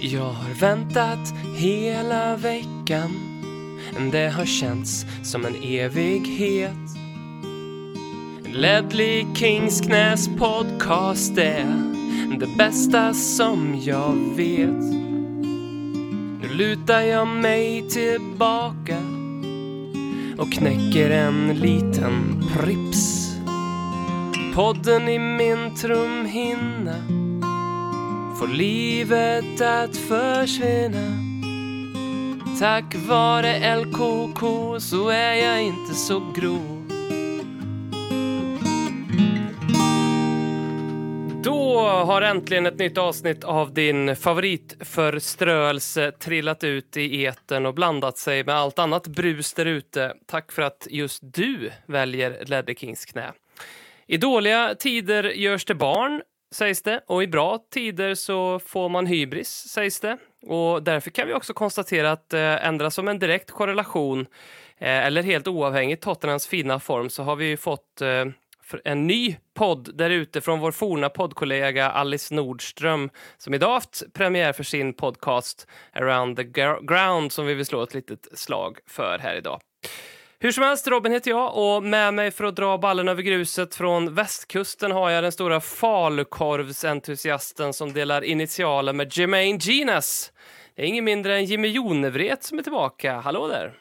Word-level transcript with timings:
Jag 0.00 0.32
har 0.32 0.54
väntat 0.60 1.34
hela 1.56 2.36
veckan. 2.36 3.10
Det 4.12 4.28
har 4.28 4.44
känts 4.44 5.06
som 5.22 5.44
en 5.44 5.54
evighet. 5.62 6.72
Ledley 8.52 9.26
Kingsknäs 9.34 10.28
podcast 10.38 11.38
är 11.38 11.66
det 12.40 12.56
bästa 12.58 13.14
som 13.14 13.80
jag 13.84 14.36
vet. 14.36 14.82
Nu 16.40 16.48
lutar 16.52 17.00
jag 17.00 17.28
mig 17.28 17.88
tillbaka 17.88 18.98
och 20.38 20.52
knäcker 20.52 21.10
en 21.10 21.48
liten 21.48 22.44
Prips. 22.54 23.32
Podden 24.54 25.08
i 25.08 25.18
min 25.18 25.74
trumhinna 25.74 27.25
får 28.38 28.48
livet 28.48 29.60
att 29.60 29.96
försvinna. 29.96 31.26
Tack 32.60 32.94
vare 32.94 33.76
LKK 33.76 34.40
så 34.80 35.08
är 35.08 35.34
jag 35.34 35.62
inte 35.62 35.94
så 35.94 36.32
grov. 36.36 36.82
Då 41.42 41.80
har 41.80 42.22
äntligen 42.22 42.66
ett 42.66 42.78
nytt 42.78 42.98
avsnitt 42.98 43.44
av 43.44 43.74
din 43.74 44.16
favoritförströelse 44.16 46.12
trillat 46.12 46.64
ut 46.64 46.96
i 46.96 47.22
eten 47.22 47.66
och 47.66 47.74
blandat 47.74 48.18
sig 48.18 48.44
med 48.44 48.54
allt 48.54 48.78
annat 48.78 49.06
brus 49.06 49.52
där 49.54 49.66
ute. 49.66 50.14
Tack 50.26 50.52
för 50.52 50.62
att 50.62 50.86
just 50.90 51.20
du 51.22 51.70
väljer 51.86 52.44
Ledder 52.44 52.74
Kings 52.74 53.04
knä. 53.04 53.32
I 54.06 54.16
dåliga 54.16 54.74
tider 54.74 55.24
görs 55.24 55.64
det 55.64 55.74
barn 55.74 56.22
sägs 56.56 56.82
det. 56.82 57.00
Och 57.06 57.22
i 57.22 57.26
bra 57.26 57.58
tider 57.70 58.14
så 58.14 58.58
får 58.58 58.88
man 58.88 59.06
hybris, 59.06 59.48
sägs 59.48 60.00
det. 60.00 60.18
Och 60.42 60.82
därför 60.82 61.10
kan 61.10 61.28
vi 61.28 61.34
också 61.34 61.54
konstatera 61.54 62.12
att 62.12 62.32
eh, 62.32 62.66
ändra 62.66 62.90
som 62.90 63.08
en 63.08 63.18
direkt 63.18 63.50
korrelation 63.50 64.20
eh, 64.78 65.06
eller 65.06 65.22
helt 65.22 65.48
oavhängigt 65.48 66.02
Tottenhams 66.02 66.46
fina 66.46 66.80
form 66.80 67.10
så 67.10 67.22
har 67.22 67.36
vi 67.36 67.56
fått 67.56 68.00
eh, 68.00 68.24
en 68.84 69.06
ny 69.06 69.36
podd 69.54 69.90
där 69.94 70.10
ute 70.10 70.40
från 70.40 70.60
vår 70.60 70.72
forna 70.72 71.08
poddkollega 71.08 71.90
Alice 71.90 72.34
Nordström 72.34 73.10
som 73.38 73.54
idag 73.54 73.72
haft 73.72 74.12
premiär 74.12 74.52
för 74.52 74.64
sin 74.64 74.92
podcast 74.92 75.66
Around 75.92 76.36
the 76.36 76.44
Ground 76.82 77.32
som 77.32 77.46
vi 77.46 77.54
vill 77.54 77.66
slå 77.66 77.82
ett 77.82 77.94
litet 77.94 78.28
slag 78.38 78.78
för 78.86 79.18
här 79.18 79.34
idag. 79.36 79.60
Hur 80.38 80.52
som 80.52 80.64
helst, 80.64 80.88
Robin 80.88 81.12
heter 81.12 81.30
jag 81.30 81.56
och 81.56 81.82
med 81.82 82.14
mig 82.14 82.30
för 82.30 82.44
att 82.44 82.56
dra 82.56 82.78
ballen 82.78 83.08
över 83.08 83.22
gruset 83.22 83.74
från 83.74 84.14
västkusten 84.14 84.92
har 84.92 85.10
jag 85.10 85.24
den 85.24 85.32
stora 85.32 85.60
falukorvsentusiasten 85.60 87.72
som 87.72 87.92
delar 87.92 88.24
initialer 88.24 88.92
med 88.92 89.18
Jermaine 89.18 89.58
Genas. 89.58 90.32
Det 90.74 90.82
är 90.82 90.86
ingen 90.86 91.04
mindre 91.04 91.36
än 91.36 91.44
Jimmy 91.44 91.68
Jonevret 91.68 92.44
som 92.44 92.58
är 92.58 92.62
tillbaka. 92.62 93.20
Hallå 93.20 93.48
där! 93.48 93.72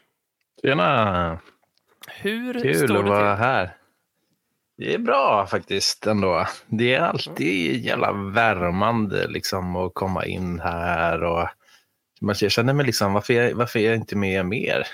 Tjena! 0.62 1.40
Hur 2.08 2.54
Kul 2.54 2.76
står 2.76 2.88
det 2.88 3.00
att 3.00 3.06
vara 3.06 3.36
här. 3.36 3.76
Det 4.78 4.94
är 4.94 5.00
bra 5.00 5.48
faktiskt 5.48 6.08
ändå. 6.08 6.48
Det 6.68 6.96
är 6.96 7.02
alltid 7.02 7.86
jävla 7.86 8.12
värmande 8.12 9.28
liksom 9.28 9.76
att 9.76 9.94
komma 9.94 10.26
in 10.26 10.60
här 10.60 11.24
och 11.24 11.48
jag 12.20 12.52
känner 12.52 12.74
mig 12.74 12.86
liksom, 12.86 13.14
varför 13.14 13.54
varför 13.54 13.80
är 13.80 13.90
jag 13.90 13.96
inte 13.96 14.16
med 14.16 14.46
mer? 14.46 14.88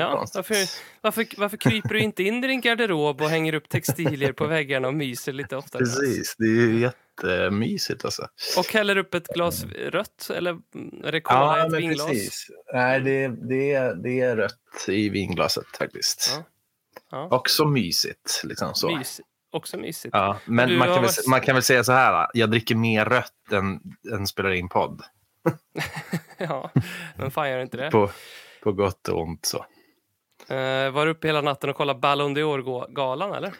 Ja, 0.00 0.26
varför, 0.34 0.56
varför, 1.00 1.26
varför 1.36 1.56
kryper 1.56 1.88
du 1.88 2.00
inte 2.00 2.22
in 2.22 2.44
i 2.44 2.46
din 2.46 2.60
garderob 2.60 3.22
och 3.22 3.28
hänger 3.28 3.54
upp 3.54 3.68
textilier 3.68 4.32
på 4.32 4.46
väggarna 4.46 4.88
och 4.88 4.94
myser 4.94 5.32
lite 5.32 5.56
oftare? 5.56 5.80
Precis, 5.80 6.36
det 6.38 6.44
är 6.44 6.48
ju 6.48 6.80
jättemysigt 6.80 8.04
alltså. 8.04 8.28
Och 8.58 8.72
häller 8.72 8.96
upp 8.96 9.14
ett 9.14 9.28
glas 9.28 9.64
rött 9.64 10.30
eller 10.34 10.58
är 11.04 11.12
det 11.12 11.20
cola 11.20 11.58
ja, 11.58 11.66
ett 11.66 11.72
vinglas? 11.72 12.08
Precis. 12.08 12.46
Nej, 12.72 13.00
det, 13.00 13.28
det, 13.28 14.02
det 14.02 14.20
är 14.20 14.36
rött 14.36 14.88
i 14.88 15.08
vinglaset 15.08 15.76
faktiskt. 15.78 16.32
Ja. 16.36 16.44
Ja. 17.10 17.28
Också 17.30 17.64
mysigt. 17.64 18.40
Liksom 18.44 18.74
så. 18.74 18.96
Mys, 18.96 19.20
också 19.50 19.76
mysigt. 19.76 20.14
Ja, 20.14 20.38
men 20.44 20.78
man 20.78 20.88
kan, 20.88 21.02
väl, 21.02 21.10
man 21.28 21.40
kan 21.40 21.54
väl 21.54 21.62
säga 21.62 21.84
så 21.84 21.92
här, 21.92 22.28
jag 22.34 22.50
dricker 22.50 22.74
mer 22.74 23.04
rött 23.04 23.52
än, 23.52 23.80
än 24.12 24.26
spelar 24.26 24.50
in 24.50 24.68
podd. 24.68 25.02
ja, 26.38 26.70
men 27.16 27.30
fan 27.30 27.50
gör 27.50 27.60
inte 27.60 27.76
det? 27.76 27.90
På, 27.90 28.10
på 28.62 28.72
gott 28.72 29.08
och 29.08 29.22
ont 29.22 29.46
så. 29.46 29.66
Uh, 30.50 30.90
var 30.90 31.06
du 31.06 31.12
uppe 31.12 31.26
hela 31.26 31.40
natten 31.40 31.70
och 31.70 31.76
kollade 31.76 32.00
Ballon 32.00 32.36
d'Or-galan 32.36 33.36
eller? 33.36 33.52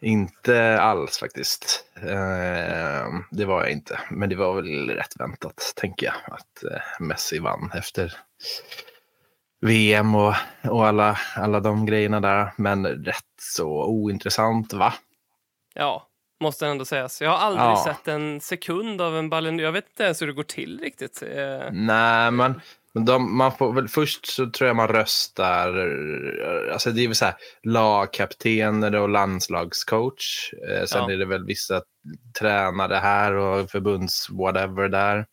Inte 0.00 0.80
alls 0.80 1.18
faktiskt. 1.18 1.84
Uh, 1.96 3.20
det 3.30 3.44
var 3.44 3.62
jag 3.62 3.70
inte. 3.70 4.00
Men 4.10 4.28
det 4.28 4.36
var 4.36 4.54
väl 4.54 4.90
rätt 4.90 5.20
väntat, 5.20 5.72
tänker 5.76 6.06
jag, 6.06 6.14
att 6.34 6.64
uh, 6.64 7.06
Messi 7.06 7.38
vann 7.38 7.70
efter 7.74 8.16
VM 9.60 10.14
och, 10.14 10.34
och 10.68 10.86
alla, 10.86 11.18
alla 11.36 11.60
de 11.60 11.86
grejerna 11.86 12.20
där. 12.20 12.52
Men 12.56 12.86
rätt 12.86 13.24
så 13.40 13.84
ointressant, 13.84 14.72
va? 14.72 14.94
Ja, 15.74 16.08
måste 16.40 16.66
ändå 16.66 16.84
sägas. 16.84 17.22
Jag 17.22 17.30
har 17.30 17.38
aldrig 17.38 17.66
ja. 17.66 17.84
sett 17.86 18.08
en 18.08 18.40
sekund 18.40 19.00
av 19.00 19.16
en 19.16 19.30
Ballon 19.30 19.58
Jag 19.58 19.72
vet 19.72 19.88
inte 19.88 20.04
ens 20.04 20.22
hur 20.22 20.26
det 20.26 20.32
går 20.32 20.42
till 20.42 20.80
riktigt. 20.80 21.22
Nej, 21.72 22.30
men 22.30 22.60
men 22.94 23.04
de, 23.04 23.36
man 23.36 23.52
får 23.52 23.72
väl, 23.72 23.88
först 23.88 24.26
så 24.26 24.50
tror 24.50 24.66
jag 24.66 24.76
man 24.76 24.88
röstar, 24.88 25.68
alltså 26.72 26.90
det 26.90 27.04
är 27.04 27.08
väl 27.08 27.14
så 27.14 27.24
här 27.24 27.34
lagkaptener 27.62 28.94
och 28.94 29.08
landslagscoach. 29.08 30.52
Eh, 30.68 30.84
sen 30.84 31.02
ja. 31.02 31.12
är 31.12 31.16
det 31.16 31.24
väl 31.24 31.44
vissa 31.44 31.82
tränare 32.38 32.94
här 32.94 33.32
och 33.32 33.70
förbunds 33.70 34.30
whatever 34.30 34.88
där. 34.88 35.26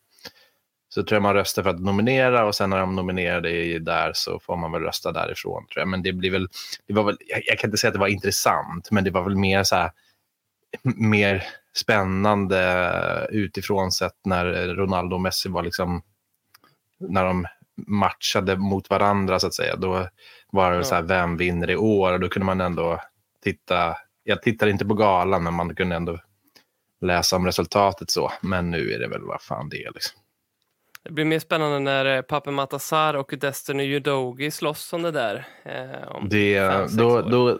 Så 0.88 1.02
tror 1.02 1.16
jag 1.16 1.22
man 1.22 1.34
röstar 1.34 1.62
för 1.62 1.70
att 1.70 1.80
nominera 1.80 2.44
och 2.44 2.54
sen 2.54 2.70
när 2.70 2.78
de 2.78 2.96
nominerade 2.96 3.78
där 3.78 4.12
så 4.14 4.40
får 4.40 4.56
man 4.56 4.72
väl 4.72 4.82
rösta 4.82 5.12
därifrån. 5.12 5.66
Tror 5.66 5.80
jag. 5.80 5.88
Men 5.88 6.02
det 6.02 6.12
blir 6.12 6.30
väl, 6.30 6.48
det 6.86 6.94
var 6.94 7.04
väl, 7.04 7.16
jag, 7.26 7.42
jag 7.44 7.58
kan 7.58 7.68
inte 7.68 7.78
säga 7.78 7.88
att 7.88 7.94
det 7.94 8.00
var 8.00 8.08
intressant, 8.08 8.90
men 8.90 9.04
det 9.04 9.10
var 9.10 9.22
väl 9.24 9.36
mer 9.36 9.62
så 9.62 9.76
här, 9.76 9.90
mer 10.82 11.44
spännande 11.74 13.28
utifrån 13.30 13.92
sett 13.92 14.16
när 14.24 14.74
Ronaldo 14.74 15.14
och 15.14 15.20
Messi 15.20 15.48
var 15.48 15.62
liksom 15.62 16.02
när 17.00 17.24
de 17.24 17.46
matchade 17.86 18.56
mot 18.56 18.90
varandra 18.90 19.40
så 19.40 19.46
att 19.46 19.54
säga. 19.54 19.76
Då 19.76 20.08
var 20.50 20.70
det 20.70 20.76
ja. 20.76 20.84
så 20.84 20.94
här, 20.94 21.02
vem 21.02 21.36
vinner 21.36 21.70
i 21.70 21.76
år? 21.76 22.12
Och 22.12 22.20
då 22.20 22.28
kunde 22.28 22.46
man 22.46 22.60
ändå 22.60 23.00
titta. 23.44 23.96
Jag 24.24 24.42
tittade 24.42 24.70
inte 24.70 24.84
på 24.84 24.94
galan, 24.94 25.42
men 25.42 25.54
man 25.54 25.74
kunde 25.74 25.96
ändå 25.96 26.18
läsa 27.00 27.36
om 27.36 27.46
resultatet 27.46 28.10
så. 28.10 28.32
Men 28.40 28.70
nu 28.70 28.92
är 28.92 28.98
det 28.98 29.08
väl 29.08 29.22
vad 29.22 29.42
fan 29.42 29.68
det 29.68 29.84
är 29.84 29.92
liksom. 29.94 30.20
Det 31.02 31.12
blir 31.12 31.24
mer 31.24 31.38
spännande 31.38 31.78
när 31.78 32.16
eh, 32.16 32.22
Pape 32.22 32.50
Matassar 32.50 33.14
och 33.14 33.34
Destiny 33.40 33.94
Udogi 33.94 34.50
slåss 34.50 34.92
om 34.92 35.02
det 35.02 35.10
där. 35.10 35.46
Eh, 35.64 36.08
om 36.08 36.28
det, 36.28 36.70
fem, 36.72 36.96
då, 36.96 37.22
då 37.22 37.58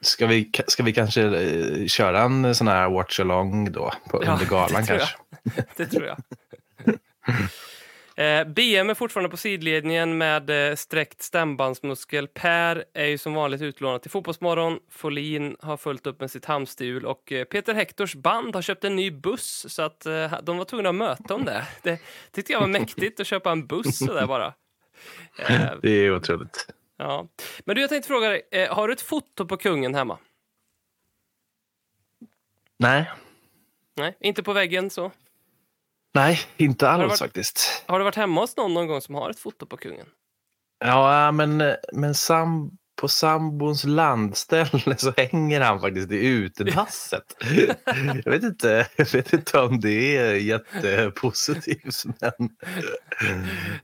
ska, 0.00 0.26
vi, 0.26 0.50
ska 0.66 0.82
vi 0.82 0.92
kanske 0.92 1.22
eh, 1.22 1.86
köra 1.86 2.22
en 2.22 2.54
sån 2.54 2.68
här 2.68 2.88
watch-along 2.88 3.72
då 3.72 3.92
på, 4.10 4.24
ja, 4.24 4.32
under 4.32 4.46
galan 4.50 4.82
det 4.82 4.86
kanske? 4.86 5.16
det 5.76 5.86
tror 5.86 6.06
jag. 6.06 6.16
Eh, 8.20 8.44
BM 8.44 8.90
är 8.90 8.94
fortfarande 8.94 9.28
på 9.30 9.36
sidledningen 9.36 10.18
med 10.18 10.70
eh, 10.70 10.76
sträckt 10.76 11.22
stämbandsmuskel. 11.22 12.28
Per 12.28 12.84
är 12.94 13.06
ju 13.06 13.18
som 13.18 13.34
vanligt 13.34 13.62
utlånad 13.62 14.02
till 14.02 14.10
Fotbollsmorgon. 14.10 14.78
Folin 14.90 15.56
har 15.60 15.76
fullt 15.76 16.06
upp 16.06 16.20
med 16.20 16.30
sitt 16.30 16.44
hamsterhjul 16.44 17.06
och 17.06 17.32
eh, 17.32 17.44
Peter 17.44 17.74
Hektors 17.74 18.14
band 18.14 18.54
har 18.54 18.62
köpt 18.62 18.84
en 18.84 18.96
ny 18.96 19.10
buss 19.10 19.66
så 19.68 19.82
att 19.82 20.00
de 20.42 20.58
var 20.58 20.64
tvungna 20.64 20.88
att 20.88 20.94
möta 20.94 21.34
om 21.34 21.44
det. 21.44 21.66
Det 21.82 22.00
tyckte 22.32 22.52
jag 22.52 22.60
var 22.60 22.66
mäktigt 22.66 23.20
att 23.20 23.26
köpa 23.26 23.52
en 23.52 23.66
buss 23.66 23.98
sådär 23.98 24.26
bara. 24.26 24.54
Det 25.82 25.90
är 25.90 26.16
otroligt. 26.16 26.66
Ja. 26.96 27.28
Men 27.64 27.76
du, 27.76 27.80
jag 27.80 27.90
tänkte 27.90 28.08
fråga 28.08 28.28
dig, 28.28 28.66
har 28.70 28.88
du 28.88 28.94
ett 28.94 29.00
foto 29.00 29.46
på 29.46 29.56
kungen 29.56 29.94
hemma? 29.94 30.18
Nej. 32.76 33.10
Nej, 33.96 34.16
inte 34.20 34.42
på 34.42 34.52
väggen 34.52 34.90
så? 34.90 35.10
Nej, 36.14 36.40
inte 36.56 36.88
alls 36.88 37.08
varit, 37.08 37.18
faktiskt. 37.18 37.84
Har 37.86 37.98
du 37.98 38.04
varit 38.04 38.16
hemma 38.16 38.40
hos 38.40 38.56
någon 38.56 38.74
någon 38.74 38.86
gång 38.86 39.00
som 39.00 39.14
har 39.14 39.30
ett 39.30 39.38
foto 39.38 39.66
på 39.66 39.76
kungen? 39.76 40.06
Ja, 40.84 41.32
men, 41.32 41.74
men 41.92 42.14
sam, 42.14 42.70
på 43.00 43.08
sambons 43.08 43.84
landställe 43.84 44.96
så 44.96 45.12
hänger 45.16 45.60
han 45.60 45.80
faktiskt 45.80 46.12
i 46.12 46.26
utedasset. 46.26 47.22
jag, 48.24 48.32
vet 48.32 48.42
inte, 48.42 48.86
jag 48.96 49.12
vet 49.12 49.32
inte 49.32 49.58
om 49.58 49.80
det 49.80 50.16
är 50.16 50.34
jättepositivt. 50.34 52.04
Men, 52.20 52.50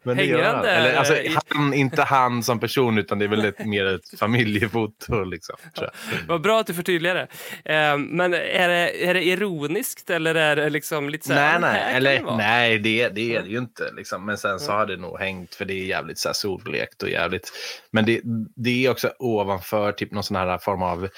men 0.03 0.17
hänger 0.17 0.43
han 0.43 0.63
där? 0.63 0.77
Eller, 0.77 0.95
alltså, 0.95 1.15
han, 1.49 1.75
inte 1.75 2.03
han 2.03 2.43
som 2.43 2.61
person, 2.61 2.99
utan 2.99 3.19
det 3.19 3.25
är 3.25 3.29
väl 3.29 3.45
ett, 3.45 3.67
mer 3.67 3.87
ett 3.87 4.19
familjefoto. 4.19 5.25
Liksom, 5.25 5.57
ja, 5.75 5.91
Vad 6.29 6.41
bra 6.41 6.61
att 6.61 6.67
du 6.67 6.75
förtydligar 6.75 7.15
det. 7.15 7.29
Eh, 7.75 7.99
men 7.99 8.35
är 8.35 8.69
det, 8.69 9.07
är 9.07 9.15
det 9.15 9.25
ironiskt 9.25 10.11
eller 10.11 10.35
är 10.35 10.57
det 10.57 10.71
liksom 10.71 11.09
lite 11.09 11.27
så 11.27 11.33
här, 11.33 11.59
Nej, 11.59 11.73
nej, 11.73 11.95
eller, 11.97 12.15
det 12.15 12.37
nej 12.37 12.79
det, 12.79 13.09
det 13.09 13.37
är 13.37 13.43
det 13.43 13.49
ju 13.49 13.59
inte. 13.59 13.93
Liksom. 13.97 14.27
Men 14.27 14.39
sen 14.39 14.61
så 14.61 14.73
har 14.73 14.87
det 14.87 14.97
nog 14.97 15.19
hängt, 15.19 15.55
för 15.55 15.65
det 15.65 15.75
är 15.75 15.85
jävligt 15.85 16.19
så 16.19 16.29
här 16.29 16.35
sollekt 16.35 17.03
och 17.03 17.11
jävligt. 17.11 17.53
Men 17.91 18.05
det, 18.05 18.21
det 18.57 18.87
är 18.87 18.91
också 18.91 19.06
ovanför 19.19 19.93
typ 19.93 20.13
någon 20.13 20.23
sån 20.23 20.37
här 20.37 20.59
form 20.59 20.83
av 20.83 21.09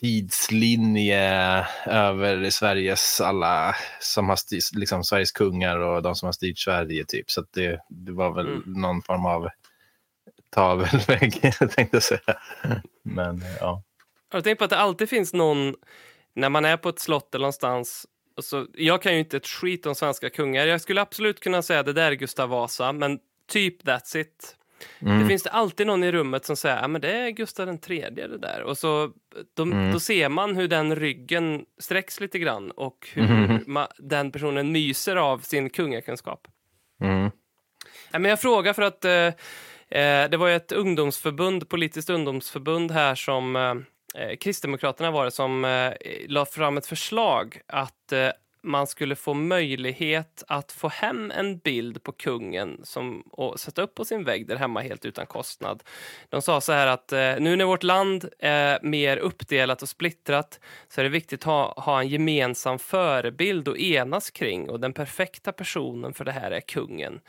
tidslinje 0.00 1.64
över 1.86 2.50
Sveriges 2.50 3.20
alla 3.20 3.76
som 4.00 4.28
har 4.28 4.36
styrt, 4.36 4.74
liksom 4.74 5.04
Sveriges 5.04 5.32
kungar 5.32 5.78
och 5.78 6.02
de 6.02 6.14
som 6.14 6.26
har 6.26 6.32
styrt 6.32 6.58
Sverige 6.58 7.04
typ. 7.04 7.30
Så 7.30 7.44
det, 7.50 7.80
det 7.88 8.12
var 8.12 8.34
väl 8.34 8.46
mm. 8.46 8.62
någon 8.66 9.02
form 9.02 9.26
av 9.26 9.48
tavelvägg 10.50 11.40
tänkte 11.58 11.88
jag 11.90 12.02
säga. 12.02 12.38
Men 13.02 13.44
ja. 13.60 13.82
Jag 14.32 14.44
tänker 14.44 14.58
på 14.58 14.64
att 14.64 14.70
det 14.70 14.78
alltid 14.78 15.08
finns 15.08 15.32
någon 15.32 15.74
när 16.34 16.48
man 16.48 16.64
är 16.64 16.76
på 16.76 16.88
ett 16.88 16.98
slott 16.98 17.34
eller 17.34 17.42
någonstans 17.42 18.06
så, 18.42 18.66
jag 18.74 19.02
kan 19.02 19.12
ju 19.12 19.18
inte 19.18 19.36
ett 19.36 19.46
skit 19.46 19.86
om 19.86 19.94
svenska 19.94 20.30
kungar. 20.30 20.66
Jag 20.66 20.80
skulle 20.80 21.00
absolut 21.00 21.40
kunna 21.40 21.62
säga 21.62 21.82
det 21.82 21.92
där 21.92 22.10
är 22.10 22.14
Gustav 22.14 22.48
Vasa, 22.48 22.92
men 22.92 23.18
typ 23.48 23.82
that's 23.82 24.16
it. 24.16 24.56
Mm. 25.00 25.20
Det 25.20 25.28
finns 25.28 25.42
det 25.42 25.50
alltid 25.50 25.86
någon 25.86 26.04
i 26.04 26.12
rummet 26.12 26.44
som 26.44 26.56
säger 26.56 26.76
att 26.76 27.02
det 27.02 27.12
är 27.12 27.30
Gustav 27.30 27.66
den 27.66 27.78
tredje 27.78 28.26
det 28.26 28.38
där. 28.38 28.62
Och 28.62 28.78
så, 28.78 29.10
då, 29.56 29.62
mm. 29.62 29.92
då 29.92 30.00
ser 30.00 30.28
man 30.28 30.56
hur 30.56 30.68
den 30.68 30.96
ryggen 30.96 31.64
sträcks 31.78 32.20
lite 32.20 32.38
grann 32.38 32.70
och 32.70 33.08
hur 33.12 33.24
mm. 33.24 33.64
ma, 33.66 33.88
den 33.98 34.32
personen 34.32 34.72
myser 34.72 35.16
av 35.16 35.38
sin 35.38 35.70
kungakunskap. 35.70 36.48
Mm. 37.00 37.30
Ja, 38.10 38.18
men 38.18 38.24
jag 38.24 38.40
frågar 38.40 38.72
för 38.72 38.82
att 38.82 39.04
eh, 39.04 39.26
eh, 40.00 40.30
det 40.30 40.36
var 40.36 40.48
ett 40.48 40.72
ungdomsförbund, 40.72 41.68
politiskt 41.68 42.10
ungdomsförbund 42.10 42.90
här 42.90 43.14
som 43.14 43.56
eh, 43.56 44.22
eh 44.22 44.36
Kristdemokraterna 44.36 45.10
var 45.10 45.24
det 45.24 45.30
som 45.30 45.64
eh, 45.64 45.92
la 46.26 46.46
fram 46.46 46.76
ett 46.76 46.86
förslag 46.86 47.60
att 47.66 48.12
eh, 48.12 48.30
man 48.68 48.86
skulle 48.86 49.16
få 49.16 49.34
möjlighet 49.34 50.44
att 50.48 50.72
få 50.72 50.88
hem 50.88 51.30
en 51.30 51.58
bild 51.58 52.02
på 52.02 52.12
kungen 52.12 52.80
som, 52.84 53.20
och 53.20 53.60
sätta 53.60 53.82
upp 53.82 53.94
på 53.94 54.04
sin 54.04 54.24
vägg 54.24 54.48
där 54.48 54.56
hemma 54.56 54.80
helt 54.80 55.04
utan 55.04 55.26
kostnad. 55.26 55.82
De 56.28 56.42
sa 56.42 56.60
så 56.60 56.72
här 56.72 56.86
att 56.86 57.12
eh, 57.12 57.34
nu 57.38 57.56
när 57.56 57.64
vårt 57.64 57.82
land 57.82 58.28
är 58.38 58.78
mer 58.82 59.16
uppdelat 59.16 59.82
och 59.82 59.88
splittrat 59.88 60.60
så 60.88 61.00
är 61.00 61.02
det 61.02 61.10
viktigt 61.10 61.40
att 61.40 61.44
ha, 61.44 61.74
ha 61.76 62.00
en 62.00 62.08
gemensam 62.08 62.78
förebild 62.78 63.68
att 63.68 63.78
enas 63.78 64.30
kring 64.30 64.70
och 64.70 64.80
den 64.80 64.92
perfekta 64.92 65.52
personen 65.52 66.14
för 66.14 66.24
det 66.24 66.32
här 66.32 66.50
är 66.50 66.60
kungen. 66.60 67.20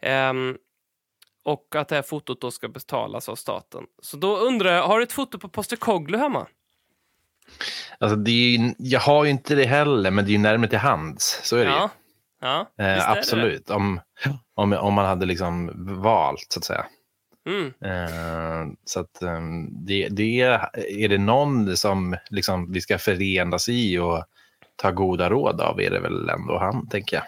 Eh, 0.00 0.32
och 1.44 1.74
att 1.74 1.88
det 1.88 1.94
här 1.94 2.02
fotot 2.02 2.40
då 2.40 2.50
ska 2.50 2.68
betalas 2.68 3.28
av 3.28 3.36
staten. 3.36 3.84
Så 4.02 4.16
då 4.16 4.36
undrar 4.36 4.72
jag, 4.72 4.86
har 4.86 4.98
du 4.98 5.02
ett 5.02 5.12
foto 5.12 5.38
på 5.38 5.48
Poster 5.48 5.76
Koglu 5.76 6.18
hemma? 6.18 6.46
Alltså 7.98 8.16
det 8.16 8.54
är, 8.54 8.74
jag 8.78 9.00
har 9.00 9.24
ju 9.24 9.30
inte 9.30 9.54
det 9.54 9.66
heller, 9.66 10.10
men 10.10 10.24
det 10.24 10.30
är 10.30 10.32
ju 10.32 10.38
närmare 10.38 10.70
till 10.70 10.78
hands. 10.78 11.40
Så 11.42 11.56
är 11.56 11.64
det 11.64 11.70
ja. 11.70 11.82
ju. 11.82 12.02
Ja, 12.42 12.70
eh, 12.78 13.10
absolut, 13.10 13.66
det. 13.66 13.74
Om, 13.74 14.00
om, 14.54 14.72
om 14.72 14.94
man 14.94 15.06
hade 15.06 15.26
liksom 15.26 15.70
valt, 16.02 16.46
så 16.48 16.58
att 16.58 16.64
säga. 16.64 16.86
Mm. 17.46 17.66
Eh, 17.66 18.72
så 18.84 19.00
att 19.00 19.22
eh, 19.22 19.40
det, 19.70 20.08
det, 20.08 20.40
är 20.88 21.08
det 21.08 21.18
någon 21.18 21.76
som 21.76 22.16
liksom 22.30 22.72
vi 22.72 22.80
ska 22.80 22.98
förenas 22.98 23.68
i 23.68 23.98
och 23.98 24.24
ta 24.76 24.90
goda 24.90 25.30
råd 25.30 25.60
av 25.60 25.80
är 25.80 25.90
det 25.90 26.00
väl 26.00 26.28
ändå 26.28 26.58
han, 26.58 26.88
tänker 26.88 27.16
jag. 27.16 27.24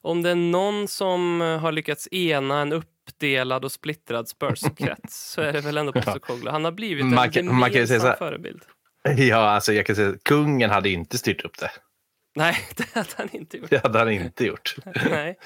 Om 0.00 0.22
det 0.22 0.30
är 0.30 0.34
någon 0.34 0.88
som 0.88 1.40
har 1.40 1.72
lyckats 1.72 2.08
ena 2.12 2.60
en 2.60 2.72
uppdelad 2.72 3.64
och 3.64 3.72
splittrad 3.72 4.28
Spurs-krets 4.28 5.32
så 5.32 5.40
är 5.40 5.52
det 5.52 5.60
väl 5.60 5.76
ändå 5.76 5.92
Postecoglou. 5.92 6.52
Han 6.52 6.64
har 6.64 6.72
blivit 6.72 7.04
en 7.04 7.14
man 7.14 7.30
kan, 7.30 7.54
man 7.54 7.70
kan 7.70 7.86
säga 7.86 8.00
så 8.00 8.06
här, 8.06 8.16
förebild. 8.16 8.62
Ja, 9.16 9.36
alltså 9.36 9.72
jag 9.72 9.86
kan 9.86 9.96
säga 9.96 10.08
att 10.08 10.24
kungen 10.24 10.70
hade 10.70 10.90
inte 10.90 11.18
styrt 11.18 11.44
upp 11.44 11.58
det. 11.58 11.70
Nej, 12.34 12.56
det 12.76 12.94
hade 12.94 13.08
han 13.16 13.28
inte 13.32 13.56
gjort. 13.56 13.70
Det 13.70 13.82
hade 13.82 13.98
han 13.98 14.10
inte 14.10 14.44
gjort. 14.44 14.76
Nej. 15.10 15.38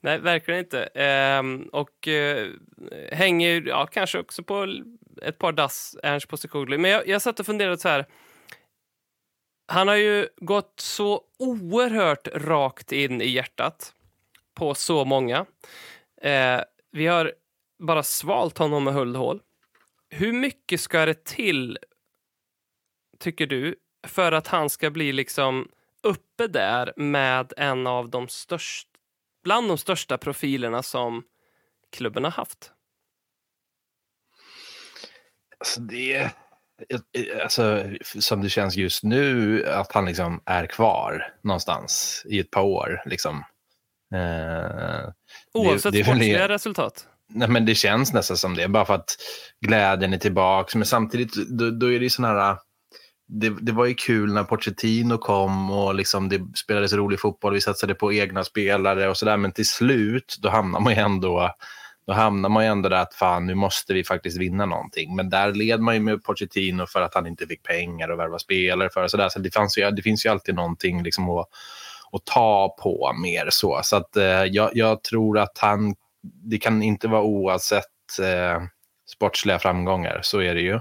Nej, 0.00 0.18
verkligen 0.18 0.60
inte. 0.60 0.84
Ehm, 0.84 1.62
och 1.62 2.08
eh, 2.08 2.48
hänger 3.12 3.62
ja, 3.66 3.86
kanske 3.86 4.18
också 4.18 4.42
på 4.42 4.82
ett 5.22 5.38
par 5.38 5.52
dass, 5.52 5.96
Ernst 6.02 6.28
Postecoglou. 6.28 6.78
Men 6.78 6.90
jag, 6.90 7.08
jag 7.08 7.22
satt 7.22 7.40
och 7.40 7.46
funderade 7.46 7.78
så 7.78 7.88
här. 7.88 8.06
Han 9.66 9.88
har 9.88 9.94
ju 9.94 10.28
gått 10.36 10.74
så 10.76 11.22
oerhört 11.38 12.28
rakt 12.34 12.92
in 12.92 13.20
i 13.20 13.28
hjärtat 13.28 13.92
på 14.54 14.74
så 14.74 15.04
många. 15.04 15.46
Eh, 16.22 16.60
vi 16.92 17.06
har 17.06 17.32
bara 17.78 18.02
svalt 18.02 18.58
honom 18.58 18.84
med 18.84 18.94
hull 18.94 19.16
hål. 19.16 19.40
Hur 20.10 20.32
mycket 20.32 20.80
ska 20.80 21.06
det 21.06 21.24
till 21.24 21.78
tycker 23.22 23.46
du, 23.46 23.74
för 24.06 24.32
att 24.32 24.46
han 24.46 24.70
ska 24.70 24.90
bli 24.90 25.12
liksom 25.12 25.68
uppe 26.02 26.46
där 26.46 26.92
med 26.96 27.52
en 27.56 27.86
av 27.86 28.10
de 28.10 28.28
största, 28.28 28.90
bland 29.44 29.68
de 29.68 29.78
största 29.78 30.18
profilerna 30.18 30.82
som 30.82 31.22
klubben 31.92 32.24
har 32.24 32.30
haft? 32.30 32.72
Alltså 35.58 35.80
det, 35.80 36.30
alltså, 37.42 37.84
som 38.02 38.42
det 38.42 38.48
känns 38.48 38.76
just 38.76 39.02
nu, 39.02 39.64
att 39.66 39.92
han 39.92 40.04
liksom 40.04 40.42
är 40.44 40.66
kvar 40.66 41.34
någonstans 41.42 42.22
i 42.28 42.38
ett 42.38 42.50
par 42.50 42.62
år. 42.62 43.02
Liksom. 43.06 43.44
Eh, 44.14 45.10
Oavsett 45.52 45.92
det, 45.92 45.98
det 45.98 46.04
sportsliga 46.04 46.48
resultat? 46.48 47.08
Nej, 47.28 47.48
men 47.48 47.66
det 47.66 47.74
känns 47.74 48.12
nästan 48.12 48.36
som 48.36 48.54
det, 48.54 48.68
bara 48.68 48.84
för 48.84 48.94
att 48.94 49.16
glädjen 49.60 50.12
är 50.12 50.18
tillbaka. 50.18 50.78
Men 50.78 50.86
samtidigt, 50.86 51.34
då, 51.34 51.70
då 51.70 51.92
är 51.92 52.00
det 52.00 52.10
sådana 52.10 52.40
här 52.40 52.58
det, 53.34 53.50
det, 53.60 53.72
var 53.72 53.86
ju 53.86 53.94
kul 53.94 54.32
när 54.32 54.44
Pochettino 54.44 55.18
kom 55.18 55.70
och 55.70 55.94
liksom 55.94 56.28
det 56.28 56.40
spelades 56.54 56.92
rolig 56.92 57.20
fotboll. 57.20 57.54
Vi 57.54 57.60
satsade 57.60 57.94
på 57.94 58.12
egna 58.12 58.44
spelare 58.44 59.08
och 59.08 59.16
sådär. 59.16 59.36
Men 59.36 59.52
till 59.52 59.68
slut, 59.68 60.36
då 60.42 60.48
hamnar 60.48 60.80
man 60.80 60.92
ju 60.92 60.98
ändå, 60.98 61.50
då 62.06 62.12
hamnar 62.12 62.48
man 62.48 62.64
ju 62.64 62.70
ändå 62.70 62.88
där 62.88 62.96
att 62.96 63.14
fan, 63.14 63.46
nu 63.46 63.54
måste 63.54 63.94
vi 63.94 64.04
faktiskt 64.04 64.38
vinna 64.38 64.66
någonting. 64.66 65.16
Men 65.16 65.30
där 65.30 65.54
led 65.54 65.80
man 65.80 65.94
ju 65.94 66.00
med 66.00 66.24
Pochettino 66.24 66.86
för 66.86 67.00
att 67.00 67.14
han 67.14 67.26
inte 67.26 67.46
fick 67.46 67.62
pengar 67.62 68.08
och 68.08 68.18
värva 68.18 68.38
spelare 68.38 68.90
för. 68.90 69.08
Så, 69.08 69.16
där. 69.16 69.28
så 69.28 69.38
det, 69.38 69.54
fanns 69.54 69.78
ju, 69.78 69.90
det 69.90 70.02
finns 70.02 70.26
ju 70.26 70.30
alltid 70.30 70.54
någonting 70.54 71.02
liksom 71.02 71.30
att, 71.30 71.48
att 72.12 72.24
ta 72.24 72.76
på 72.82 73.12
mer 73.22 73.48
så. 73.50 73.80
Så 73.84 73.96
att 73.96 74.16
eh, 74.16 74.24
jag, 74.24 74.70
jag, 74.74 75.02
tror 75.02 75.38
att 75.38 75.58
han, 75.58 75.94
det 76.22 76.58
kan 76.58 76.82
inte 76.82 77.08
vara 77.08 77.22
oavsett 77.22 78.18
eh, 78.22 78.62
sportsliga 79.14 79.58
framgångar, 79.58 80.20
så 80.22 80.40
är 80.40 80.54
det 80.54 80.60
ju. 80.60 80.80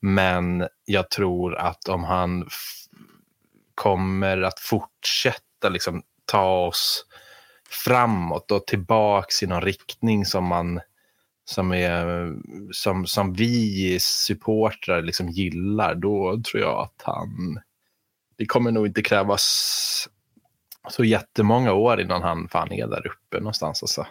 Men 0.00 0.68
jag 0.84 1.10
tror 1.10 1.56
att 1.56 1.88
om 1.88 2.04
han 2.04 2.48
kommer 3.74 4.42
att 4.42 4.60
fortsätta 4.60 5.68
liksom 5.68 6.02
ta 6.24 6.66
oss 6.66 7.06
framåt 7.70 8.50
och 8.50 8.66
tillbaks 8.66 9.42
i 9.42 9.46
någon 9.46 9.62
riktning 9.62 10.24
som 10.24 10.44
man 10.44 10.80
som, 11.44 11.72
är, 11.72 12.32
som, 12.72 13.06
som 13.06 13.32
vi 13.32 13.98
supportrar 14.00 15.02
liksom 15.02 15.28
gillar, 15.28 15.94
då 15.94 16.42
tror 16.50 16.62
jag 16.62 16.80
att 16.80 17.02
han... 17.02 17.60
Det 18.36 18.46
kommer 18.46 18.70
nog 18.70 18.86
inte 18.86 19.02
krävas 19.02 20.08
så 20.88 21.04
jättemånga 21.04 21.72
år 21.72 22.00
innan 22.00 22.22
han 22.22 22.48
fan 22.48 22.72
är 22.72 22.86
där 22.86 23.06
uppe 23.06 23.38
någonstans. 23.38 23.82
Alltså. 23.82 24.06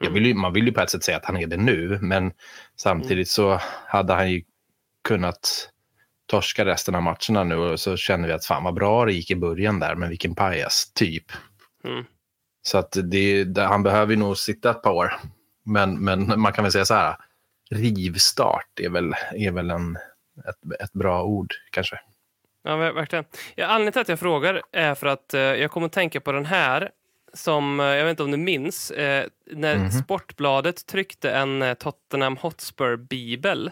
Jag 0.00 0.10
vill 0.10 0.26
ju, 0.26 0.34
man 0.34 0.52
vill 0.52 0.66
ju 0.66 0.72
på 0.72 0.80
ett 0.80 0.90
sätt 0.90 1.04
säga 1.04 1.16
att 1.16 1.24
han 1.24 1.36
är 1.36 1.46
det 1.46 1.56
nu, 1.56 1.98
men 2.02 2.32
samtidigt 2.76 3.28
så 3.28 3.60
hade 3.86 4.14
han 4.14 4.30
ju 4.30 4.42
kunnat 5.08 5.70
torska 6.26 6.64
resten 6.64 6.94
av 6.94 7.02
matcherna 7.02 7.44
nu 7.44 7.54
och 7.54 7.80
så 7.80 7.96
känner 7.96 8.28
vi 8.28 8.34
att 8.34 8.46
fan 8.46 8.64
vad 8.64 8.74
bra 8.74 9.04
det 9.04 9.12
gick 9.12 9.30
i 9.30 9.36
början 9.36 9.80
där, 9.80 9.94
men 9.94 10.08
vilken 10.08 10.34
pajas, 10.34 10.92
typ. 10.94 11.24
Mm. 11.84 12.04
Så 12.62 12.78
att 12.78 12.96
det, 13.04 13.44
det, 13.44 13.62
han 13.62 13.82
behöver 13.82 14.16
nog 14.16 14.38
sitta 14.38 14.70
ett 14.70 14.82
par 14.82 14.92
år. 14.92 15.12
Men, 15.64 16.04
men 16.04 16.40
man 16.40 16.52
kan 16.52 16.64
väl 16.64 16.72
säga 16.72 16.84
så 16.84 16.94
här, 16.94 17.16
rivstart 17.70 18.80
är 18.80 18.88
väl, 18.88 19.14
är 19.32 19.50
väl 19.50 19.70
en, 19.70 19.96
ett, 20.48 20.82
ett 20.82 20.92
bra 20.92 21.24
ord 21.24 21.54
kanske. 21.70 22.00
Ja, 22.64 22.76
verkligen. 22.76 23.24
Ja, 23.54 23.66
anledningen 23.66 23.92
till 23.92 24.00
att 24.00 24.08
jag 24.08 24.20
frågar 24.20 24.62
är 24.72 24.94
för 24.94 25.06
att 25.06 25.34
eh, 25.34 25.40
jag 25.40 25.70
kommer 25.70 25.86
att 25.86 25.92
tänka 25.92 26.20
på 26.20 26.32
den 26.32 26.46
här 26.46 26.90
som, 27.32 27.80
eh, 27.80 27.86
jag 27.86 28.04
vet 28.04 28.10
inte 28.10 28.22
om 28.22 28.30
du 28.30 28.36
minns, 28.36 28.90
eh, 28.90 29.26
när 29.46 29.74
mm 29.74 29.88
-hmm. 29.88 30.02
Sportbladet 30.02 30.86
tryckte 30.86 31.30
en 31.30 31.62
eh, 31.62 31.74
Tottenham 31.74 32.36
Hotspur-bibel 32.36 33.70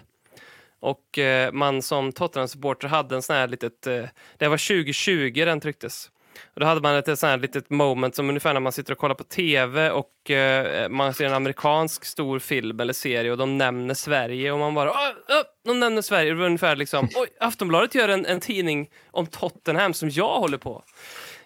och 0.81 1.19
eh, 1.19 1.53
man 1.53 1.83
som 1.83 2.13
Tottenham-supporter 2.13 2.89
hade 2.89 3.15
en 3.15 3.23
sån 3.23 3.37
här 3.37 3.49
litet... 3.49 3.87
Eh, 3.87 4.05
det 4.37 4.49
var 4.49 4.69
2020 4.69 5.33
den 5.45 5.61
trycktes. 5.61 6.11
Och 6.55 6.61
då 6.61 6.67
hade 6.67 6.81
man 6.81 6.95
ett 6.95 7.07
sånt 7.07 7.21
här 7.21 7.37
litet 7.37 7.71
moment 7.71 8.15
som 8.15 8.29
ungefär 8.29 8.53
när 8.53 8.61
man 8.61 8.73
sitter 8.73 8.93
och 8.93 8.99
kollar 8.99 9.15
på 9.15 9.25
tv 9.25 9.91
och 9.91 10.31
eh, 10.31 10.89
man 10.89 11.15
ser 11.15 11.25
en 11.25 11.33
amerikansk 11.33 12.05
stor 12.05 12.39
film 12.39 12.81
eller 12.81 12.93
serie 12.93 13.31
och 13.31 13.39
de 13.39 13.59
nämner 13.59 13.95
Sverige 13.95 14.53
och 14.53 14.59
man 14.59 14.75
bara 14.75 14.91
åh, 14.91 14.97
åh, 15.29 15.43
de 15.65 15.81
nämner 15.81 16.03
Sverige. 16.03 16.31
Det 16.31 16.35
var 16.35 16.47
ungefär 16.47 16.77
liksom 16.77 17.09
oj, 17.17 17.29
Aftonbladet 17.41 17.95
gör 17.95 18.09
en, 18.09 18.27
en 18.27 18.41
tidning 18.41 18.91
om 19.11 19.27
Tottenham 19.27 19.95
som 19.95 20.11
jag 20.11 20.39
håller 20.39 20.59
på. 20.59 20.83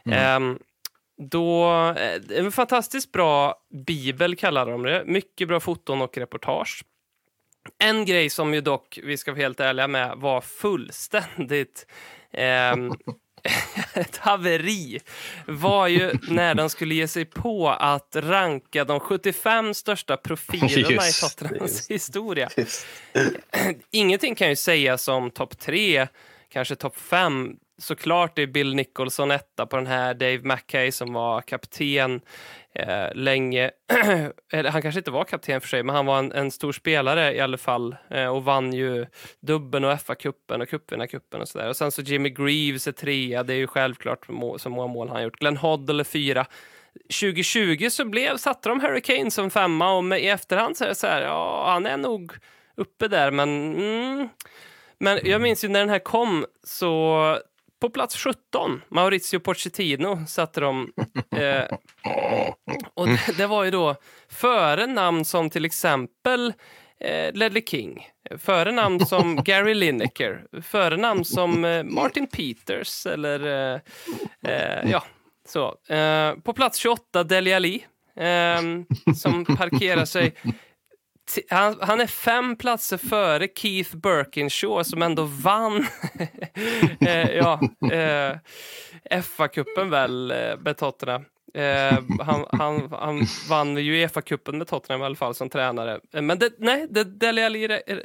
Mm. 0.04 0.42
Um, 0.42 0.58
då, 1.30 1.64
en 2.37 2.52
fantastiskt 2.52 3.12
bra 3.12 3.54
bibel 3.87 4.37
kallar 4.37 4.66
de 4.66 4.82
det. 4.82 5.02
Mycket 5.06 5.49
bra 5.49 5.60
foton 5.60 6.02
och 6.02 6.18
reportage. 6.18 6.84
En 7.79 8.05
grej 8.05 8.31
som 8.31 8.55
ju 8.55 8.61
dock, 8.61 8.99
vi 9.03 9.17
ska 9.17 9.31
vara 9.31 9.41
helt 9.41 9.61
ärliga 9.61 9.89
med, 9.89 10.17
var 10.17 10.41
fullständigt 10.41 11.87
eh, 12.33 12.77
ett 13.95 14.17
haveri 14.17 15.00
var 15.47 15.87
ju 15.87 16.12
när 16.29 16.55
de 16.55 16.71
skulle 16.71 16.95
ge 16.95 17.09
sig 17.09 17.25
på 17.25 17.69
att 17.69 18.17
ranka 18.17 18.85
de 18.85 19.00
75 19.00 19.75
största 19.75 20.17
profilerna 20.17 20.91
just, 20.91 21.25
i 21.25 21.29
Tottenhams 21.29 21.91
historia. 21.91 22.50
Just. 22.57 22.87
Ingenting 23.91 24.35
kan 24.35 24.49
ju 24.49 24.57
sägas 24.57 25.09
om 25.09 25.31
topp 25.31 25.59
tre 25.59 26.09
kanske 26.53 26.77
topp 26.77 26.97
fem. 26.97 27.57
Såklart 27.80 28.38
är 28.38 28.46
Bill 28.46 28.75
Nicholson 28.75 29.30
etta 29.30 29.66
på 29.66 29.76
den 29.76 29.87
här, 29.87 30.14
Dave 30.14 30.40
Mackay 30.42 30.92
som 30.92 31.12
var 31.12 31.40
kapten 31.40 32.20
eh, 32.75 33.14
länge. 33.14 33.70
Eller, 34.52 34.70
han 34.70 34.82
kanske 34.82 35.00
inte 35.00 35.10
var 35.10 35.25
kapten 35.25 35.60
för 35.60 35.68
sig, 35.68 35.82
men 35.82 35.94
han 35.94 36.06
var 36.06 36.18
en, 36.18 36.32
en 36.32 36.50
stor 36.50 36.72
spelare 36.72 37.34
i 37.34 37.40
alla 37.40 37.58
fall 37.58 37.96
eh, 38.10 38.26
och 38.26 38.44
vann 38.44 38.72
ju 38.72 39.06
dubben 39.40 39.84
och 39.84 39.92
FA-cupen 39.92 40.62
och 40.62 40.68
cupvinnarcupen 40.68 41.40
och 41.40 41.49
sådär. 41.49 41.68
Och 41.68 41.76
sen 41.76 41.92
så 41.92 42.02
Jimmy 42.02 42.30
Greaves 42.30 42.87
är 42.87 42.92
trea, 42.92 43.42
det 43.42 43.54
är 43.54 43.58
ju 43.58 43.66
självklart 43.66 44.26
så 44.56 44.68
många 44.68 44.87
mål 44.87 45.08
han 45.08 45.16
har 45.16 45.22
gjort. 45.22 45.38
Glenn 45.38 45.56
Hoddle 45.56 46.02
är 46.02 46.04
fyra. 46.04 46.46
2020 47.20 47.88
så 47.90 48.04
blev, 48.04 48.37
satte 48.37 48.68
de 48.68 48.80
Hurricane 48.80 49.30
som 49.30 49.50
femma 49.50 49.92
och 49.92 50.04
med, 50.04 50.20
i 50.20 50.28
efterhand 50.28 50.76
så 50.76 50.84
är 50.84 50.88
det 50.88 50.94
så 50.94 51.06
här, 51.06 51.22
ja, 51.22 51.70
han 51.72 51.87
är 51.87 51.96
nog 51.96 52.32
uppe 52.76 53.08
där, 53.08 53.30
men 53.30 53.75
mm. 53.75 54.28
Men 55.02 55.20
jag 55.25 55.40
minns 55.40 55.64
ju 55.64 55.68
när 55.68 55.80
den 55.80 55.88
här 55.88 55.99
kom 55.99 56.46
så 56.64 57.38
på 57.80 57.90
plats 57.90 58.16
17, 58.16 58.82
Maurizio 58.88 59.40
Pochettino 59.40 60.26
satte 60.26 60.60
de. 60.60 60.92
Eh, 61.37 61.76
och 62.94 63.06
det, 63.06 63.37
det, 63.37 63.46
var 63.46 63.64
ju 63.64 63.70
då 63.70 63.96
före 64.28 64.87
namn 64.87 65.25
som 65.25 65.50
till 65.50 65.64
exempel 65.64 66.52
eh, 67.00 67.32
Ledley 67.32 67.62
King, 67.66 68.08
före 68.38 68.72
namn 68.72 69.06
som 69.06 69.37
Gary 69.44 69.75
Lineker, 69.75 70.44
före 70.62 70.96
namn 70.96 71.25
som 71.25 71.64
eh, 71.64 71.84
Martin 71.84 72.26
Peters 72.26 73.06
eller 73.06 73.46
eh, 73.75 73.80
eh 74.52 74.90
ja, 74.90 75.04
så. 75.49 75.94
Eh, 75.94 76.34
på 76.34 76.52
plats 76.52 76.78
28, 76.78 77.25
Deli 77.25 77.52
Ali, 77.52 77.84
eh, 78.16 78.62
som 79.14 79.44
parkerar 79.44 80.04
sig 80.04 80.34
han, 81.49 81.76
han, 81.80 82.00
är 82.00 82.06
fem 82.06 82.56
platser 82.56 82.96
före 82.96 83.49
Keith 83.56 83.96
Birkinshaw 83.96 84.84
som 84.84 85.02
ändå 85.02 85.22
vann 85.22 85.87
eh, 87.00 87.30
ja, 87.30 87.60
eh, 87.92 88.37
FA-cupen 89.22 89.90
väl 89.90 90.30
eh, 90.30 90.58
med 90.58 90.76
Tottenham. 90.76 91.25
Eh, 91.54 91.99
han, 92.20 92.46
han, 92.52 92.92
han 92.92 93.26
vann 93.49 93.76
ju 93.76 93.92
Uefa-cupen 93.92 94.52
med 94.52 94.66
Tottenham 94.66 95.02
i 95.02 95.04
alla 95.04 95.14
fall 95.14 95.34
som 95.34 95.49
tränare. 95.49 96.00
Eh, 96.14 96.22
men 96.22 96.38
det, 96.38 96.52
nej, 96.58 96.87
det, 96.90 97.04
Dele 97.04 97.46
Alli 97.46 97.64
är 97.64 98.04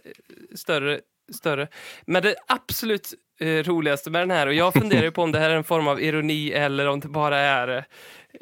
större, 0.55 0.99
större. 1.33 1.67
Men 2.05 2.23
det 2.23 2.35
absolut 2.47 3.13
eh, 3.39 3.63
roligaste 3.63 4.09
med 4.09 4.21
den 4.21 4.31
här, 4.31 4.47
och 4.47 4.53
jag 4.53 4.73
funderar 4.73 5.11
på 5.11 5.21
om 5.21 5.31
det 5.31 5.39
här 5.39 5.49
är 5.49 5.55
en 5.55 5.63
form 5.63 5.87
av 5.87 6.01
ironi 6.01 6.51
eller 6.51 6.87
om 6.87 6.99
det 6.99 7.07
bara 7.07 7.37
är 7.37 7.67
eh, 7.77 7.83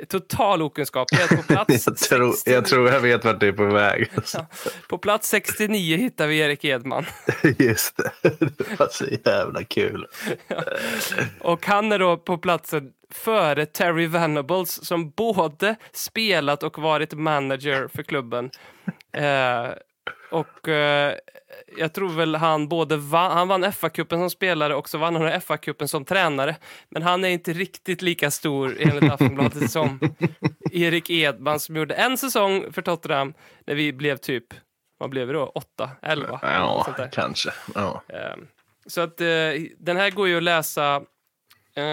total 0.10 0.62
okunskap. 0.62 1.08
På 1.30 1.44
plats 1.48 1.88
jag, 1.88 1.98
tror, 1.98 2.36
jag 2.46 2.66
tror 2.66 2.90
jag 2.90 3.00
vet 3.00 3.26
vart 3.26 3.40
det 3.40 3.48
är 3.48 3.52
på 3.52 3.66
väg. 3.66 4.12
Ja, 4.34 4.46
på 4.90 4.98
plats 4.98 5.30
69 5.30 5.98
hittar 5.98 6.28
vi 6.28 6.40
Erik 6.40 6.66
Edman. 6.66 7.06
Just 7.58 7.98
det. 7.98 8.40
Det 8.40 8.80
var 8.80 8.88
så 8.92 9.06
jävla 9.26 9.64
kul. 9.64 10.08
Ja. 10.48 10.64
Och 11.40 11.66
han 11.66 11.92
är 11.92 12.00
då 12.00 12.18
på 12.18 12.38
platsen 12.38 12.92
före 13.12 13.66
Terry 13.66 14.08
Venables 14.08 14.86
som 14.86 15.10
både 15.10 15.76
spelat 15.92 16.64
och 16.64 16.80
varit 16.80 17.14
manager 17.14 17.88
för 17.96 18.04
klubben. 18.04 18.50
Eh, 19.12 19.68
och 20.34 20.68
eh, 20.68 21.16
jag 21.78 21.94
tror 21.94 22.10
väl 22.10 22.36
han 22.36 22.68
både 22.68 22.98
vann, 22.98 23.32
han 23.32 23.48
vann 23.48 23.64
FA-cupen 23.64 24.18
som 24.18 24.30
spelare 24.30 24.76
och 24.76 24.90
så 24.90 24.98
vann 24.98 25.16
han 25.16 25.42
FA-cupen 25.42 25.88
som 25.88 26.06
tränare. 26.06 26.56
Men 26.90 27.02
han 27.02 27.24
är 27.24 27.30
inte 27.30 27.54
riktigt 27.54 28.02
lika 28.02 28.32
stor 28.32 28.78
enligt 28.80 29.12
Aftonbladet 29.12 29.72
som 29.72 30.00
Erik 30.72 31.10
Edman 31.10 31.60
som 31.60 31.76
gjorde 31.76 31.94
en 31.94 32.18
säsong 32.18 32.74
för 32.74 32.82
Tottenham 32.82 33.34
när 33.66 33.76
vi 33.76 33.94
blev 33.94 34.18
typ, 34.18 34.46
vad 34.98 35.10
blev 35.10 35.28
vi 35.28 35.34
då, 35.34 35.46
8, 35.46 35.90
11? 36.02 36.40
Ja, 36.42 36.96
kanske. 37.12 37.50
Ja. 37.76 38.04
Ehm, 38.08 38.48
så 38.86 39.02
att 39.02 39.22
eh, 39.22 39.28
den 39.78 39.98
här 39.98 40.10
går 40.10 40.28
ju 40.28 40.38
att 40.38 40.44
läsa. 40.44 40.96
Eh, 41.76 41.84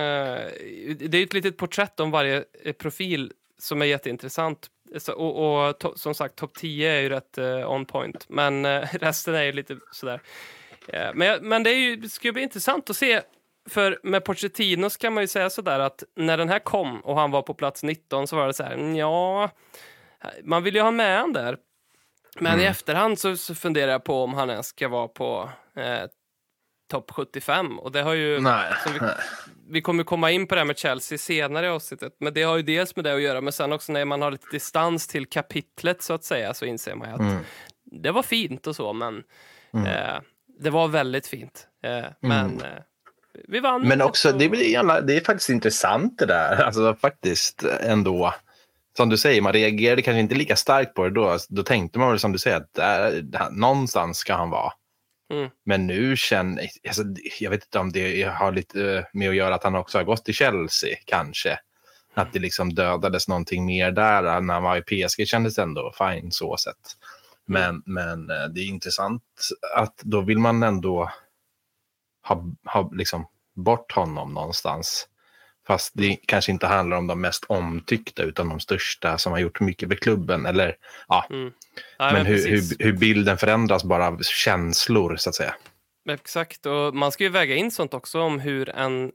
det 0.98 1.14
är 1.14 1.22
ett 1.22 1.32
litet 1.32 1.56
porträtt 1.56 2.00
om 2.00 2.10
varje 2.10 2.44
eh, 2.64 2.72
profil 2.72 3.32
som 3.58 3.82
är 3.82 3.86
jätteintressant 3.86 4.70
och, 5.16 5.66
och 5.68 5.78
to, 5.78 5.92
som 5.96 6.14
sagt, 6.14 6.36
topp 6.36 6.54
10 6.54 6.90
är 6.90 7.00
ju 7.00 7.08
rätt 7.08 7.38
uh, 7.38 7.70
on 7.70 7.84
point, 7.84 8.28
men 8.28 8.64
uh, 8.66 8.86
resten 8.92 9.34
är 9.34 9.42
ju 9.42 9.52
lite 9.52 9.76
sådär. 9.92 10.20
Uh, 10.94 11.10
men, 11.14 11.48
men 11.48 11.62
det, 11.62 11.70
är 11.70 11.78
ju, 11.78 11.96
det 11.96 12.08
ska 12.08 12.32
bli 12.32 12.42
intressant 12.42 12.90
att 12.90 12.96
se, 12.96 13.22
för 13.68 14.00
med 14.02 14.24
Pochettino 14.24 14.90
kan 14.90 15.12
man 15.12 15.22
ju 15.22 15.28
säga 15.28 15.50
sådär 15.50 15.80
att 15.80 16.04
när 16.16 16.36
den 16.36 16.48
här 16.48 16.58
kom 16.58 17.00
och 17.00 17.16
han 17.16 17.30
var 17.30 17.42
på 17.42 17.54
plats 17.54 17.82
19 17.82 18.26
så 18.26 18.36
var 18.36 18.46
det 18.46 18.54
så 18.54 18.62
här, 18.62 18.76
ja, 18.96 19.50
man 20.44 20.62
vill 20.62 20.74
ju 20.74 20.80
ha 20.80 20.90
med 20.90 21.18
han 21.18 21.32
där. 21.32 21.56
Men 22.38 22.52
mm. 22.52 22.64
i 22.64 22.68
efterhand 22.68 23.18
så, 23.18 23.36
så 23.36 23.54
funderar 23.54 23.92
jag 23.92 24.04
på 24.04 24.22
om 24.22 24.34
han 24.34 24.50
ens 24.50 24.66
ska 24.66 24.88
vara 24.88 25.08
på 25.08 25.50
eh, 25.76 26.02
topp 26.90 27.10
75 27.10 27.78
och 27.78 27.92
det 27.92 28.02
har 28.02 28.14
ju... 28.14 28.40
Nej. 28.40 28.72
Vi, 28.86 29.00
vi, 29.68 29.80
kommer 29.80 30.04
komma 30.04 30.30
in 30.30 30.46
på 30.46 30.54
det 30.54 30.60
här 30.60 30.66
med 30.66 30.78
Chelsea 30.78 31.18
senare 31.18 31.66
i 31.66 31.68
avsnittet, 31.68 32.16
men 32.20 32.34
det 32.34 32.42
har 32.42 32.56
ju 32.56 32.62
dels 32.62 32.96
med 32.96 33.04
det 33.04 33.14
att 33.14 33.22
göra, 33.22 33.40
men 33.40 33.52
sen 33.52 33.72
också 33.72 33.92
när 33.92 34.04
man 34.04 34.22
har 34.22 34.30
lite 34.30 34.46
distans 34.50 35.06
till 35.06 35.26
kapitlet 35.26 36.02
så 36.02 36.12
att 36.12 36.24
säga 36.24 36.54
så 36.54 36.64
inser 36.64 36.94
man 36.94 37.08
ju 37.08 37.14
att 37.14 37.20
mm. 37.20 37.44
det 37.84 38.10
var 38.10 38.22
fint 38.22 38.66
och 38.66 38.76
så, 38.76 38.92
men 38.92 39.22
mm. 39.74 39.86
eh, 39.86 40.20
det 40.58 40.70
var 40.70 40.88
väldigt 40.88 41.26
fint. 41.26 41.66
Eh, 41.84 42.04
men 42.20 42.46
mm. 42.46 42.60
eh, 42.60 42.82
vi 43.48 43.60
vann. 43.60 43.88
Men 43.88 44.02
också, 44.02 44.32
det 44.32 44.44
är, 44.44 45.00
det 45.02 45.16
är 45.16 45.24
faktiskt 45.24 45.50
intressant 45.50 46.18
det 46.18 46.26
där, 46.26 46.62
alltså 46.64 46.94
faktiskt 46.94 47.64
ändå 47.80 48.34
som 48.96 49.08
du 49.08 49.16
säger, 49.16 49.42
man 49.42 49.52
reagerade 49.52 50.02
kanske 50.02 50.20
inte 50.20 50.34
lika 50.34 50.56
starkt 50.56 50.94
på 50.94 51.04
det 51.04 51.10
då. 51.10 51.38
Då 51.48 51.62
tänkte 51.62 51.98
man 51.98 52.10
väl 52.10 52.18
som 52.18 52.32
du 52.32 52.38
säger 52.38 52.56
att 52.56 52.74
där, 52.74 53.22
där, 53.22 53.50
någonstans 53.50 54.18
ska 54.18 54.34
han 54.34 54.50
vara. 54.50 54.72
Mm. 55.30 55.50
Men 55.64 55.86
nu 55.86 56.16
känner 56.16 56.68
alltså, 56.86 57.02
jag 57.40 57.50
vet 57.50 57.64
inte 57.64 57.78
om 57.78 57.92
det 57.92 58.22
har 58.22 58.52
lite 58.52 59.08
med 59.12 59.28
att 59.28 59.36
göra 59.36 59.54
att 59.54 59.64
han 59.64 59.74
också 59.74 59.98
har 59.98 60.04
gått 60.04 60.24
till 60.24 60.34
Chelsea 60.34 60.96
kanske. 61.06 61.58
Att 62.14 62.32
det 62.32 62.38
liksom 62.38 62.74
dödades 62.74 63.28
någonting 63.28 63.66
mer 63.66 63.90
där 63.90 64.40
när 64.40 64.54
han 64.54 64.62
var 64.62 64.76
i 64.76 65.06
PSG 65.06 65.28
kändes 65.28 65.54
det 65.54 65.62
ändå 65.62 65.92
fine 65.98 66.32
så 66.32 66.56
sett. 66.56 66.96
Men, 67.46 67.70
mm. 67.70 67.82
men 67.86 68.30
eh, 68.30 68.48
det 68.48 68.60
är 68.60 68.66
intressant 68.66 69.22
att 69.76 69.96
då 69.96 70.20
vill 70.20 70.38
man 70.38 70.62
ändå 70.62 71.10
ha, 72.28 72.44
ha 72.64 72.90
liksom 72.92 73.26
bort 73.54 73.92
honom 73.92 74.34
någonstans. 74.34 75.08
Fast 75.70 75.92
det 75.94 76.16
kanske 76.26 76.52
inte 76.52 76.66
handlar 76.66 76.96
om 76.96 77.06
de 77.06 77.20
mest 77.20 77.44
omtyckta 77.48 78.22
utan 78.22 78.48
de 78.48 78.60
största 78.60 79.18
som 79.18 79.32
har 79.32 79.38
gjort 79.38 79.60
mycket 79.60 79.88
för 79.88 79.96
klubben. 79.96 80.46
Eller, 80.46 80.76
ja. 81.08 81.26
Mm. 81.30 81.42
Nej, 81.42 81.52
men, 81.98 82.14
men 82.14 82.26
hur, 82.26 82.48
hur, 82.48 82.84
hur, 82.84 82.92
bilden 82.92 83.38
förändras 83.38 83.84
bara 83.84 84.06
av 84.06 84.22
känslor 84.22 85.16
så 85.16 85.28
att 85.28 85.34
säga. 85.34 85.54
Exakt, 86.08 86.66
och 86.66 86.94
man 86.94 87.12
ska 87.12 87.24
ju 87.24 87.30
väga 87.30 87.54
in 87.54 87.70
sånt 87.70 87.94
också 87.94 88.20
om 88.20 88.40
hur 88.40 88.68
en 88.68 89.12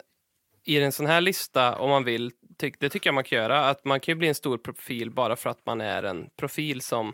i 0.66 0.82
en 0.82 0.92
sån 0.92 1.06
här 1.06 1.22
lista, 1.22 1.76
om 1.76 1.90
man 1.90 2.04
vill, 2.04 2.32
det 2.80 2.90
tycker 2.90 3.08
jag 3.08 3.14
man 3.14 3.24
kan 3.24 3.38
göra, 3.38 3.70
att 3.70 3.86
man 3.86 4.00
kan 4.00 4.12
ju 4.12 4.16
bli 4.16 4.28
en 4.28 4.36
stor 4.36 4.58
profil 4.58 5.12
bara 5.12 5.36
för 5.36 5.50
att 5.50 5.66
man 5.66 5.82
är 5.82 6.04
en 6.04 6.30
profil 6.38 6.82
som 6.82 7.14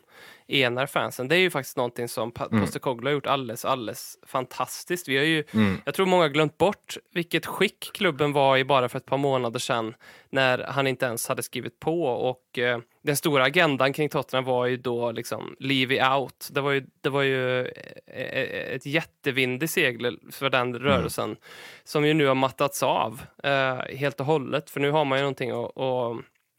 enar 0.52 0.86
fansen. 0.86 1.28
Det 1.28 1.36
är 1.36 1.40
ju 1.40 1.50
faktiskt 1.50 1.78
någonting 1.78 2.08
som 2.08 2.32
mm. 2.52 2.62
Postecoglou 2.62 3.10
har 3.10 3.14
gjort 3.14 3.28
alldeles, 3.28 3.66
alldeles 3.66 4.18
fantastiskt. 4.28 5.08
Vi 5.08 5.18
har 5.18 5.24
ju, 5.24 5.44
mm. 5.54 5.82
Jag 5.86 5.94
tror 5.94 6.06
många 6.06 6.24
har 6.24 6.30
glömt 6.30 6.58
bort 6.58 6.98
vilket 7.14 7.46
skick 7.46 7.90
klubben 7.94 8.34
var 8.34 8.58
i 8.58 8.66
bara 8.66 8.90
för 8.90 8.98
ett 8.98 9.06
par 9.06 9.18
månader 9.18 9.60
sedan 9.60 9.94
när 10.30 10.60
han 10.60 10.88
inte 10.88 11.06
ens 11.06 11.28
hade 11.28 11.44
skrivit 11.44 11.80
på 11.80 12.04
och 12.04 12.60
eh, 12.60 12.80
den 13.04 13.18
stora 13.18 13.44
agendan 13.44 13.94
kring 13.94 14.10
Tottenham 14.10 14.46
var 14.46 14.66
ju 14.66 14.78
då 14.78 15.12
liksom 15.12 15.56
leave 15.60 16.16
out. 16.16 16.50
Det 16.52 16.62
var 16.62 16.72
ju, 16.72 16.86
det 17.02 17.10
var 17.10 17.22
ju 17.22 17.60
eh, 17.62 17.72
eh, 18.08 18.76
ett 18.76 18.86
jättevind 18.86 19.64
i 19.64 19.68
segel 19.68 20.20
för 20.32 20.50
den 20.50 20.68
mm. 20.68 20.82
rörelsen 20.82 21.26
mm. 21.26 21.38
som 21.84 22.06
ju 22.06 22.14
nu 22.14 22.26
har 22.26 22.36
mattats 22.36 22.84
av 22.84 23.22
eh, 23.44 23.78
helt 23.98 24.20
och 24.20 24.26
hållet. 24.26 24.70
För 24.70 24.80
nu 24.80 24.92
har 24.92 25.06
man 25.06 25.18
ju 25.18 25.22
någonting 25.22 25.52
att 25.52 25.78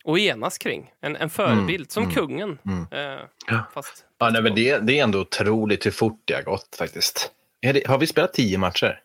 och 0.05 0.19
enas 0.19 0.59
kring. 0.59 0.93
En, 1.01 1.17
en 1.17 1.31
förebild, 1.31 1.81
mm. 1.81 1.89
som 1.89 2.03
mm. 2.03 2.15
kungen. 2.15 2.59
Mm. 2.67 2.87
Eh, 2.91 3.25
ja. 3.47 3.65
Fast, 3.75 4.05
ja, 4.19 4.31
nej, 4.31 4.43
men 4.43 4.55
det, 4.55 4.79
det 4.79 4.99
är 4.99 5.05
ändå 5.05 5.21
otroligt 5.21 5.87
hur 5.87 5.91
fort 5.91 6.23
det 6.25 6.35
har 6.35 6.43
gått 6.43 6.77
faktiskt. 6.79 7.33
Det, 7.61 7.87
har 7.87 7.99
vi 7.99 8.07
spelat 8.07 8.33
tio 8.33 8.59
matcher? 8.59 9.01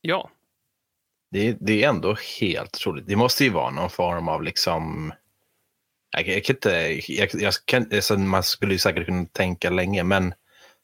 Ja. 0.00 0.30
Det, 1.30 1.56
det 1.60 1.84
är 1.84 1.88
ändå 1.88 2.16
helt 2.40 2.76
otroligt. 2.76 3.06
Det 3.06 3.16
måste 3.16 3.44
ju 3.44 3.50
vara 3.50 3.70
någon 3.70 3.90
form 3.90 4.28
av 4.28 4.42
liksom... 4.42 5.12
Jag, 6.10 6.28
jag 6.28 6.44
kan 6.44 6.56
inte, 6.56 7.00
jag, 7.12 7.28
jag 7.32 7.54
kan, 7.64 7.86
alltså 7.94 8.18
man 8.18 8.42
skulle 8.42 8.72
ju 8.72 8.78
säkert 8.78 9.06
kunna 9.06 9.26
tänka 9.26 9.70
länge, 9.70 10.04
men 10.04 10.34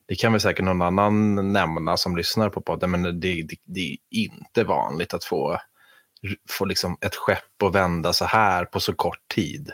det 0.08 0.14
kan 0.14 0.32
väl 0.32 0.40
säkert 0.40 0.64
någon 0.64 0.82
annan 0.82 1.52
nämna 1.52 1.96
som 1.96 2.16
lyssnar 2.16 2.48
på 2.48 2.60
podden, 2.60 2.90
men 2.90 3.02
det, 3.02 3.42
det, 3.42 3.56
det 3.64 3.80
är 3.80 3.96
inte 4.10 4.64
vanligt 4.64 5.14
att 5.14 5.24
få 5.24 5.60
få 6.48 6.64
liksom 6.64 6.98
ett 7.00 7.14
skepp 7.14 7.62
att 7.62 7.74
vända 7.74 8.12
så 8.12 8.24
här 8.24 8.64
på 8.64 8.80
så 8.80 8.94
kort 8.94 9.28
tid. 9.34 9.72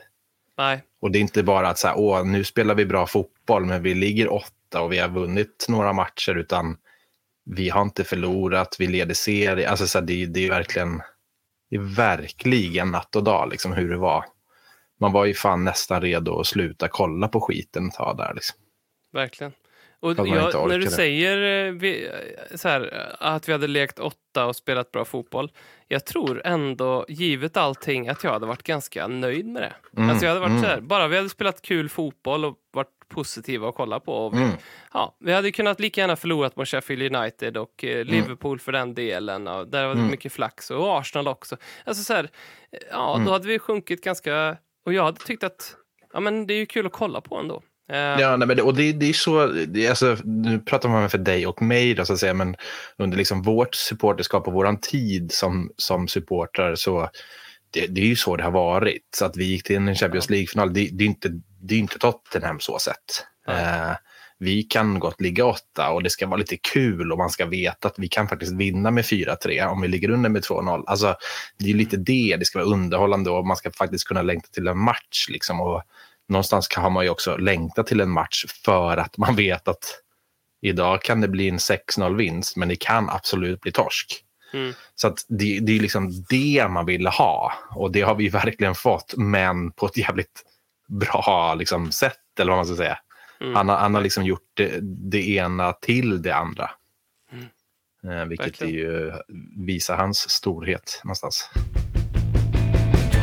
Nej. 0.58 0.82
Och 1.00 1.10
det 1.10 1.18
är 1.18 1.20
inte 1.20 1.42
bara 1.42 1.68
att 1.68 1.78
så 1.78 1.88
här, 1.88 1.98
åh, 1.98 2.24
nu 2.24 2.44
spelar 2.44 2.74
vi 2.74 2.86
bra 2.86 3.06
fotboll, 3.06 3.64
men 3.64 3.82
vi 3.82 3.94
ligger 3.94 4.32
åtta 4.32 4.80
och 4.80 4.92
vi 4.92 4.98
har 4.98 5.08
vunnit 5.08 5.66
några 5.68 5.92
matcher, 5.92 6.34
utan 6.34 6.76
vi 7.44 7.68
har 7.68 7.82
inte 7.82 8.04
förlorat, 8.04 8.76
vi 8.78 8.86
leder 8.86 9.14
serie. 9.14 9.70
Alltså 9.70 9.86
så 9.86 9.98
här, 9.98 10.06
det, 10.06 10.26
det, 10.26 10.46
är 10.46 10.50
verkligen, 10.50 11.02
det 11.70 11.76
är 11.76 11.96
verkligen 11.96 12.90
natt 12.90 13.16
och 13.16 13.24
dag, 13.24 13.48
liksom 13.50 13.72
hur 13.72 13.90
det 13.90 13.96
var. 13.96 14.24
Man 15.00 15.12
var 15.12 15.24
ju 15.24 15.34
fan 15.34 15.64
nästan 15.64 16.02
redo 16.02 16.40
att 16.40 16.46
sluta 16.46 16.88
kolla 16.88 17.28
på 17.28 17.40
skiten 17.40 17.88
ett 17.88 17.94
tag 17.94 18.16
där. 18.16 18.34
Liksom. 18.34 18.58
Verkligen. 19.12 19.52
Och 20.00 20.10
jag, 20.28 20.68
när 20.68 20.78
du 20.78 20.84
det. 20.84 20.90
säger 20.90 21.66
eh, 21.66 21.72
vi, 21.72 22.10
så 22.54 22.68
här, 22.68 23.12
att 23.20 23.48
vi 23.48 23.52
hade 23.52 23.66
lekt 23.66 23.98
åtta 23.98 24.46
och 24.46 24.56
spelat 24.56 24.92
bra 24.92 25.04
fotboll. 25.04 25.52
Jag 25.88 26.04
tror 26.06 26.42
ändå, 26.44 27.04
givet 27.08 27.56
allting, 27.56 28.08
att 28.08 28.24
jag 28.24 28.30
hade 28.32 28.46
varit 28.46 28.62
ganska 28.62 29.06
nöjd 29.06 29.46
med 29.46 29.62
det. 29.62 29.72
Mm, 29.96 30.10
Alltså 30.10 30.24
jag 30.24 30.30
hade 30.30 30.40
varit 30.40 30.50
mm. 30.50 30.62
så 30.62 30.68
här, 30.68 30.80
bara 30.80 31.08
vi 31.08 31.16
hade 31.16 31.28
spelat 31.28 31.62
kul 31.62 31.88
fotboll 31.88 32.44
och 32.44 32.56
varit 32.72 32.88
positiva 33.08 33.68
att 33.68 33.74
kolla 33.74 34.00
på. 34.00 34.12
Och 34.26 34.34
vi, 34.34 34.38
Mm. 34.42 34.50
ja, 34.92 35.16
vi 35.20 35.32
hade 35.32 35.52
kunnat 35.52 35.80
lika 35.80 36.00
gärna 36.00 36.16
förlorat 36.16 36.56
mot 36.56 36.68
Sheffield 36.68 37.16
United 37.16 37.56
och 37.56 37.84
eh, 37.84 38.04
Liverpool 38.04 38.58
för 38.58 38.72
den 38.72 38.94
delen. 38.94 39.48
Och 39.48 39.68
där 39.68 39.86
var 39.86 39.94
det 39.94 40.00
Mm. 40.00 40.10
mycket 40.10 40.32
flax 40.32 40.70
och 40.70 40.98
Arsenal 40.98 41.28
också. 41.28 41.56
Alltså 41.84 42.02
så 42.04 42.14
här, 42.14 42.28
ja, 42.90 43.14
Mm. 43.14 43.26
då 43.26 43.32
hade 43.32 43.48
vi 43.48 43.58
sjunkit 43.58 44.04
ganska... 44.04 44.56
Och 44.86 44.92
jag 44.92 45.04
hade 45.04 45.20
tyckt 45.20 45.44
att 45.44 45.76
ja, 46.12 46.20
men 46.20 46.46
det 46.46 46.54
är 46.54 46.58
ju 46.58 46.66
kul 46.66 46.86
att 46.86 46.92
kolla 46.92 47.20
på 47.20 47.36
ändå. 47.36 47.62
Eh, 47.88 47.98
Ja, 47.98 48.36
nej, 48.36 48.48
men 48.48 48.56
det, 48.56 48.62
och 48.62 48.74
det, 48.74 48.92
det 48.92 49.08
är 49.08 49.12
så, 49.12 49.46
det, 49.46 49.88
alltså, 49.88 50.16
nu 50.24 50.58
pratar 50.58 50.88
man 50.88 51.10
för 51.10 51.18
dig 51.18 51.46
och 51.46 51.62
mig, 51.62 51.94
då, 51.94 52.04
så 52.04 52.12
att 52.12 52.18
säga, 52.18 52.34
men 52.34 52.56
under 52.96 53.16
liksom 53.16 53.42
vårt 53.42 53.74
supporterskap 53.74 54.46
och 54.46 54.52
vår 54.52 54.76
tid 54.76 55.32
som, 55.32 55.70
som 55.76 56.08
supportrar 56.08 56.74
så 56.74 57.10
det, 57.70 57.86
det 57.86 58.00
är 58.00 58.06
ju 58.06 58.16
så 58.16 58.36
det 58.36 58.44
har 58.44 58.50
varit. 58.50 59.02
Så 59.16 59.24
att 59.24 59.36
vi 59.36 59.44
gick 59.44 59.62
till 59.62 59.76
en 59.76 59.94
Champions 59.94 60.30
League-final, 60.30 60.72
det, 60.72 60.88
det 60.92 61.04
är 61.04 61.08
inte, 61.08 61.40
det 61.62 61.74
är 61.74 61.78
inte 61.78 61.98
Tottenham 61.98 62.60
så 62.60 62.78
sett. 62.78 63.26
Nej. 63.46 63.64
Eh, 63.64 63.96
vi 64.38 64.62
kan 64.62 64.98
gott 64.98 65.20
ligga 65.20 65.46
åtta 65.46 65.90
och 65.90 66.02
det 66.02 66.10
ska 66.10 66.26
vara 66.26 66.36
lite 66.36 66.56
kul 66.56 67.12
och 67.12 67.18
man 67.18 67.30
ska 67.30 67.46
veta 67.46 67.88
att 67.88 67.98
vi 67.98 68.08
kan 68.08 68.28
faktiskt 68.28 68.52
vinna 68.52 68.90
med 68.90 69.04
4-3 69.04 69.66
om 69.66 69.80
vi 69.80 69.88
ligger 69.88 70.10
under 70.10 70.30
med 70.30 70.42
2-0. 70.42 70.84
Alltså, 70.86 71.16
det 71.58 71.70
är 71.70 71.74
lite 71.74 71.96
det, 71.96 72.36
det 72.38 72.44
ska 72.44 72.58
vara 72.58 72.68
underhållande 72.68 73.30
och 73.30 73.46
man 73.46 73.56
ska 73.56 73.70
faktiskt 73.70 74.08
kunna 74.08 74.22
längta 74.22 74.48
till 74.52 74.68
en 74.68 74.78
match. 74.78 75.26
Liksom, 75.28 75.60
och 75.60 75.82
någonstans 76.28 76.68
kan- 76.68 76.82
har 76.82 76.90
man 76.90 77.04
ju 77.04 77.10
också 77.10 77.36
längtat 77.36 77.86
till 77.86 78.00
en 78.00 78.10
match 78.10 78.44
för 78.64 78.96
att 78.96 79.18
man 79.18 79.36
vet 79.36 79.68
att 79.68 80.00
idag 80.60 81.02
kan 81.02 81.20
det 81.20 81.28
bli 81.28 81.48
en 81.48 81.58
6-0 81.58 82.16
vinst, 82.16 82.56
men 82.56 82.68
det 82.68 82.76
kan 82.76 83.10
absolut 83.10 83.60
bli 83.60 83.72
torsk. 83.72 84.22
Mm. 84.52 84.72
Så 84.94 85.08
att 85.08 85.18
det, 85.28 85.58
det 85.60 85.76
är 85.76 85.80
liksom 85.80 86.24
det 86.28 86.66
man 86.70 86.86
ville 86.86 87.08
ha 87.08 87.52
och 87.70 87.92
det 87.92 88.00
har 88.02 88.14
vi 88.14 88.28
verkligen 88.44 88.74
fått, 88.74 89.14
men 89.16 89.72
på 89.72 89.86
ett 89.86 89.96
jävligt 89.96 90.42
bra 90.88 91.54
liksom, 91.58 91.92
sätt, 91.92 92.40
eller 92.40 92.50
vad 92.50 92.58
man 92.58 92.66
ska 92.66 92.76
säga. 92.76 92.98
Mm. 93.40 93.54
Han, 93.54 93.68
har, 93.68 93.76
han 93.76 93.94
har 93.94 94.00
liksom 94.00 94.24
gjort 94.24 94.50
det, 94.54 94.78
det 95.10 95.28
ena 95.28 95.72
till 95.72 96.22
det 96.22 96.34
andra. 96.34 96.70
Eh, 98.04 98.24
vilket 98.24 98.62
är 98.62 98.66
ju 98.66 99.12
visar 99.66 99.96
hans 99.96 100.30
storhet 100.30 101.00
någonstans. 101.04 101.50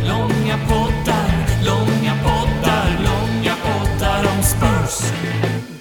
Långa 0.07 0.57
poddar, 0.67 1.29
långa 1.65 2.02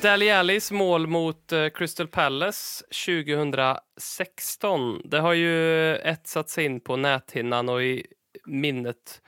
Dele 0.02 0.38
Allis 0.38 0.70
mål 0.72 1.06
mot 1.06 1.52
eh, 1.52 1.68
Crystal 1.68 2.06
Palace 2.08 2.84
2016. 3.06 5.02
Det 5.04 5.18
har 5.20 5.32
ju 5.32 5.94
etsats 5.96 6.58
in 6.58 6.80
på 6.80 6.96
näthinnan 6.96 7.68
och 7.68 7.82
i 7.82 8.06
minnet 8.46 9.22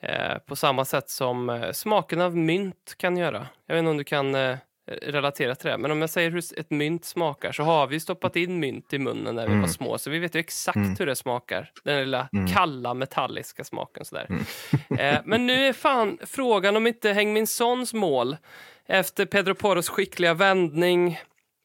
eh, 0.00 0.38
på 0.46 0.56
samma 0.56 0.84
sätt 0.84 1.10
som 1.10 1.50
eh, 1.50 1.72
smaken 1.72 2.20
av 2.20 2.36
mynt 2.36 2.94
kan 2.98 3.16
göra. 3.16 3.46
Jag 3.66 3.74
vet 3.74 3.78
inte 3.80 3.90
om 3.90 3.96
du 3.96 4.04
kan 4.04 4.34
eh, 4.34 4.56
relatera 5.02 5.54
till 5.54 5.70
det, 5.70 5.78
men 5.78 5.90
om 5.90 6.00
jag 6.00 6.10
säger 6.10 6.30
hur 6.30 6.42
ett 6.56 6.70
mynt 6.70 7.04
smakar 7.04 7.52
så 7.52 7.62
har 7.62 7.86
vi 7.86 8.00
stoppat 8.00 8.36
in 8.36 8.60
mynt 8.60 8.92
i 8.92 8.98
munnen 8.98 9.34
när 9.34 9.42
vi 9.46 9.48
Mm. 9.52 9.60
var 9.60 9.68
små, 9.68 9.98
så 9.98 10.10
vi 10.10 10.18
vet 10.18 10.34
ju 10.34 10.40
exakt 10.40 11.00
hur 11.00 11.06
det 11.06 11.16
smakar. 11.16 11.70
Den 11.84 12.00
lilla 12.00 12.28
kalla 12.54 12.94
metalliska 12.94 13.64
smaken 13.64 14.04
sådär. 14.04 14.26
Eh, 14.98 15.18
men 15.24 15.46
nu 15.46 15.66
är 15.66 15.72
fan 15.72 16.18
frågan 16.26 16.76
om 16.76 16.86
inte 16.86 17.12
Häng 17.12 17.32
min 17.32 17.46
sons 17.46 17.94
mål 17.94 18.36
efter 18.88 19.26
Pedro 19.26 19.54
Poros 19.54 19.88
skickliga 19.88 20.34
vändning, 20.34 21.20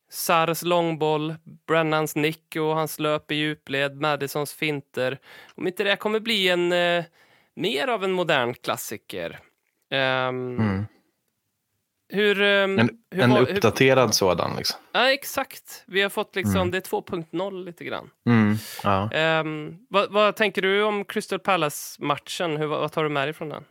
Sars 0.09 0.61
långboll, 0.63 1.35
Brennans 1.67 2.15
nick 2.15 2.55
och 2.55 2.75
hans 2.75 2.99
löp 2.99 3.31
i 3.31 3.35
djupled, 3.35 4.01
Madisons 4.01 4.53
finter. 4.53 5.19
Om 5.55 5.67
inte 5.67 5.83
det 5.83 5.95
kommer 5.95 6.19
bli 6.19 6.49
en 6.49 6.71
eh, 6.71 7.03
mer 7.55 7.87
av 7.87 8.03
en 8.03 8.11
modern 8.11 8.53
klassiker. 8.53 9.39
Ehm, 9.91 10.57
Mm. 10.59 10.85
Hur... 12.09 12.41
ehm, 12.41 12.79
En, 12.79 12.89
hur 13.11 13.23
en 13.23 13.31
hur- 13.31 13.41
uppdaterad 13.41 14.15
sådan. 14.15 14.55
Liksom. 14.57 14.79
Ja, 14.91 15.11
exakt. 15.11 15.83
Vi 15.87 16.01
har 16.01 16.09
fått 16.09 16.35
liksom, 16.35 16.71
det 16.71 16.77
är 16.77 16.81
2.0 16.81 17.65
lite 17.65 17.83
grann. 17.83 18.09
Mm. 18.25 18.55
Ja. 18.83 19.11
Ehm, 19.11 19.77
vad, 19.89 20.11
vad 20.11 20.35
tänker 20.35 20.61
du 20.61 20.83
om 20.83 21.05
Crystal 21.05 21.39
Palace-matchen? 21.39 22.57
Hur, 22.57 22.65
vad 22.67 22.91
tar 22.91 23.03
du 23.03 23.09
med 23.09 23.27
dig 23.27 23.33
från 23.33 23.49
den? 23.49 23.63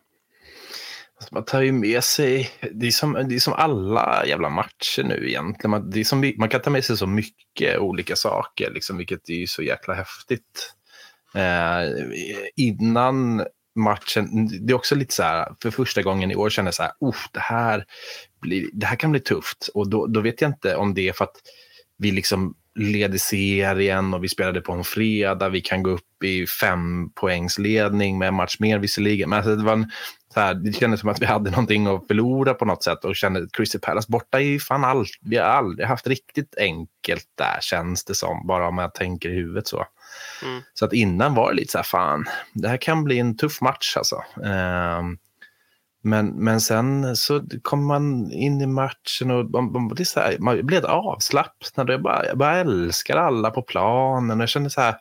Alltså, 1.23 1.35
Man 1.35 1.45
tar 1.45 1.63
ju 1.63 1.73
med 1.73 2.05
sig, 2.05 2.51
det 2.73 2.87
är, 2.87 2.91
som, 2.91 3.13
det 3.29 3.35
är 3.35 3.39
som 3.39 3.53
alla 3.53 4.27
jävla 4.27 4.49
matcher 4.49 5.03
nu 5.03 5.29
egentligen. 5.29 5.71
Man, 5.71 5.91
det 5.91 6.01
är 6.01 6.05
som, 6.05 6.33
man 6.39 6.49
kan 6.49 6.61
ta 6.61 6.71
med 6.71 6.85
sig 6.85 6.97
så 6.97 7.07
mycket 7.07 7.79
olika 7.79 8.17
saker, 8.17 8.71
liksom, 8.71 8.97
vilket 8.97 9.29
är 9.29 9.35
ju 9.35 9.47
så 9.47 9.63
jäkla 9.63 9.95
häftigt. 9.95 10.75
Eh, 11.35 12.05
innan 12.57 13.45
matchen, 13.75 14.49
det 14.67 14.73
är 14.73 14.75
också 14.75 14.95
lite 14.95 15.15
så 15.15 15.23
här, 15.23 15.49
för 15.63 15.71
första 15.71 16.03
gången 16.03 16.31
i 16.31 16.37
år 16.37 16.51
känner 16.51 16.67
jag 16.67 16.75
så 16.75 16.83
här, 16.83 16.93
"Uff, 17.01 17.29
det 17.33 17.41
här, 17.41 17.85
blir, 18.41 18.67
det 18.73 18.87
här 18.87 18.97
kan 18.97 19.11
bli 19.11 19.21
tufft. 19.21 19.69
Och 19.75 19.91
då, 19.91 20.07
då 20.07 20.21
vet 20.21 20.41
jag 20.41 20.51
inte 20.51 20.77
om 20.77 20.95
det 20.95 21.09
är 21.09 21.13
för 21.13 21.25
att 21.25 21.37
vi 21.99 22.11
liksom 22.11 22.55
leder 22.75 23.19
serien 23.19 24.15
och 24.15 24.25
vi 24.25 24.29
spelade 24.29 24.61
på 24.61 24.73
en 24.73 24.85
fredag. 24.85 25.49
Vi 25.49 25.61
kan 25.61 25.83
gå 25.83 25.91
upp 25.91 26.25
i 26.25 26.47
fem 26.47 27.11
poängsledning 27.15 28.19
med 28.19 28.29
en 28.29 28.35
match 28.35 28.57
mer 28.59 28.79
visserligen. 28.79 29.31
Men 29.31 29.37
alltså 29.37 29.57
det, 29.57 29.65
var 29.65 29.73
en, 29.73 29.91
så 30.35 30.41
här, 30.41 30.55
det 30.55 30.73
kändes 30.73 31.01
som 31.01 31.09
att 31.09 31.23
vi 31.23 31.27
hade 31.27 31.51
någonting 31.51 31.87
att 31.87 32.07
förlora 32.07 32.55
på 32.55 32.65
något 32.65 32.85
sätt 32.85 33.05
och 33.05 33.17
kände 33.17 33.43
att 33.43 33.53
Crystal 33.53 33.81
Palace 33.81 34.07
borta 34.11 34.41
är 34.41 34.45
ju 34.45 34.61
fan 34.61 34.85
allt. 34.85 35.11
Vi 35.21 35.37
har 35.37 35.45
aldrig 35.45 35.89
haft 35.89 36.07
riktigt 36.07 36.57
enkelt 36.59 37.27
där 37.35 37.59
känns 37.61 38.05
det 38.05 38.15
som, 38.15 38.47
bara 38.47 38.69
om 38.69 38.79
jag 38.79 38.95
tänker 38.95 39.29
i 39.29 39.35
huvudet 39.35 39.69
så. 39.69 39.87
Mm. 40.43 40.63
Så 40.75 40.85
att 40.85 40.93
innan 40.93 41.35
var 41.35 41.51
det 41.51 41.57
lite 41.57 41.73
så 41.73 41.79
här, 41.79 41.83
fan, 41.83 42.25
det 42.55 42.69
här 42.69 42.77
kan 42.77 43.05
bli 43.05 43.19
en 43.19 43.37
tuff 43.37 43.61
match 43.61 43.97
alltså. 43.97 44.23
Ehm, 44.45 45.19
men, 46.05 46.27
men 46.27 46.61
sen 46.61 47.17
så 47.17 47.43
kom 47.63 47.87
man 47.87 48.33
in 48.33 48.61
i 48.61 48.67
matchen 48.67 49.31
och 49.31 49.51
man, 49.51 49.73
man, 49.73 49.89
det 49.89 50.05
så 50.05 50.21
här, 50.21 50.39
man 50.39 50.67
blev 50.67 50.87
avslappnad. 50.87 51.91
och 51.91 51.95
Jag 51.95 52.03
bara, 52.03 52.27
jag 52.27 52.39
bara 52.39 52.57
älskar 52.57 53.17
alla 53.17 53.51
på 53.51 53.63
planen. 53.63 54.39
Och 54.39 54.43
jag 54.43 54.49
kände 54.49 54.71
så 54.71 54.81
här, 54.81 54.95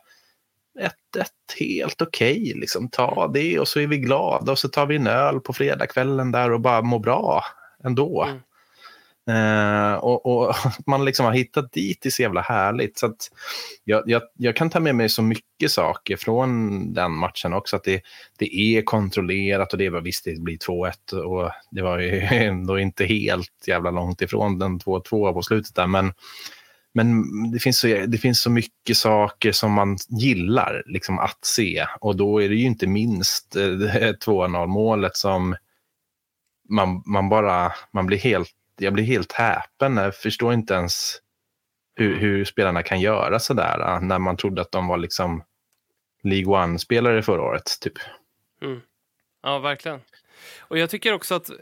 ett, 0.80 1.16
ett 1.20 1.58
helt 1.58 2.02
okej. 2.02 2.52
liksom. 2.56 2.88
Ta 2.88 3.28
det 3.28 3.58
och 3.58 3.68
så 3.68 3.80
är 3.80 3.86
vi 3.86 3.98
glada 3.98 4.52
och 4.52 4.58
så 4.58 4.68
tar 4.68 4.86
vi 4.86 4.96
en 4.96 5.06
öl 5.06 5.40
på 5.40 5.52
fredagskvällen 5.52 6.32
där 6.32 6.52
och 6.52 6.60
bara 6.60 6.82
mår 6.82 6.98
bra 6.98 7.44
ändå. 7.84 8.22
Mm. 8.24 8.40
Eh, 9.28 9.94
och, 9.94 10.26
och 10.26 10.54
man 10.86 11.04
liksom 11.04 11.26
har 11.26 11.32
hittat 11.32 11.72
dit, 11.72 12.06
är 12.06 12.10
så 12.10 12.22
jävla 12.22 12.40
härligt. 12.40 12.98
Så 12.98 13.06
att 13.06 13.30
jag, 13.84 14.02
jag, 14.06 14.22
jag 14.38 14.56
kan 14.56 14.70
ta 14.70 14.80
med 14.80 14.94
mig 14.94 15.08
så 15.08 15.22
mycket 15.22 15.70
saker 15.70 16.16
från 16.16 16.92
den 16.94 17.12
matchen 17.12 17.52
också. 17.52 17.76
Att 17.76 17.84
det, 17.84 18.02
det 18.38 18.56
är 18.56 18.82
kontrollerat 18.82 19.72
och 19.72 19.78
det 19.78 19.90
var 19.90 20.00
visst 20.00 20.24
det 20.24 20.40
blir 20.40 20.58
2-1 20.58 21.14
och 21.14 21.50
det 21.70 21.82
var 21.82 21.98
ju 21.98 22.20
ändå 22.30 22.78
inte 22.78 23.04
helt 23.04 23.64
jävla 23.66 23.90
långt 23.90 24.22
ifrån 24.22 24.58
den 24.58 24.78
2-2 24.78 25.32
på 25.32 25.42
slutet 25.42 25.74
där. 25.74 25.86
Men, 25.86 26.12
men 26.94 27.22
det, 27.52 27.58
finns 27.58 27.78
så, 27.78 27.86
det 27.86 28.18
finns 28.18 28.40
så 28.40 28.50
mycket 28.50 28.96
saker 28.96 29.52
som 29.52 29.72
man 29.72 29.96
gillar 30.08 30.82
liksom, 30.86 31.18
att 31.18 31.44
se 31.44 31.86
och 32.00 32.16
då 32.16 32.42
är 32.42 32.48
det 32.48 32.54
ju 32.54 32.66
inte 32.66 32.86
minst 32.86 33.56
eh, 33.56 33.66
det 33.66 33.88
här 33.88 34.12
2-0 34.12 34.66
målet 34.66 35.16
som 35.16 35.56
man, 36.68 37.02
man 37.06 37.28
bara, 37.28 37.72
man 37.92 38.06
blir 38.06 38.18
helt, 38.18 38.50
jag 38.78 38.92
blir 38.92 39.04
helt 39.04 39.32
häpen. 39.32 39.96
Jag 39.96 40.16
förstår 40.16 40.52
inte 40.54 40.74
ens 40.74 41.18
hur, 41.94 42.16
hur 42.16 42.44
spelarna 42.44 42.82
kan 42.82 43.00
göra 43.00 43.38
sådär 43.38 43.80
eh, 43.80 44.00
när 44.00 44.18
man 44.18 44.36
trodde 44.36 44.62
att 44.62 44.72
de 44.72 44.86
var 44.86 44.96
liksom 44.96 45.44
League 46.22 46.46
One-spelare 46.46 47.22
förra 47.22 47.42
året. 47.42 47.80
Typ. 47.80 47.98
Ja, 49.42 49.58
verkligen. 49.58 50.00
Och 50.60 50.78
jag 50.78 50.90
tycker 50.90 51.12
också 51.12 51.34
att 51.34 51.50
eh, 51.50 51.56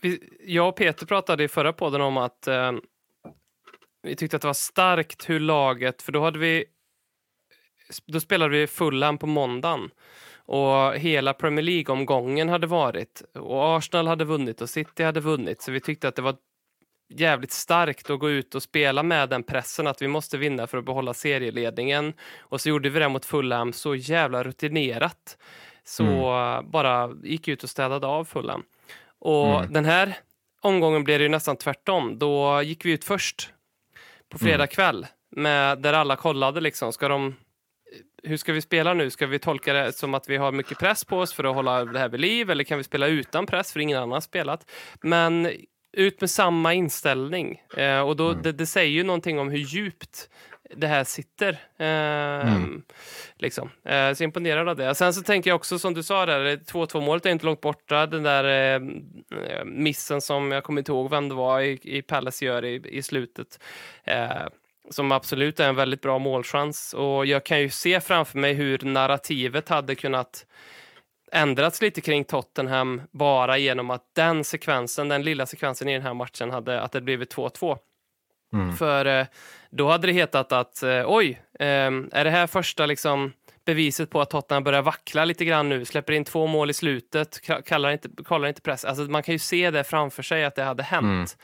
vi, 0.00 0.20
jag 0.46 0.68
och 0.68 0.76
Peter 0.76 1.06
pratade 1.06 1.44
i 1.44 1.48
förra 1.48 1.72
podden 1.72 2.00
om 2.00 2.16
att 2.16 2.46
eh, 2.46 2.72
vi 4.02 4.16
tyckte 4.16 4.36
att 4.36 4.42
det 4.42 4.48
var 4.48 4.54
starkt 4.54 5.30
hur 5.30 5.40
laget, 5.40 6.02
för 6.02 6.12
då 6.12 6.20
hade 6.24 6.38
vi 6.38 6.64
då 8.06 8.20
spelade 8.20 8.58
vi 8.58 8.66
Fulham 8.66 9.18
på 9.18 9.26
måndagen 9.26 9.90
och 10.36 10.94
hela 10.96 11.34
Premier 11.34 11.62
League-omgången 11.62 12.48
hade 12.48 12.66
varit 12.66 13.22
och 13.34 13.76
Arsenal 13.76 14.06
hade 14.06 14.24
vunnit 14.24 14.60
och 14.60 14.70
City 14.70 15.02
hade 15.02 15.20
vunnit 15.20 15.62
så 15.62 15.72
vi 15.72 15.80
tyckte 15.80 16.08
att 16.08 16.16
det 16.16 16.22
var 16.22 16.36
jävligt 17.14 17.52
starkt 17.52 18.10
att 18.10 18.18
gå 18.20 18.30
ut 18.30 18.54
och 18.54 18.62
spela 18.62 19.02
med 19.02 19.28
den 19.28 19.42
pressen 19.42 19.86
att 19.86 20.02
vi 20.02 20.08
måste 20.08 20.38
vinna 20.38 20.66
för 20.66 20.78
att 20.78 20.84
behålla 20.84 21.14
serieledningen 21.14 22.12
och 22.38 22.60
så 22.60 22.68
gjorde 22.68 22.90
vi 22.90 22.98
det 22.98 23.08
mot 23.08 23.24
Fulham 23.24 23.72
så 23.72 23.94
jävla 23.94 24.42
rutinerat 24.42 25.38
så 25.84 26.04
bara 26.64 27.10
gick 27.22 27.48
ut 27.48 27.62
och 27.62 27.70
städade 27.70 28.06
av 28.06 28.24
Fulham. 28.24 28.62
Och 29.18 29.56
Mm. 29.58 29.72
den 29.72 29.84
här 29.84 30.16
omgången 30.60 31.04
blev 31.04 31.18
det 31.18 31.22
ju 31.22 31.28
nästan 31.28 31.56
tvärtom. 31.56 32.18
Då 32.18 32.62
gick 32.62 32.84
vi 32.84 32.92
ut 32.92 33.04
först 33.04 33.52
på 34.30 34.38
fredag 34.38 34.66
kväll 34.66 35.06
med, 35.36 35.78
där 35.78 35.92
alla 35.92 36.16
kollade 36.16 36.60
liksom, 36.60 36.92
ska 36.92 37.08
de 37.08 37.34
hur 38.22 38.36
ska 38.36 38.52
vi 38.52 38.60
spela 38.60 38.94
nu? 38.94 39.10
Ska 39.10 39.26
vi 39.26 39.38
tolka 39.38 39.72
det 39.72 39.92
som 39.92 40.14
att 40.14 40.28
vi 40.28 40.36
har 40.36 40.52
mycket 40.52 40.78
press 40.78 41.04
på 41.04 41.18
oss 41.18 41.32
för 41.32 41.44
att 41.44 41.54
hålla 41.54 41.84
det 41.84 41.98
här 41.98 42.08
vid 42.08 42.20
liv 42.20 42.50
eller 42.50 42.64
kan 42.64 42.78
vi 42.78 42.84
spela 42.84 43.06
utan 43.06 43.46
press 43.46 43.72
för 43.72 43.80
ingen 43.80 43.98
annan 43.98 44.12
har 44.12 44.20
spelat? 44.20 44.70
Men 45.02 45.50
ut 45.92 46.20
med 46.20 46.30
samma 46.30 46.74
inställning. 46.74 47.62
Eh, 47.76 48.00
och 48.00 48.16
då, 48.16 48.28
Mm. 48.28 48.42
det, 48.42 48.52
det 48.52 48.66
säger 48.66 48.90
ju 48.92 49.02
någonting 49.04 49.38
om 49.38 49.50
hur 49.50 49.58
djupt 49.58 50.30
det 50.76 50.86
här 50.86 51.04
sitter. 51.04 51.48
Eh, 51.78 51.86
Mm. 52.56 52.82
liksom. 53.38 53.70
eh, 53.84 54.12
så 54.12 54.24
imponerad 54.24 54.68
av 54.68 54.76
det. 54.76 54.94
Sen 54.94 55.14
så 55.14 55.22
tänker 55.22 55.50
jag 55.50 55.56
också 55.56 55.78
som 55.78 55.94
du 55.94 56.02
sa 56.02 56.26
där, 56.26 56.56
2-2 56.56 57.00
målet 57.00 57.26
är 57.26 57.30
inte 57.30 57.46
långt 57.46 57.60
borta. 57.60 58.06
Den 58.06 58.22
där 58.22 58.44
eh, 58.44 58.82
eh, 59.44 59.64
missen 59.64 60.20
som 60.20 60.52
jag 60.52 60.64
kommer 60.64 60.80
inte 60.80 60.92
ihåg 60.92 61.10
vem 61.10 61.28
det 61.28 61.34
var 61.34 61.60
i, 61.60 61.80
i 61.82 62.02
Palace 62.02 62.44
gör 62.44 62.64
i, 62.64 62.82
i 62.88 63.02
slutet. 63.02 63.58
Eh, 64.04 64.46
som 64.90 65.12
absolut 65.12 65.60
är 65.60 65.68
en 65.68 65.76
väldigt 65.76 66.02
bra 66.02 66.18
målchans. 66.18 66.94
Och 66.94 67.26
jag 67.26 67.44
kan 67.44 67.60
ju 67.60 67.70
se 67.70 68.00
framför 68.00 68.38
mig 68.38 68.52
hur 68.52 68.78
narrativet 68.78 69.68
hade 69.68 69.94
kunnat 69.94 70.46
ändrats 71.32 71.82
lite 71.82 72.00
kring 72.00 72.24
Tottenham 72.24 73.02
bara 73.10 73.58
genom 73.58 73.90
att 73.90 74.02
den 74.14 74.44
sekvensen, 74.44 75.08
den 75.08 75.22
lilla 75.22 75.46
sekvensen 75.46 75.88
i 75.88 75.92
den 75.92 76.02
här 76.02 76.14
matchen, 76.14 76.50
hade 76.50 76.80
att 76.80 76.92
det 76.92 77.00
blivit 77.00 77.34
2-2. 77.34 77.78
Mm. 78.52 78.76
För 78.76 79.06
eh, 79.06 79.26
då 79.70 79.88
hade 79.88 80.06
det 80.06 80.12
hetat 80.12 80.52
att 80.52 80.82
eh, 80.82 81.02
oj, 81.06 81.42
eh, 81.58 81.66
är 82.12 82.24
det 82.24 82.30
här 82.30 82.46
första 82.46 82.86
liksom 82.86 83.32
beviset 83.64 84.10
på 84.10 84.20
att 84.20 84.30
Tottenham 84.30 84.64
börjar 84.64 84.82
vackla 84.82 85.24
lite 85.24 85.44
grann 85.44 85.68
nu, 85.68 85.84
släpper 85.84 86.12
in 86.12 86.24
två 86.24 86.46
mål 86.46 86.70
i 86.70 86.72
slutet, 86.74 87.40
ka- 87.44 87.62
kallar 87.62 87.90
inte, 87.90 88.08
kollar 88.24 88.48
inte 88.48 88.60
press. 88.60 88.84
Alltså 88.84 89.02
man 89.02 89.22
kan 89.22 89.32
ju 89.32 89.38
se 89.38 89.70
det 89.70 89.84
framför 89.84 90.22
sig 90.22 90.44
att 90.44 90.54
det 90.54 90.62
hade 90.62 90.82
hänt. 90.82 91.36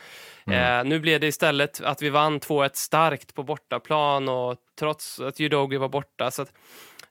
Mm. 0.47 0.81
Eh, 0.81 0.91
nu 0.91 0.99
blev 1.01 1.21
det 1.21 1.27
istället 1.27 1.81
att 1.81 2.03
vi 2.03 2.11
vann 2.11 2.41
2-1 2.41 2.71
starkt 2.75 3.35
på 3.35 3.43
bortaplan 3.43 4.29
och 4.29 4.57
trots 4.79 5.21
att 5.21 5.41
Udogi 5.41 5.77
var 5.77 5.89
borta. 5.89 6.31
Så 6.31 6.43
att, 6.43 6.53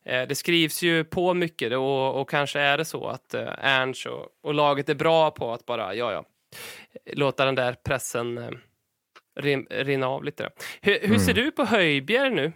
eh, 0.05 0.21
det 0.21 0.35
skrivs 0.35 0.83
ju 0.83 1.03
på 1.03 1.33
mycket 1.33 1.73
och, 1.73 2.21
och 2.21 2.29
kanske 2.29 2.59
är 2.59 2.77
det 2.77 2.85
så 2.85 3.07
att 3.07 3.33
eh, 3.33 3.47
Ernst 3.61 4.05
och, 4.05 4.27
och 4.43 4.53
laget 4.53 4.89
är 4.89 4.95
bra 4.95 5.31
på 5.31 5.53
att 5.53 5.65
bara, 5.65 5.95
ja 5.95 6.11
ja, 6.11 6.23
låta 7.13 7.45
den 7.45 7.55
där 7.55 7.75
pressen 7.83 8.37
eh, 8.37 8.49
rin, 9.35 9.67
rinna 9.69 10.07
av 10.07 10.23
lite. 10.23 10.49
Hur, 10.81 10.99
hur 11.01 11.17
ser 11.19 11.33
du 11.33 11.51
på 11.51 11.63
Höjbjer 11.65 12.29
nu? 12.29 12.51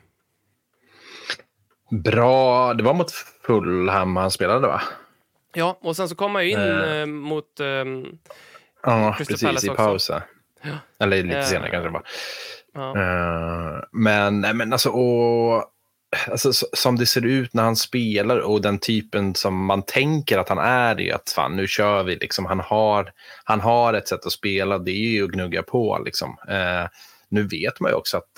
Bra. 1.92 2.74
Det 2.74 2.84
var 2.84 2.94
mot 2.94 3.12
Fulham 3.46 4.15
han 4.15 4.32
spelade, 4.32 4.68
va? 4.68 4.82
Ja, 5.54 5.78
och 5.82 5.96
sen 5.96 6.10
så 6.10 6.15
kom 6.15 6.36
han 6.36 6.46
ju 6.46 6.52
in 6.52 6.60
Eh. 6.60 7.00
eh, 7.00 7.06
mot... 7.06 7.60
ehm, 7.60 8.06
Ja, 8.84 9.13
Crystal 9.18 9.34
precis. 9.34 9.48
Palace 9.48 9.68
I 9.68 9.70
pausen. 9.76 10.22
Ja. 10.62 10.70
Eller 11.06 11.24
lite 11.24 11.38
Eh, 11.38 11.44
senare 11.46 11.70
kanske 11.70 11.88
det 11.89 11.94
var. 11.94 12.04
ja. 12.74 12.98
Eh, 13.02 13.84
men, 13.92 14.42
nej, 14.42 14.54
men 14.54 14.74
alltså, 14.74 14.89
och, 14.89 15.63
alltså, 16.32 16.52
som 16.74 16.95
det 16.95 17.06
ser 17.06 17.26
ut 17.26 17.54
när 17.54 17.63
han 17.63 17.76
spelar 17.76 18.38
och 18.38 18.62
den 18.62 18.80
typen 18.80 19.36
som 19.36 19.65
man 19.65 19.82
tänker 19.82 20.38
att 20.38 20.50
han 20.50 20.58
är 20.58 21.00
i, 21.00 21.12
att 21.12 21.30
fan 21.30 21.56
nu 21.56 21.67
kör 21.67 22.04
vi, 22.04 22.15
liksom, 22.15 22.45
han, 22.45 22.60
har, 22.60 23.12
han 23.43 23.60
har 23.60 23.93
ett 23.93 24.08
sätt 24.08 24.26
att 24.26 24.32
spela, 24.32 24.78
det 24.78 24.91
är 24.91 25.10
ju 25.10 25.24
att 25.24 25.32
gnugga 25.32 25.63
på. 25.63 26.02
Liksom. 26.06 26.38
Eh, 26.48 26.89
nu 27.30 27.43
vet 27.43 27.80
man 27.80 27.91
ju 27.91 27.95
också 27.95 28.17
att, 28.17 28.32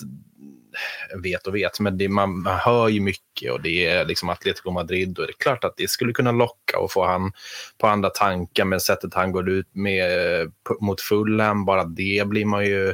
vet 1.23 1.47
och 1.47 1.55
vet, 1.55 1.79
men 1.79 1.97
det, 1.97 2.10
man, 2.10 2.41
man 2.41 2.57
hör 2.57 2.89
ju 2.89 3.01
mycket 3.01 3.51
och 3.51 3.62
det 3.62 3.86
är 3.86 4.05
liksom 4.05 4.29
Atletico 4.29 4.71
Madrid 4.71 5.19
och 5.19 5.25
det 5.25 5.31
är 5.31 5.43
klart 5.43 5.63
att 5.63 5.77
det 5.77 5.89
skulle 5.89 6.13
kunna 6.13 6.31
locka 6.31 6.79
och 6.79 6.91
få 6.91 7.05
han 7.05 7.31
på 7.77 7.88
andra 7.88 8.10
tankar 8.10 8.65
med 8.65 8.81
sättet 8.81 9.13
han 9.13 9.31
går 9.31 9.49
ut 9.49 9.67
med 9.71 10.41
eh, 10.41 10.47
mot 10.81 11.01
Fulham, 11.01 11.65
bara 11.65 11.84
det 11.84 12.27
blir 12.27 12.45
man 12.45 12.65
ju 12.65 12.93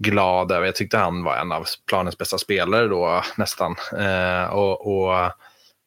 glad 0.00 0.52
över. 0.52 0.66
Jag 0.66 0.74
tyckte 0.74 0.98
han 0.98 1.24
var 1.24 1.36
en 1.36 1.52
av 1.52 1.64
planens 1.86 2.18
bästa 2.18 2.38
spelare 2.38 2.88
då 2.88 3.22
nästan. 3.36 3.76
Eh, 3.98 4.44
och, 4.44 4.86
och 4.86 5.32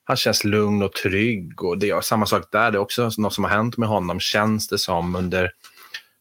han 0.04 0.18
känns 0.18 0.44
lugn 0.44 0.84
och 0.84 0.94
trygg. 0.94 1.64
Och 1.64 1.78
det 1.78 1.90
är 1.90 2.02
samma 2.02 2.26
sak 2.26 2.44
där. 2.52 2.72
Det 2.72 2.78
är 2.78 2.82
också 2.82 3.10
något 3.18 3.34
som 3.34 3.44
har 3.44 3.52
hänt 3.52 3.78
med 3.78 3.90
honom 3.90 4.20
känns 4.20 4.68
det 4.68 4.78
som 4.78 5.16
under 5.16 5.52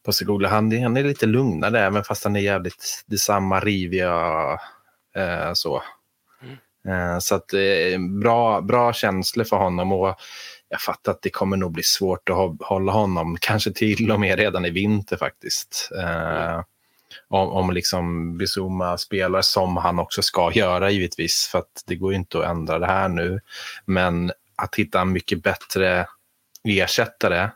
Postecoglou. 0.04 0.48
Han, 0.48 0.82
han 0.82 0.96
är 0.96 1.04
lite 1.04 1.26
lugnare 1.26 1.80
även 1.80 2.04
fast 2.04 2.24
han 2.24 2.36
är 2.36 2.40
jävligt 2.40 3.04
det 3.06 3.14
är 3.14 3.18
samma 3.18 3.60
riviga 3.60 4.58
eh, 5.16 5.52
så. 5.52 5.82
Eh, 6.88 7.18
så 7.18 7.34
att 7.34 7.52
eh, 7.52 8.00
bra, 8.20 8.60
bra 8.60 8.92
känslor 8.92 9.44
för 9.44 9.56
honom. 9.56 9.92
och 9.92 10.16
jag 10.68 10.80
fattar 10.80 11.12
att 11.12 11.22
det 11.22 11.30
kommer 11.30 11.56
nog 11.56 11.72
bli 11.72 11.82
svårt 11.82 12.28
att 12.28 12.36
hå- 12.36 12.64
hålla 12.64 12.92
honom, 12.92 13.36
kanske 13.40 13.72
till 13.72 14.12
och 14.12 14.20
med 14.20 14.38
redan 14.38 14.64
i 14.64 14.70
vinter 14.70 15.16
faktiskt. 15.16 15.88
Eh, 15.98 16.60
om, 17.28 17.48
om 17.48 17.70
liksom 17.70 18.38
Bizuma 18.38 18.98
spelar 18.98 19.42
som 19.42 19.76
han 19.76 19.98
också 19.98 20.22
ska 20.22 20.52
göra 20.52 20.90
givetvis, 20.90 21.48
för 21.52 21.58
att 21.58 21.84
det 21.86 21.96
går 21.96 22.12
ju 22.12 22.18
inte 22.18 22.38
att 22.38 22.44
ändra 22.44 22.78
det 22.78 22.86
här 22.86 23.08
nu. 23.08 23.40
Men 23.84 24.32
att 24.56 24.74
hitta 24.74 25.00
en 25.00 25.12
mycket 25.12 25.42
bättre 25.42 26.06
ersättare, 26.64 27.50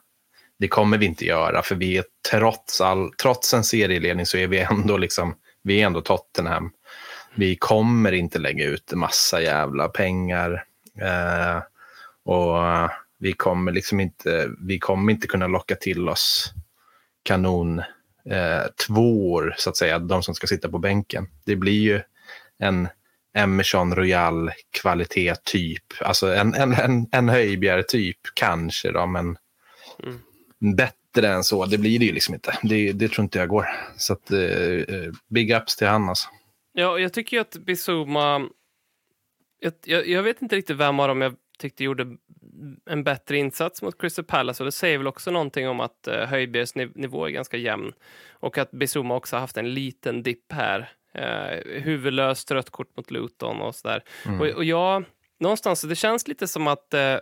det 0.58 0.68
kommer 0.68 0.98
vi 0.98 1.06
inte 1.06 1.24
göra, 1.24 1.62
för 1.62 1.74
vi 1.74 1.96
är 1.96 2.04
trots, 2.30 2.80
all, 2.80 3.12
trots 3.12 3.54
en 3.54 3.64
serieledning 3.64 4.26
så 4.26 4.36
är 4.36 4.46
vi 4.46 4.58
ändå 4.58 4.96
liksom, 4.96 5.34
vi 5.62 5.82
är 5.82 5.86
ändå 5.86 6.00
Tottenham. 6.00 6.70
Vi 7.34 7.56
kommer 7.56 8.12
inte 8.12 8.38
lägga 8.38 8.64
ut 8.64 8.92
en 8.92 8.98
massa 8.98 9.40
jävla 9.40 9.88
pengar. 9.88 10.64
Eh, 11.00 11.62
och 12.24 12.90
vi 13.18 13.32
kommer 13.32 13.72
liksom 13.72 14.00
inte, 14.00 14.50
vi 14.60 14.78
kommer 14.78 15.12
inte 15.12 15.26
kunna 15.26 15.46
locka 15.46 15.74
till 15.74 16.08
oss 16.08 16.52
kanon 17.22 17.82
eh, 18.30 18.62
tvåor, 18.86 19.54
så 19.58 19.70
att 19.70 19.76
säga, 19.76 19.98
de 19.98 20.22
som 20.22 20.34
ska 20.34 20.46
sitta 20.46 20.68
på 20.68 20.78
bänken. 20.78 21.26
Det 21.44 21.56
blir 21.56 21.80
ju 21.80 22.00
en 22.58 22.88
Emerson 23.34 23.94
Royal 23.94 24.50
kvalitet 24.70 25.34
typ, 25.44 25.84
alltså 26.00 26.34
en, 26.34 26.54
en, 26.54 26.72
en, 26.72 27.06
en 27.12 27.28
Höjbjerg 27.28 27.82
typ 27.82 28.18
kanske 28.34 28.92
då, 28.92 29.06
men 29.06 29.36
Mm. 30.02 30.18
bättre 30.76 31.28
än 31.28 31.44
så, 31.44 31.66
det 31.66 31.78
blir 31.78 31.98
det 31.98 32.04
ju 32.04 32.12
liksom 32.12 32.34
inte. 32.34 32.58
Det, 32.62 32.92
det 32.92 33.08
tror 33.08 33.22
inte 33.22 33.38
jag 33.38 33.48
går. 33.48 33.66
Så 33.96 34.12
att, 34.12 34.30
eh, 34.30 34.40
eh, 34.40 35.12
big 35.28 35.50
ups 35.52 35.76
till 35.76 35.86
han 35.86 36.08
alltså. 36.08 36.28
Ja, 36.72 36.98
jag 36.98 37.12
tycker 37.12 37.36
ju 37.36 37.40
att 37.40 37.56
Bizuma... 37.56 38.48
Jag, 39.60 39.72
jag, 39.84 40.08
jag 40.08 40.22
vet 40.22 40.42
inte 40.42 40.56
riktigt 40.56 40.76
vem 40.76 41.00
av 41.00 41.08
dem 41.08 41.20
jag 41.20 41.34
tyckte 41.58 41.84
gjorde 41.84 42.16
en 42.86 43.04
bättre 43.04 43.36
insats 43.36 43.82
mot 43.82 44.00
Crystal 44.00 44.24
Palace 44.24 44.62
och 44.62 44.64
det 44.64 44.72
säger 44.72 44.98
väl 44.98 45.06
också 45.06 45.30
någonting 45.30 45.68
om 45.68 45.80
att 45.80 46.08
uh, 46.08 46.14
Höjbjergs 46.14 46.74
niv 46.74 46.92
nivå 46.94 47.26
är 47.26 47.30
ganska 47.30 47.56
jämn 47.56 47.92
och 48.30 48.58
att 48.58 48.70
Bizuma 48.70 49.14
också 49.14 49.36
haft 49.36 49.56
en 49.56 49.74
liten 49.74 50.22
dipp 50.22 50.52
här. 50.52 50.92
Uh, 51.18 51.80
huvudlöst 51.80 52.50
rött 52.50 52.70
kort 52.70 52.96
mot 52.96 53.10
Luton 53.10 53.60
och 53.60 53.74
sådär. 53.74 54.02
Mm. 54.26 54.40
Och, 54.40 54.46
och 54.46 54.64
jag, 54.64 55.04
någonstans, 55.40 55.82
det 55.82 55.96
känns 55.96 56.28
lite 56.28 56.48
som 56.48 56.66
att 56.66 56.94
uh, 56.94 57.18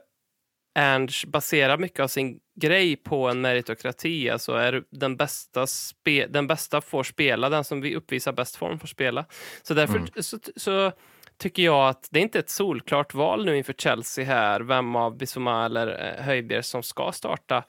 Ernst 0.75 1.25
baserar 1.25 1.79
mycket 1.79 2.01
av 2.01 2.09
sin 2.09 2.41
grej 2.61 2.97
på 2.97 3.29
en 3.29 3.41
meritokrati. 3.41 4.31
Alltså 4.31 4.53
är 4.53 4.85
den 4.91 5.17
bästa, 5.17 5.67
spe, 5.67 6.27
den 6.27 6.47
bästa 6.47 6.81
får 6.81 7.03
spela, 7.03 7.49
den 7.49 7.65
som 7.65 7.81
vi 7.81 7.97
uppvisar 7.97 8.33
bäst 8.33 8.57
form 8.57 8.79
får 8.79 8.89
spela. 8.89 9.25
Så 9.63 9.75
därför 9.75 9.97
Mm. 9.97 10.09
så, 10.17 10.39
så 10.57 10.93
tycker 11.39 11.63
jag 11.63 11.89
att 11.89 12.09
det 12.11 12.19
är 12.19 12.23
inte 12.23 12.39
ett 12.39 12.51
solklart 12.51 13.15
val 13.15 13.45
nu 13.45 13.57
inför 13.57 13.73
Chelsea 13.73 14.25
här, 14.25 14.61
vem 14.61 14.97
av 14.97 15.17
Bissouma 15.17 15.65
eller 15.65 16.15
eh, 16.19 16.25
Höjbjerg 16.25 16.63
som 16.63 16.83
ska 16.83 17.13
starta 17.13 17.57
eh, 17.57 17.63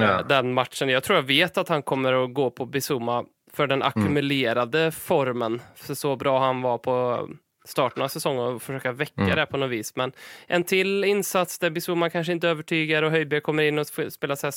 Ja. 0.00 0.22
den 0.22 0.54
matchen. 0.54 0.88
Jag 0.88 1.02
tror 1.02 1.16
jag 1.18 1.22
vet 1.22 1.58
att 1.58 1.68
han 1.68 1.82
kommer 1.82 2.24
att 2.24 2.34
gå 2.34 2.50
på 2.50 2.66
Bissouma 2.66 3.24
för 3.52 3.66
den 3.66 3.82
ackumulerade 3.82 4.90
formen, 4.92 5.62
för 5.76 5.94
så 5.94 6.16
bra 6.16 6.38
han 6.40 6.62
var 6.62 6.78
på 6.78 7.28
starten 7.66 8.02
av 8.02 8.08
säsongen 8.08 8.42
och 8.44 8.62
försöka 8.62 8.92
väcka 8.92 9.20
Mm. 9.22 9.36
det 9.36 9.46
på 9.46 9.56
något 9.56 9.70
vis. 9.70 9.96
Men 9.96 10.12
en 10.46 10.64
till 10.64 11.04
insats 11.04 11.58
där 11.58 11.70
Bissouma 11.70 12.10
kanske 12.10 12.32
inte 12.32 12.48
övertygar 12.48 13.02
och 13.02 13.10
Höjbjerg 13.10 13.40
kommer 13.42 13.62
in 13.62 13.78
och 13.78 13.84
sp- 13.84 14.10
spelar 14.10 14.34
så 14.36 14.50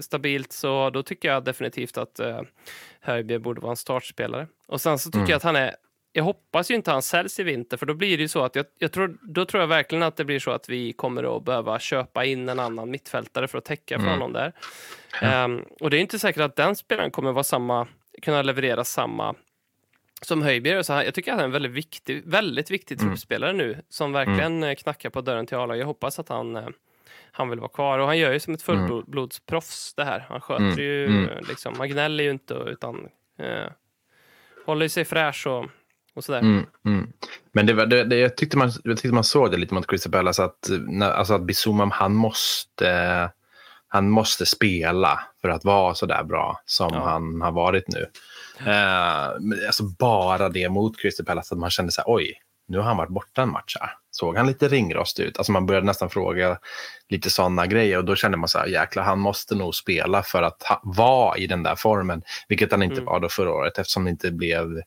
stabilt, 0.00 0.52
så 0.52 0.90
då 0.90 1.02
tycker 1.02 1.28
jag 1.28 1.44
definitivt 1.44 1.98
att 1.98 2.20
uh, 2.20 2.40
Höjbjerg 3.00 3.38
borde 3.40 3.60
vara 3.60 3.70
en 3.70 3.76
startspelare. 3.76 4.46
Och 4.68 4.80
sen 4.80 4.98
så 4.98 5.08
tycker 5.10 5.18
Mm. 5.18 5.30
jag 5.30 5.36
att 5.36 5.42
han 5.42 5.56
är 5.56 5.74
jag 6.12 6.24
hoppas 6.24 6.70
ju 6.70 6.74
inte 6.74 6.90
han 6.90 7.02
säljs 7.02 7.40
i 7.40 7.42
vinter, 7.42 7.76
för 7.76 7.86
då 7.86 7.94
blir 7.94 8.16
det 8.16 8.22
ju 8.22 8.28
så 8.28 8.44
att 8.44 8.56
jag, 8.56 8.66
jag 8.78 8.92
tror, 8.92 9.16
då 9.22 9.44
tror 9.44 9.60
jag 9.60 9.68
verkligen 9.68 10.02
att 10.02 10.16
det 10.16 10.24
blir 10.24 10.38
så 10.38 10.50
att 10.50 10.68
vi 10.68 10.92
kommer 10.92 11.36
att 11.36 11.44
behöva 11.44 11.78
köpa 11.78 12.24
in 12.24 12.48
en 12.48 12.58
annan 12.60 12.90
mittfältare 12.90 13.48
för 13.48 13.58
att 13.58 13.64
täcka 13.64 13.98
för 13.98 14.06
Mm. 14.06 14.12
honom 14.20 14.32
där. 14.32 14.52
Ehm, 15.22 15.64
och 15.80 15.90
det 15.90 15.96
är 15.96 16.00
inte 16.00 16.18
säkert 16.18 16.42
att 16.42 16.56
den 16.56 16.76
spelaren 16.76 17.10
kommer 17.10 17.32
vara 17.32 17.44
samma, 17.44 17.86
kunna 18.22 18.42
leverera 18.42 18.84
samma 18.84 19.34
som 20.22 20.42
Höjbjerg. 20.42 20.84
Så 20.84 20.92
jag 20.92 21.14
tycker 21.14 21.30
att 21.32 21.36
han 21.36 21.40
är 21.40 21.44
en 21.44 21.52
väldigt 21.52 21.72
viktig, 21.72 22.22
väldigt 22.26 22.70
viktig 22.70 23.00
Mm. 23.00 23.10
truppspelare 23.10 23.52
nu, 23.52 23.82
som 23.88 24.12
verkligen 24.12 24.62
mm. 24.62 24.76
knackar 24.76 25.10
på 25.10 25.20
dörren 25.20 25.46
till 25.46 25.56
A-laget. 25.56 25.80
Jag 25.80 25.86
hoppas 25.86 26.18
att 26.18 26.28
han, 26.28 26.56
eh, 26.56 26.68
han 27.32 27.50
vill 27.50 27.58
vara 27.60 27.68
kvar. 27.68 27.98
Och 27.98 28.06
han 28.06 28.18
gör 28.18 28.32
ju 28.32 28.40
som 28.40 28.54
ett 28.54 28.62
fullblodsproffs 28.62 29.94
det 29.94 30.04
här. 30.04 30.26
Han 30.28 30.40
sköter 30.40 30.64
Mm. 30.64 30.78
ju, 30.78 31.06
Mm. 31.06 31.44
liksom, 31.48 31.74
han 31.78 31.88
gnäller 31.88 32.24
ju 32.24 32.30
inte, 32.30 32.54
utan 32.54 33.08
eh, 33.38 33.66
håller 34.66 34.88
sig 34.88 35.04
fräsch 35.04 35.46
och, 35.46 35.66
och 36.16 36.24
sådär. 36.24 36.38
Mm, 36.40 36.66
mm. 36.86 37.12
Men 37.52 37.66
det, 37.66 37.72
var- 37.72 37.86
det, 37.86 38.04
det, 38.04 38.16
jag, 38.16 38.36
tyckte 38.36 38.56
man, 38.56 38.72
jag 38.84 38.96
tyckte 38.96 39.14
man 39.14 39.24
såg 39.24 39.50
det 39.50 39.56
lite 39.56 39.74
mot 39.74 39.86
Crystal 39.86 40.12
Palace, 40.12 40.44
att, 40.44 40.70
alltså 41.02 41.34
att 41.34 41.42
Bissouma, 41.42 41.90
han 41.94 42.14
måste, 42.14 43.30
han 43.88 44.10
måste 44.10 44.46
spela 44.46 45.20
för 45.42 45.48
att 45.48 45.64
vara 45.64 45.94
så 45.94 46.06
där 46.06 46.24
bra 46.24 46.60
som 46.66 46.90
Ja. 46.94 47.00
han 47.04 47.40
har 47.42 47.52
varit 47.52 47.88
nu. 47.88 48.06
Men 49.40 49.66
alltså 49.66 49.84
bara 49.98 50.48
det 50.48 50.68
mot 50.68 50.98
Crystal 51.00 51.26
Palace, 51.26 51.54
att 51.54 51.58
man 51.60 51.70
kände 51.70 51.92
så 51.92 52.00
här, 52.00 52.14
oj, 52.14 52.34
nu 52.68 52.78
har 52.78 52.84
han 52.84 52.96
varit 52.96 53.10
borta 53.10 53.42
en 53.42 53.48
match 53.52 53.76
här. 53.80 53.90
såg 54.10 54.36
han 54.36 54.46
lite 54.46 54.68
ringrostig 54.68 55.22
ut? 55.24 55.38
Alltså 55.38 55.52
man 55.52 55.66
började 55.66 55.86
nästan 55.86 56.10
fråga 56.10 56.58
lite 57.08 57.30
sådana 57.30 57.66
grejer 57.66 57.98
och 57.98 58.04
då 58.04 58.14
kände 58.14 58.36
man 58.36 58.48
så 58.48 58.58
här, 58.58 58.66
jäklar, 58.66 59.02
han 59.02 59.18
måste 59.18 59.54
nog 59.54 59.74
spela 59.74 60.22
för 60.22 60.42
att 60.42 60.62
ha, 60.62 60.80
vara 60.84 61.36
i 61.38 61.46
den 61.46 61.62
där 61.62 61.74
formen, 61.74 62.22
vilket 62.48 62.70
han 62.70 62.82
inte 62.82 62.94
Mm. 63.00 63.04
var 63.04 63.20
då 63.20 63.28
förra 63.28 63.50
året 63.52 63.78
eftersom 63.78 64.04
det 64.04 64.10
inte 64.10 64.30
blev 64.30 64.80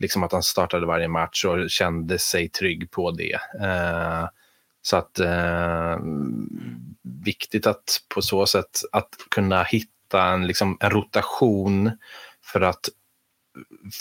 liksom 0.00 0.22
att 0.22 0.32
han 0.32 0.42
startade 0.42 0.86
varje 0.86 1.08
match 1.08 1.44
och 1.44 1.70
kände 1.70 2.18
sig 2.18 2.48
trygg 2.48 2.90
på 2.90 3.10
det. 3.10 3.34
Eh, 3.60 4.28
så 4.82 4.96
att 4.96 5.18
eh, 5.18 5.98
viktigt 7.24 7.66
att 7.66 8.00
på 8.14 8.22
så 8.22 8.46
sätt 8.46 8.80
att 8.92 9.08
kunna 9.30 9.62
hitta 9.62 10.22
en, 10.22 10.46
liksom, 10.46 10.76
en 10.80 10.90
rotation 10.90 11.90
för 12.52 12.60
att 12.60 12.88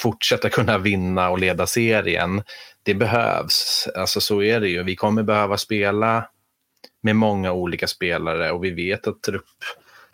fortsätta 0.02 0.50
kunna 0.50 0.78
vinna 0.78 1.30
och 1.30 1.40
leda 1.40 1.68
serien. 1.68 2.44
Det 2.84 2.94
behövs. 2.94 3.88
Alltså 3.96 4.22
så 4.22 4.42
är 4.42 4.60
det 4.60 4.70
ju. 4.70 4.84
Vi 4.84 4.96
kommer 4.96 5.24
behöva 5.24 5.58
spela 5.58 6.30
med 7.02 7.16
många 7.16 7.52
olika 7.52 7.88
spelare 7.88 8.52
och 8.52 8.64
vi 8.64 8.72
vet 8.72 9.08
att 9.08 9.22
trupp, 9.22 9.44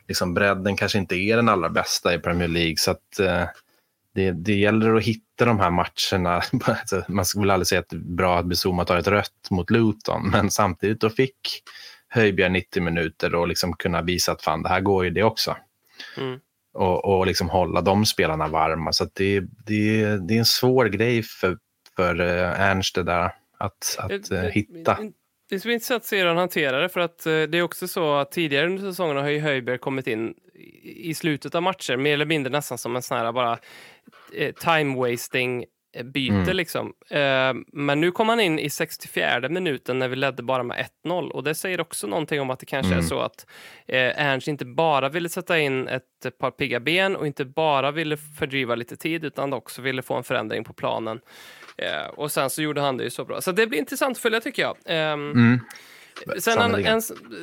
liksom 0.07 0.33
bredden 0.33 0.75
kanske 0.75 0.97
inte 0.97 1.15
är 1.15 1.35
den 1.35 1.49
allra 1.49 1.69
bästa 1.69 2.13
i 2.13 2.19
Premier 2.19 2.47
League. 2.47 2.77
Så 2.77 2.91
att 2.91 3.19
eh, 3.19 3.45
det, 4.13 4.31
det 4.31 4.55
gäller 4.55 4.95
att 4.95 5.03
hitta 5.03 5.24
de 5.43 5.59
här 5.59 5.71
matcherna. 5.71 6.41
Man 7.07 7.25
skulle 7.25 7.53
aldrig 7.53 7.67
säga 7.67 7.79
att 7.79 7.89
det 7.89 7.95
är 7.95 8.15
bra 8.15 8.39
att 8.39 8.45
Bizuma 8.45 8.85
tar 8.85 8.97
ett 8.97 9.07
rött 9.07 9.49
mot 9.49 9.71
Luton, 9.71 10.29
men 10.31 10.51
samtidigt 10.51 11.01
då 11.01 11.09
fick 11.09 11.63
Höjbjerg 12.07 12.51
90 12.51 12.83
minuter 12.83 13.35
och 13.35 13.47
liksom 13.47 13.73
kunna 13.73 14.01
visa 14.01 14.31
att 14.31 14.41
fan, 14.41 14.63
det 14.63 14.69
här 14.69 14.81
går 14.81 15.03
ju 15.03 15.09
det 15.09 15.23
också. 15.23 15.57
Mm. 16.17 16.39
Och, 16.73 17.05
och 17.05 17.27
liksom 17.27 17.49
hålla 17.49 17.81
de 17.81 18.05
spelarna 18.05 18.47
varma. 18.47 18.93
Så 18.93 19.07
det, 19.13 19.39
det, 19.39 20.17
det 20.27 20.35
är 20.35 20.39
en 20.39 20.45
svår 20.45 20.85
grej 20.85 21.23
för, 21.23 21.57
för 21.95 22.21
eh, 22.21 22.61
Ernst 22.61 22.95
det 22.95 23.03
där 23.03 23.31
att, 23.57 23.97
att 23.97 24.31
eh, 24.31 24.41
hitta. 24.41 24.97
Det 25.49 25.59
ska 25.59 25.67
bli 25.67 25.73
intressant 25.73 26.01
att 26.01 26.07
se 26.07 26.19
hur 26.19 26.25
han 26.25 26.37
hanterar 26.37 26.81
det, 26.81 26.89
för 26.89 26.99
att 26.99 27.25
eh, 27.25 27.31
det 27.31 27.57
är 27.57 27.61
också 27.61 27.87
så 27.87 28.15
att 28.15 28.31
tidigare 28.31 28.65
under 28.65 28.81
säsongen 28.81 29.17
har 29.17 29.39
Höjberg 29.39 29.77
kommit 29.77 30.07
in 30.07 30.33
i 30.83 31.13
slutet 31.13 31.55
av 31.55 31.63
matcher, 31.63 31.97
mer 31.97 32.13
eller 32.13 32.25
mindre 32.25 32.51
nästan 32.51 32.77
som 32.77 32.95
en 32.95 33.01
sån 33.01 33.17
här 33.17 33.31
bara 33.31 33.59
time-wasting 34.39 35.65
eh, 35.97 36.03
byte 36.03 36.33
Mm. 36.35 36.55
liksom. 36.57 36.93
Eh, 37.09 37.53
Men 37.73 38.01
nu 38.01 38.11
kom 38.11 38.29
han 38.29 38.39
in 38.39 38.59
i 38.59 38.69
64 38.69 39.49
minuten 39.49 39.99
när 39.99 40.07
vi 40.07 40.15
ledde 40.15 40.43
bara 40.43 40.63
med 40.63 40.77
1-0 41.05 41.29
och 41.31 41.43
det 41.43 41.55
säger 41.55 41.81
också 41.81 42.07
någonting 42.07 42.41
om 42.41 42.49
att 42.49 42.59
det 42.59 42.65
kanske 42.65 42.91
är 42.93 42.97
Mm. 42.97 43.05
så 43.07 43.19
att 43.19 43.45
eh, 43.87 44.25
Ernst 44.25 44.47
inte 44.47 44.65
bara 44.65 45.09
ville 45.09 45.29
sätta 45.29 45.59
in 45.59 45.87
ett 45.87 46.37
par 46.39 46.51
pigga 46.51 46.79
ben 46.79 47.15
och 47.15 47.27
inte 47.27 47.45
bara 47.45 47.91
ville 47.91 48.17
fördriva 48.17 48.75
lite 48.75 48.95
tid 48.97 49.25
utan 49.25 49.53
också 49.53 49.81
ville 49.81 50.01
få 50.01 50.13
en 50.15 50.23
förändring 50.23 50.63
på 50.63 50.73
planen. 50.73 51.19
Eh, 51.77 52.07
och 52.07 52.31
sen 52.31 52.49
så 52.49 52.61
gjorde 52.61 52.81
han 52.81 52.97
det 52.97 53.03
ju 53.03 53.09
så 53.09 53.25
bra. 53.25 53.41
Så 53.41 53.51
det 53.51 53.67
blir 53.67 53.79
intressant 53.79 54.17
att 54.17 54.21
följa 54.21 54.41
tycker 54.41 54.61
jag. 54.61 54.77
Ehm, 54.85 55.31
Mm. 55.31 55.59
Sen 56.39 56.61
en, 56.61 56.85
en, 56.85 57.01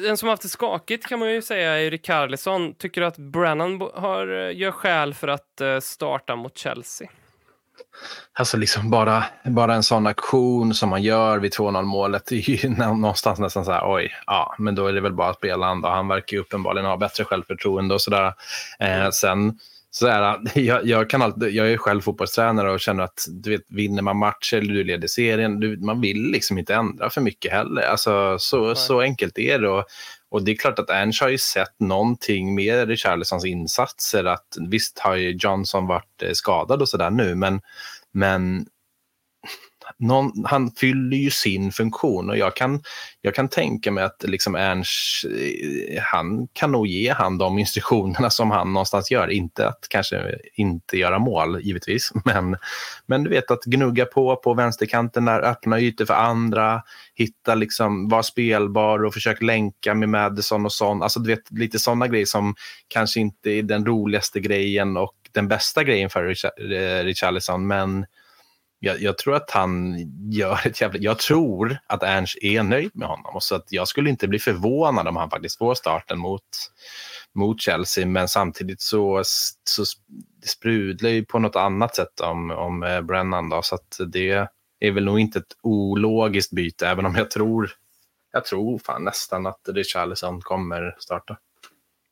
en 0.09 0.17
som 0.17 0.29
haft 0.29 0.43
det 0.43 0.49
skakigt 0.49 1.07
kan 1.07 1.19
man 1.19 1.33
ju 1.33 1.43
säga 1.43 1.81
är 1.81 1.91
Rikarlison. 1.91 2.75
Tycker 2.75 3.01
du 3.01 3.07
att 3.07 3.17
Brennan 3.19 3.81
har, 3.95 4.49
eh, 4.49 4.57
gör 4.57 4.71
skäl 4.71 5.15
för 5.15 5.29
att 5.29 5.61
eh, 5.61 5.81
starta 5.81 6.37
mot 6.37 6.59
Chelsea? 6.59 7.09
Alltså 8.33 8.57
liksom 8.57 8.91
bara, 8.91 9.25
bara 9.45 9.75
en 9.75 9.83
sån 9.83 10.07
aktion 10.07 10.75
som 10.75 10.89
man 10.89 11.03
gör 11.03 11.39
vid 11.39 11.53
2-0 11.53 11.83
målet 11.83 12.33
är 12.33 12.51
ju 12.51 12.69
nå- 12.79 12.95
någonstans 12.95 13.39
nästan 13.39 13.65
så 13.65 13.73
här, 13.73 13.95
oj, 13.95 14.11
ja, 14.27 14.55
men 14.59 14.75
då 14.75 14.87
är 14.87 14.93
det 14.93 15.01
väl 15.01 15.13
bara 15.13 15.31
att 15.31 15.37
spela 15.37 15.67
han 15.67 15.81
då. 15.81 15.89
Han 15.89 16.09
verkar 16.09 16.37
ju 16.37 16.41
uppenbarligen 16.41 16.87
ha 16.87 16.97
bättre 16.97 17.25
självförtroende 17.25 17.95
och 17.95 18.01
sådär. 18.01 18.35
Eh, 18.79 19.11
sen, 19.11 19.59
så 19.95 20.07
här, 20.07 20.41
jag, 20.59 20.87
jag, 20.87 21.11
kan 21.11 21.23
alltid, 21.23 21.51
jag 21.55 21.73
är 21.73 21.77
själv 21.77 22.01
fotbollstränare 22.01 22.73
och 22.73 22.81
känner 22.81 23.05
att 23.05 23.27
du 23.29 23.51
vet, 23.51 23.63
vinner 23.69 24.03
man 24.03 24.17
matcher 24.17 24.57
eller 24.57 24.75
du 24.75 24.85
leder 24.85 25.09
serien, 25.09 25.61
du, 25.61 25.77
man 25.77 26.01
vill 26.01 26.23
liksom 26.23 26.59
inte 26.59 26.75
ändra 26.75 27.11
för 27.11 27.21
mycket 27.21 27.53
heller. 27.53 27.83
Alltså, 27.83 28.37
så, 28.39 28.75
så 28.75 29.01
enkelt 29.01 29.39
är 29.39 29.59
det. 29.59 29.69
Och, 29.69 29.85
och 30.31 30.45
det 30.45 30.51
är 30.51 30.57
klart 30.57 30.79
att 30.79 30.91
Ernst 30.91 31.21
har 31.21 31.29
ju 31.29 31.39
sett 31.39 31.81
någonting 31.81 32.55
med 32.55 32.89
Richarlisons 32.89 33.45
insatser. 33.45 34.25
Att, 34.25 34.57
visst 34.71 34.99
har 34.99 35.15
ju 35.15 35.37
Johnson 35.41 35.87
varit 35.87 36.23
eh, 36.23 36.33
skadad 36.33 36.83
och 36.83 36.89
sådär 36.89 37.11
nu, 37.11 37.35
men 37.35 37.61
men 38.13 38.67
någon, 40.03 40.45
han 40.45 40.71
fyller 40.71 41.17
ju 41.17 41.31
sin 41.31 41.73
funktion 41.73 42.31
och 42.31 42.37
jag 42.37 42.57
kan, 42.57 42.83
jag 43.21 43.35
kan 43.35 43.49
tänka 43.49 43.91
mig 43.91 44.05
att 44.05 44.23
liksom 44.23 44.55
Ernst, 44.55 45.25
eh, 45.25 46.03
han 46.03 46.49
kan 46.53 46.73
nog 46.73 46.87
ge 46.87 47.13
han 47.13 47.39
de 47.39 47.59
instruktionerna 47.59 48.31
som 48.31 48.51
han 48.51 48.73
någonstans 48.73 49.11
gör. 49.11 49.29
Inte 49.29 49.69
att 49.69 49.87
kanske 49.89 50.39
inte 50.55 50.97
göra 50.99 51.19
mål, 51.19 51.61
givetvis, 51.63 52.13
men, 52.25 52.57
men 53.07 53.25
du 53.25 53.31
vet 53.31 53.51
att 53.51 53.65
gnugga 53.65 54.05
på 54.05 54.37
på 54.37 54.55
vänsterkanten 54.55 55.25
där, 55.25 55.41
öppna 55.41 55.81
ytor 55.81 56.05
för 56.05 56.15
andra, 56.15 56.83
hitta 57.15 57.55
liksom, 57.55 58.09
vara 58.09 58.23
spelbar 58.23 59.05
och 59.05 59.15
försöka 59.15 59.45
länka 59.45 59.95
med 59.95 60.09
Madison 60.09 60.65
och 60.65 60.73
sånt. 60.73 61.03
Alltså 61.03 61.21
du 61.21 61.31
vet, 61.31 61.51
lite 61.51 61.79
sådana 61.79 62.09
grejer 62.09 62.27
som 62.27 62.55
kanske 62.89 63.21
inte 63.21 63.51
är 63.51 63.63
den 63.63 63.87
roligaste 63.87 64.41
grejen 64.41 64.97
och 64.97 65.15
den 65.33 65.49
bästa 65.49 65.85
grejen 65.85 66.11
för 66.11 66.25
eh, 66.27 67.05
Richarlison, 67.05 67.67
men 67.67 68.07
jag, 68.85 69.03
jag 69.03 69.19
tror 69.19 69.35
att 69.35 69.51
han 69.51 69.97
gör 70.33 70.67
ett 70.67 70.81
jävla... 70.81 70.99
Jag 70.99 71.19
tror 71.19 71.79
att 71.87 72.03
Ernst 72.03 72.39
är 72.43 72.63
nöjd 72.63 72.91
med 72.95 73.09
honom. 73.09 73.41
Så 73.41 73.55
att 73.55 73.67
jag 73.69 73.89
skulle 73.89 74.11
inte 74.11 74.29
bli 74.29 74.39
förvånad 74.39 75.09
om 75.09 75.17
han 75.17 75.31
faktiskt 75.31 75.59
får 75.59 75.75
starten 75.75 76.19
mot, 76.19 76.43
mot 77.35 77.61
Chelsea. 77.61 78.07
Men 78.07 78.29
samtidigt 78.29 78.81
så, 78.81 79.23
så 79.65 79.85
det 80.43 80.49
sprudlar 80.49 81.11
ju 81.11 81.25
på 81.25 81.39
något 81.39 81.57
annat 81.57 81.97
sätt 81.97 82.21
om, 82.21 82.51
om 82.51 82.83
eh, 82.83 83.01
Brennan. 83.01 83.49
Då, 83.49 83.63
så 83.63 83.75
att 83.75 83.99
det 84.07 84.49
är 84.81 84.91
väl 84.91 85.05
nog 85.05 85.21
inte 85.21 85.39
ett 85.39 85.57
ologiskt 85.63 86.53
byte, 86.53 86.89
även 86.89 87.07
om 87.07 87.15
jag 87.15 87.31
tror, 87.31 87.71
jag 88.33 88.45
tror 88.45 88.79
fan 88.79 89.05
nästan 89.05 89.47
att 89.47 89.69
Richarlison 89.69 90.41
kommer 90.41 90.97
starta. 90.99 91.39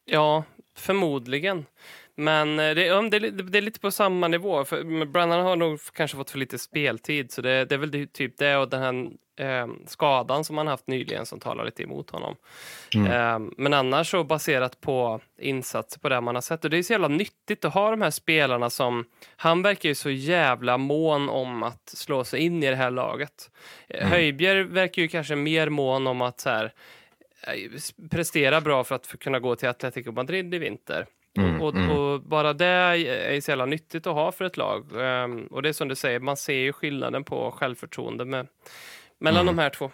Ja, 0.04 0.44
förmodligen. 0.76 1.66
Men 2.20 2.58
eh, 2.58 2.74
det, 2.74 2.86
ja, 2.86 3.02
det, 3.02 3.16
är 3.16 3.30
det 3.30 3.58
är 3.58 3.62
lite 3.62 3.80
på 3.80 3.90
samma 3.90 4.28
nivå. 4.28 4.64
För 4.64 4.84
men 4.84 5.12
Brennan 5.12 5.44
har 5.44 5.56
nog 5.56 5.80
kanske 5.92 6.16
fått 6.16 6.30
för 6.30 6.38
lite 6.38 6.58
speltid, 6.58 7.32
så 7.32 7.42
det, 7.42 7.64
det 7.64 7.74
är 7.74 7.78
väl 7.78 8.08
typ 8.08 8.38
det 8.38 8.56
och 8.56 8.68
den 8.68 8.82
här 8.82 9.10
eh, 9.40 9.68
skadan 9.86 10.44
som 10.44 10.58
han 10.58 10.66
haft 10.66 10.86
nyligen 10.86 11.26
som 11.26 11.40
talar 11.40 11.64
lite 11.64 11.82
emot 11.82 12.10
honom. 12.10 12.36
Mm. 12.94 13.12
Eh, 13.12 13.50
men 13.56 13.74
annars 13.74 14.10
så 14.10 14.24
baserat 14.24 14.80
på 14.80 15.20
insatser 15.38 16.00
på 16.00 16.08
det 16.08 16.20
man 16.20 16.34
har 16.34 16.42
sett. 16.42 16.64
Och 16.64 16.70
det 16.70 16.78
är 16.78 16.82
så 16.82 16.92
jävla 16.92 17.08
nyttigt 17.08 17.64
att 17.64 17.74
ha 17.74 17.90
de 17.90 18.02
här 18.02 18.10
spelarna 18.10 18.70
som... 18.70 19.04
Han 19.36 19.62
verkar 19.62 19.88
ju 19.88 19.94
så 19.94 20.10
jävla 20.10 20.78
mån 20.78 21.28
om 21.28 21.62
att 21.62 21.88
slå 21.88 22.24
sig 22.24 22.40
in 22.40 22.62
i 22.62 22.70
det 22.70 22.76
här 22.76 22.90
laget. 22.90 23.50
Eh, 23.88 24.00
Mm. 24.00 24.12
Höjbjerg 24.12 24.62
verkar 24.62 25.02
ju 25.02 25.08
kanske 25.08 25.36
mer 25.36 25.68
mån 25.68 26.06
om 26.06 26.20
att 26.20 26.40
så 26.40 26.50
här, 26.50 26.72
eh, 27.42 28.08
prestera 28.10 28.60
bra 28.60 28.84
för 28.84 28.94
att 28.94 29.18
kunna 29.20 29.38
gå 29.38 29.56
till 29.56 29.68
Atletico 29.68 30.12
Madrid 30.12 30.54
i 30.54 30.58
vinter. 30.58 31.06
Mm, 31.38 31.60
och, 31.60 31.74
mm. 31.74 31.90
och 31.90 32.22
bara 32.22 32.52
det 32.52 32.66
är 32.66 33.40
så 33.40 33.50
jävla 33.50 33.66
nyttigt 33.66 34.06
att 34.06 34.14
ha 34.14 34.32
för 34.32 34.44
ett 34.44 34.56
lag. 34.56 34.86
Ehm, 35.00 35.46
och 35.46 35.62
det 35.62 35.68
är 35.68 35.72
som 35.72 35.88
du 35.88 35.94
säger, 35.94 36.20
man 36.20 36.36
ser 36.36 36.54
ju 36.54 36.72
skillnaden 36.72 37.24
på 37.24 37.50
självförtroende 37.50 38.24
med, 38.24 38.46
mellan 39.20 39.42
Mm. 39.42 39.56
de 39.56 39.62
här 39.62 39.70
två. 39.70 39.90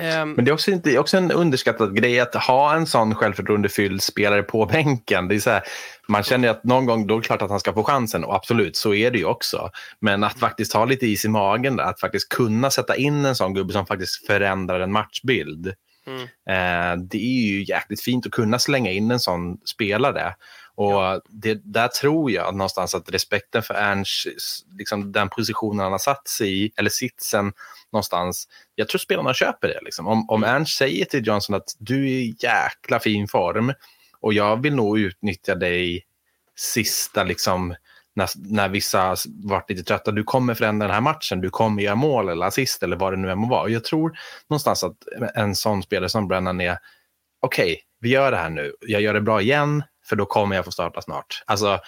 Ehm, 0.00 0.32
Men 0.32 0.44
det 0.44 0.50
är 0.50 0.52
också, 0.52 0.70
inte, 0.70 0.98
också 0.98 1.16
en 1.16 1.30
underskattad 1.32 1.96
grej 1.96 2.20
att 2.20 2.34
ha 2.34 2.74
en 2.74 2.86
sån 2.86 3.14
självförtroendefylld 3.14 4.02
spelare 4.02 4.42
på 4.42 4.66
bänken. 4.66 5.28
Det 5.28 5.34
är 5.34 5.38
så 5.38 5.50
här, 5.50 5.62
man 6.08 6.22
känner 6.22 6.48
att 6.48 6.64
någon 6.64 6.86
gång 6.86 7.06
då 7.06 7.14
är 7.14 7.18
det 7.18 7.26
klart 7.26 7.42
att 7.42 7.50
han 7.50 7.60
ska 7.60 7.72
få 7.72 7.84
chansen 7.84 8.24
och 8.24 8.34
absolut 8.34 8.76
så 8.76 8.94
är 8.94 9.10
det 9.10 9.18
ju 9.18 9.24
också. 9.24 9.70
Men 10.00 10.24
att 10.24 10.38
faktiskt 10.38 10.72
ha 10.72 10.84
lite 10.84 11.06
is 11.06 11.24
i 11.24 11.28
magen 11.28 11.76
där, 11.76 11.84
att 11.84 12.00
faktiskt 12.00 12.28
kunna 12.28 12.70
sätta 12.70 12.96
in 12.96 13.24
en 13.24 13.36
sån 13.36 13.54
gubbe 13.54 13.72
som 13.72 13.86
faktiskt 13.86 14.26
förändrar 14.26 14.80
en 14.80 14.92
matchbild. 14.92 15.74
Mm. 16.06 16.22
Eh, 16.22 17.04
det 17.04 17.18
är 17.18 17.46
ju 17.46 17.64
jäkligt 17.64 18.00
fint 18.00 18.26
att 18.26 18.32
kunna 18.32 18.58
slänga 18.58 18.90
in 18.90 19.10
en 19.10 19.20
sån 19.20 19.58
spelare. 19.64 20.34
Och 20.74 21.20
det, 21.28 21.60
där 21.64 21.88
tror 21.88 22.30
jag 22.30 22.54
någonstans 22.54 22.94
att 22.94 23.10
respekten 23.10 23.62
för 23.62 23.74
Ernst, 23.74 24.26
liksom 24.78 25.12
den 25.12 25.28
positionen 25.28 25.78
han 25.78 25.92
har 25.92 25.98
satt 25.98 26.28
sig 26.28 26.64
i, 26.64 26.72
eller 26.76 26.90
sitsen 26.90 27.52
någonstans, 27.92 28.48
jag 28.74 28.88
tror 28.88 28.98
spelarna 28.98 29.34
köper 29.34 29.68
det. 29.68 29.80
Liksom. 29.82 30.06
Om, 30.06 30.30
om 30.30 30.44
Ernst 30.44 30.76
säger 30.76 31.04
till 31.04 31.26
Johnson 31.26 31.56
att 31.56 31.76
du 31.78 32.04
är 32.04 32.20
i 32.20 32.36
jäkla 32.38 33.00
fin 33.00 33.28
form 33.28 33.72
och 34.20 34.32
jag 34.32 34.62
vill 34.62 34.74
nog 34.74 34.98
utnyttja 34.98 35.54
dig 35.54 36.04
sista, 36.56 37.24
liksom, 37.24 37.74
när, 38.20 38.30
när 38.36 38.68
vissa 38.68 39.16
varit 39.44 39.70
lite 39.70 39.82
trötta, 39.82 40.10
du 40.10 40.24
kommer 40.24 40.54
förändra 40.54 40.86
den 40.86 40.94
här 40.94 41.00
matchen, 41.00 41.40
du 41.40 41.50
kommer 41.50 41.82
göra 41.82 41.94
mål 41.94 42.28
eller 42.28 42.46
assist 42.46 42.82
eller 42.82 42.96
vad 42.96 43.12
det 43.12 43.16
nu 43.16 43.30
än 43.30 43.38
må 43.38 43.48
vara. 43.48 43.68
Jag 43.68 43.84
tror 43.84 44.12
någonstans 44.48 44.84
att 44.84 44.96
en 45.34 45.54
sån 45.54 45.82
spelare 45.82 46.08
som 46.08 46.28
Brennan 46.28 46.60
är, 46.60 46.78
okej, 47.40 47.80
vi 48.00 48.08
gör 48.08 48.30
det 48.30 48.36
här 48.36 48.50
nu, 48.50 48.72
jag 48.80 49.02
gör 49.02 49.14
det 49.14 49.20
bra 49.20 49.40
igen, 49.40 49.82
för 50.08 50.16
då 50.16 50.26
kommer 50.26 50.56
jag 50.56 50.64
få 50.64 50.70
starta 50.70 51.02
snart. 51.02 51.42
Alltså, 51.46 51.80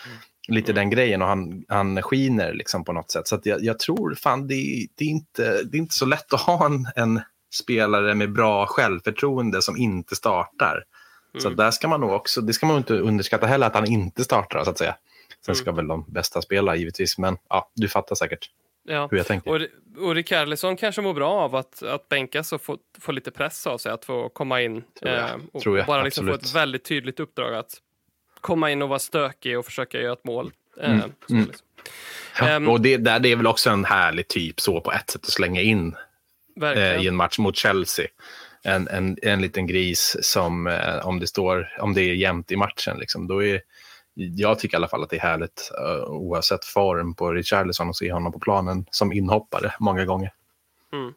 lite 0.49 0.73
den 0.73 0.90
grejen 0.90 1.23
och 1.23 1.29
han, 1.29 1.64
han 1.68 2.03
skiner 2.03 2.53
liksom 2.53 2.85
på 2.85 2.92
något 2.92 3.11
sätt. 3.11 3.29
Så 3.29 3.40
jag, 3.45 3.64
jag 3.64 3.79
tror 3.79 4.14
fan 4.14 4.47
det, 4.47 4.87
det, 4.97 5.05
är 5.05 5.09
inte, 5.09 5.62
det 5.62 5.77
är 5.77 5.81
inte 5.81 5.95
så 5.95 6.07
lätt 6.07 6.33
att 6.33 6.40
ha 6.40 6.66
en, 6.66 6.87
en 6.97 7.21
spelare 7.55 8.14
med 8.14 8.33
bra 8.33 8.66
självförtroende 8.66 9.62
som 9.62 9.77
inte 9.77 10.16
startar. 10.16 10.85
Så 11.38 11.49
Mm. 11.49 11.57
där 11.57 11.71
ska 11.71 11.88
man 11.88 12.01
nog 12.01 12.11
också, 12.11 12.40
det 12.40 12.53
ska 12.53 12.66
man 12.66 12.77
inte 12.77 12.95
underskatta 12.95 13.47
heller 13.47 13.66
att 13.66 13.75
han 13.75 13.87
inte 13.87 14.25
startar 14.25 14.64
så 14.64 14.71
att 14.71 14.79
säga. 14.79 14.97
Sen 15.46 15.52
Mm. 15.52 15.57
ska 15.62 15.72
väl 15.72 15.87
de 15.87 16.05
bästa 16.09 16.42
spela 16.42 16.76
givetvis, 16.76 17.18
men 17.18 17.37
ja, 17.48 17.70
du 17.74 17.88
fattar 17.88 18.14
säkert. 18.16 18.50
Ja. 18.85 19.09
hur 19.11 19.16
jag 19.18 19.26
tänker. 19.26 19.50
Och, 19.50 19.61
och 20.05 20.14
Rikardlisson 20.14 20.76
kanske 20.76 21.02
mår 21.02 21.14
bra 21.14 21.31
av 21.33 21.57
att, 21.57 21.83
att 21.83 22.09
bänkas 22.09 22.52
och 22.52 22.62
få, 22.62 22.78
få 23.00 23.12
lite 23.12 23.31
press 23.31 23.66
av 23.66 23.78
sig, 23.78 23.92
att 23.92 24.05
få 24.05 24.28
komma 24.28 24.62
in 24.62 24.83
Tror 25.00 25.12
jag. 25.12 25.28
eh, 25.31 25.35
och 25.52 25.62
Tror 25.62 25.78
jag, 25.78 25.87
bara 25.87 26.02
liksom 26.02 26.26
få 26.26 26.35
ett 26.35 26.55
väldigt 26.55 26.85
tydligt 26.85 27.20
uppdrag 27.20 27.55
att 27.55 27.72
komma 28.40 28.70
in 28.70 28.83
och 28.83 28.88
vara 28.88 28.98
stökig 28.98 29.59
och 29.59 29.64
försöka 29.64 30.00
göra 30.00 30.12
ett 30.12 30.24
mål. 30.24 30.52
Eh, 30.81 30.90
Mm, 30.90 31.12
så 31.28 31.33
mm. 31.35 31.46
liksom. 31.46 31.66
Ja, 32.38 32.48
Ehm. 32.48 32.68
och 32.68 32.81
det, 32.81 32.96
där, 32.96 33.18
det 33.20 33.33
är 33.33 33.37
väl 33.37 33.46
också 33.46 33.70
en 33.70 33.85
härlig 33.85 34.28
typ 34.28 34.61
så 34.61 34.81
på 34.81 34.92
ett 34.92 35.11
sätt 35.11 35.24
att 35.24 35.31
slänga 35.31 35.61
in 35.61 35.96
eh, 36.62 37.02
i 37.02 37.09
en 37.09 37.16
match 37.16 37.38
mot 37.38 37.57
Chelsea. 37.57 38.07
En, 38.62 38.88
en, 38.88 39.16
en 39.22 39.42
liten 39.42 39.66
gris 39.66 40.16
som, 40.22 40.66
eh, 40.66 41.07
om, 41.07 41.20
det 41.20 41.26
står, 41.26 41.76
om 41.81 41.94
det 41.94 42.00
är 42.00 42.14
jämnt 42.14 42.52
i 42.52 42.57
matchen, 42.57 42.96
liksom, 42.98 43.26
då 43.26 43.44
är 43.44 43.61
jag 44.14 44.59
tycker 44.59 44.77
i 44.77 44.79
alla 44.79 44.88
fall 44.88 45.03
att 45.03 45.11
det 45.11 45.16
är 45.16 45.20
härligt 45.20 45.70
eh, 45.79 46.05
oavsett 46.05 46.64
form 46.64 47.14
på 47.14 47.33
Richarlison 47.33 47.88
att 47.88 47.96
se 47.96 48.12
honom 48.12 48.33
på 48.33 48.38
planen 48.38 48.87
som 48.90 49.12
inhoppare 49.12 49.75
många 49.81 50.05
gånger. 50.05 50.33
Mm. 50.92 51.14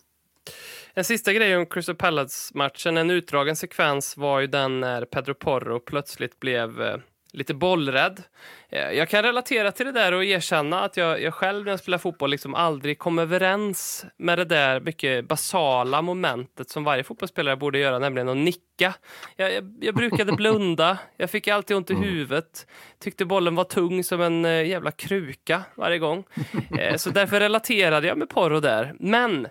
En 0.93 1.03
sista 1.03 1.33
grej 1.33 1.57
om 1.57 1.65
Crystal 1.65 1.95
Palace-matchen, 1.95 2.97
en 2.97 3.11
utdragen 3.11 3.55
sekvens 3.55 4.17
var 4.17 4.39
ju 4.39 4.47
den 4.47 4.79
när 4.79 5.05
Pedro 5.05 5.33
Porro 5.33 5.79
plötsligt 5.79 6.39
blev 6.39 6.81
eh, 6.81 6.97
lite 7.35 7.53
bollrädd. 7.53 8.23
Eh, 8.69 8.91
jag 8.91 9.09
kan 9.09 9.23
relatera 9.23 9.71
till 9.71 9.85
det 9.85 9.91
där 9.91 10.11
och 10.11 10.25
erkänna 10.25 10.83
att 10.83 10.97
jag, 10.97 11.21
jag 11.21 11.33
själv 11.33 11.65
när 11.65 11.71
jag 11.71 11.79
spelar 11.79 11.97
fotboll 11.97 12.29
liksom 12.29 12.55
aldrig 12.55 12.99
kom 12.99 13.19
överens 13.19 14.05
med 14.17 14.37
det 14.37 14.45
där 14.45 14.79
mycket 14.79 15.27
basala 15.27 16.01
momentet 16.01 16.69
som 16.69 16.83
varje 16.83 17.03
fotbollsspelare 17.03 17.55
borde 17.55 17.79
göra, 17.79 17.99
nämligen 17.99 18.29
att 18.29 18.37
nicka. 18.37 18.93
Jag, 19.35 19.53
jag, 19.53 19.77
jag 19.81 19.95
brukade 19.95 20.31
blunda, 20.37 20.97
jag 21.17 21.29
fick 21.29 21.47
alltid 21.47 21.77
ont 21.77 21.91
i 21.91 21.95
huvudet, 21.95 22.67
tyckte 22.99 23.25
bollen 23.25 23.55
var 23.55 23.63
tung 23.63 24.03
som 24.03 24.21
en 24.21 24.45
eh, 24.45 24.67
jävla 24.67 24.91
kruka 24.91 25.63
varje 25.75 25.99
gång. 25.99 26.23
Eh, 26.79 26.95
så 26.95 27.09
därför 27.09 27.39
relaterade 27.39 28.07
jag 28.07 28.17
med 28.17 28.29
Porro 28.29 28.59
där. 28.59 28.95
Men 28.99 29.47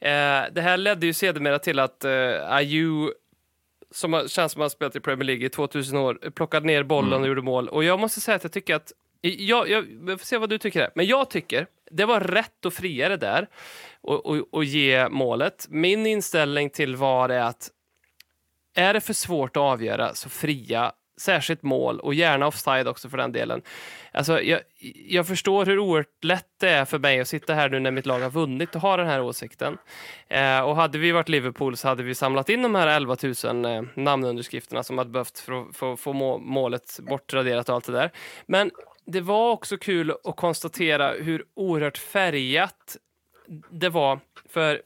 Eh, 0.00 0.44
det 0.52 0.60
här 0.60 0.76
ledde 0.76 1.06
ju 1.06 1.12
sedermera 1.12 1.58
till 1.58 1.78
att 1.78 2.04
Ayew, 2.04 3.12
som 3.96 4.12
har, 4.12 4.28
känns 4.28 4.52
som 4.52 4.62
har 4.62 4.68
spelat 4.68 4.96
i 4.96 5.00
Premier 5.00 5.24
League 5.24 5.46
i 5.46 5.48
2000 5.48 5.98
år, 5.98 6.30
plockade 6.30 6.66
ner 6.66 6.82
bollen 6.82 7.20
och 7.22 7.28
gjorde 7.28 7.42
mål. 7.42 7.68
Och 7.68 7.84
jag 7.84 8.00
måste 8.00 8.20
säga 8.20 8.36
att 8.36 8.42
jag 8.42 8.52
tycker 8.52 8.74
att, 8.74 8.92
jag, 9.20 9.68
jag, 9.68 9.86
jag 10.06 10.20
får 10.20 10.26
se 10.26 10.38
vad 10.38 10.50
du 10.50 10.58
tycker 10.58 10.80
här, 10.80 10.90
men 10.94 11.06
jag 11.06 11.30
tycker 11.30 11.66
det 11.90 12.04
var 12.04 12.20
rätt 12.20 12.66
att 12.66 12.74
fria 12.74 13.08
det 13.08 13.16
där 13.16 13.48
och, 14.00 14.26
och, 14.26 14.48
och 14.50 14.64
ge 14.64 15.08
målet. 15.08 15.66
Min 15.70 16.06
inställning 16.06 16.70
till 16.70 16.96
VAR 16.96 17.28
är 17.28 17.40
att 17.40 17.70
är 18.74 18.94
det 18.94 19.00
för 19.00 19.12
svårt 19.12 19.56
att 19.56 19.60
avgöra 19.60 20.14
så 20.14 20.28
fria 20.28 20.92
särskilt 21.16 21.62
mål 21.62 22.00
och 22.00 22.14
gärna 22.14 22.46
offside 22.46 22.88
också 22.88 23.08
för 23.08 23.16
den 23.16 23.32
delen. 23.32 23.62
Alltså, 24.12 24.42
jag, 24.42 24.60
jag 25.08 25.26
förstår 25.26 25.66
hur 25.66 25.78
oerhört 25.78 26.24
lätt 26.24 26.48
det 26.60 26.68
är 26.68 26.84
för 26.84 26.98
mig 26.98 27.20
att 27.20 27.28
sitta 27.28 27.54
här 27.54 27.68
nu 27.68 27.80
när 27.80 27.90
mitt 27.90 28.06
lag 28.06 28.20
har 28.20 28.30
vunnit 28.30 28.74
och 28.74 28.80
ha 28.80 28.96
den 28.96 29.06
här 29.06 29.22
åsikten. 29.22 29.78
Eh, 30.28 30.60
och 30.60 30.76
hade 30.76 30.98
vi 30.98 31.12
varit 31.12 31.28
Liverpool 31.28 31.76
så 31.76 31.88
hade 31.88 32.02
vi 32.02 32.14
samlat 32.14 32.48
in 32.48 32.62
de 32.62 32.74
här 32.74 32.86
11 32.86 33.16
000 33.44 33.64
eh, 33.64 33.82
namnunderskrifterna 33.94 34.82
som 34.82 34.98
hade 34.98 35.10
behövt 35.10 35.38
för 35.38 35.62
att 35.62 35.76
få, 35.76 35.96
få 35.96 36.12
må, 36.12 36.38
målet 36.38 37.00
bortraderat 37.08 37.68
och 37.68 37.74
allt 37.74 37.86
det 37.86 37.92
där. 37.92 38.10
Men 38.46 38.70
det 39.06 39.20
var 39.20 39.50
också 39.50 39.76
kul 39.76 40.14
att 40.24 40.36
konstatera 40.36 41.12
hur 41.12 41.44
oerhört 41.54 41.98
färgat 41.98 42.96
det 43.70 43.88
var. 43.88 44.20
För 44.48 44.82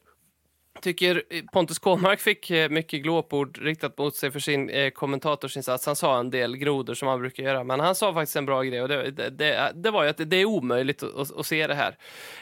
tycker 0.80 1.22
Pontus 1.52 1.78
Kåmark 1.78 2.20
fick 2.20 2.50
eh, 2.50 2.70
mycket 2.70 3.02
glåpord 3.02 3.58
riktat 3.58 3.98
mot 3.98 4.16
sig 4.16 4.30
för 4.30 4.40
sin 4.40 4.70
eh, 4.70 4.90
kommentatorsinsats. 4.90 5.86
Han 5.86 5.96
sa 5.96 6.18
en 6.18 6.30
del 6.30 6.56
grodor 6.56 6.94
som 6.94 7.08
han 7.08 7.20
brukar 7.20 7.42
göra, 7.42 7.64
men 7.64 7.80
han 7.80 7.94
sa 7.94 8.14
faktiskt 8.14 8.36
en 8.36 8.46
bra 8.46 8.62
grej 8.62 8.82
och 8.82 8.88
det, 8.88 9.10
det, 9.10 9.30
det, 9.30 9.72
det 9.74 9.90
var 9.90 10.04
ju 10.04 10.10
att 10.10 10.30
det, 10.30 10.36
är 10.36 10.44
omöjligt 10.44 11.02
att, 11.02 11.16
att, 11.16 11.36
att 11.36 11.46
se 11.46 11.66
det 11.66 11.74
här. 11.74 11.96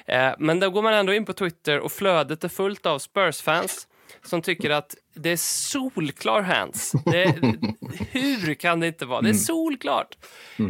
Eh, 0.07 0.35
men 0.38 0.61
då 0.61 0.70
går 0.70 0.83
man 0.83 0.94
ändå 0.94 1.14
in 1.14 1.24
på 1.24 1.33
Twitter 1.33 1.81
och 1.81 1.92
flödet 1.92 2.44
är 2.44 2.48
fullt 2.48 2.87
av 2.87 2.98
Spurs-fans 2.98 3.88
som 4.24 4.42
tycker 4.42 4.70
att 4.70 4.94
det 5.14 5.31
är 5.31 5.37
solklar 5.37 6.42
hands. 6.42 6.92
Det, 7.05 7.35
hur 8.11 8.55
kan 8.55 8.81
det 8.81 8.87
inte 8.87 9.07
vara? 9.07 9.20
Det 9.20 9.31
är 9.31 9.35
solklart. 9.35 10.16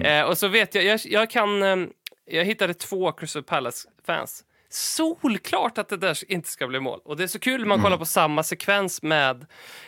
Eh, 0.03 0.23
och 0.23 0.39
så 0.39 0.49
vet 0.49 0.75
jag, 0.75 0.85
jag, 0.85 1.01
jag 1.05 1.31
kan, 1.31 1.63
eh, 1.63 1.77
jag 2.25 2.45
hittade 2.45 2.75
två 2.75 3.13
Crystal 3.13 3.43
Palace-fans 3.43 4.45
solklart 4.69 5.79
att 5.79 5.89
det 5.89 5.97
där 5.97 6.33
inte 6.33 6.49
ska 6.49 6.67
bli 6.67 6.81
mål. 6.81 7.01
Och 7.05 7.17
det 7.17 7.23
är 7.23 7.27
så 7.27 7.39
kul 7.39 7.61
när 7.61 7.67
man 7.69 7.83
kollar 7.83 7.97
på 7.97 8.05
samma 8.05 8.43
sekvens 8.43 9.03
med 9.03 9.47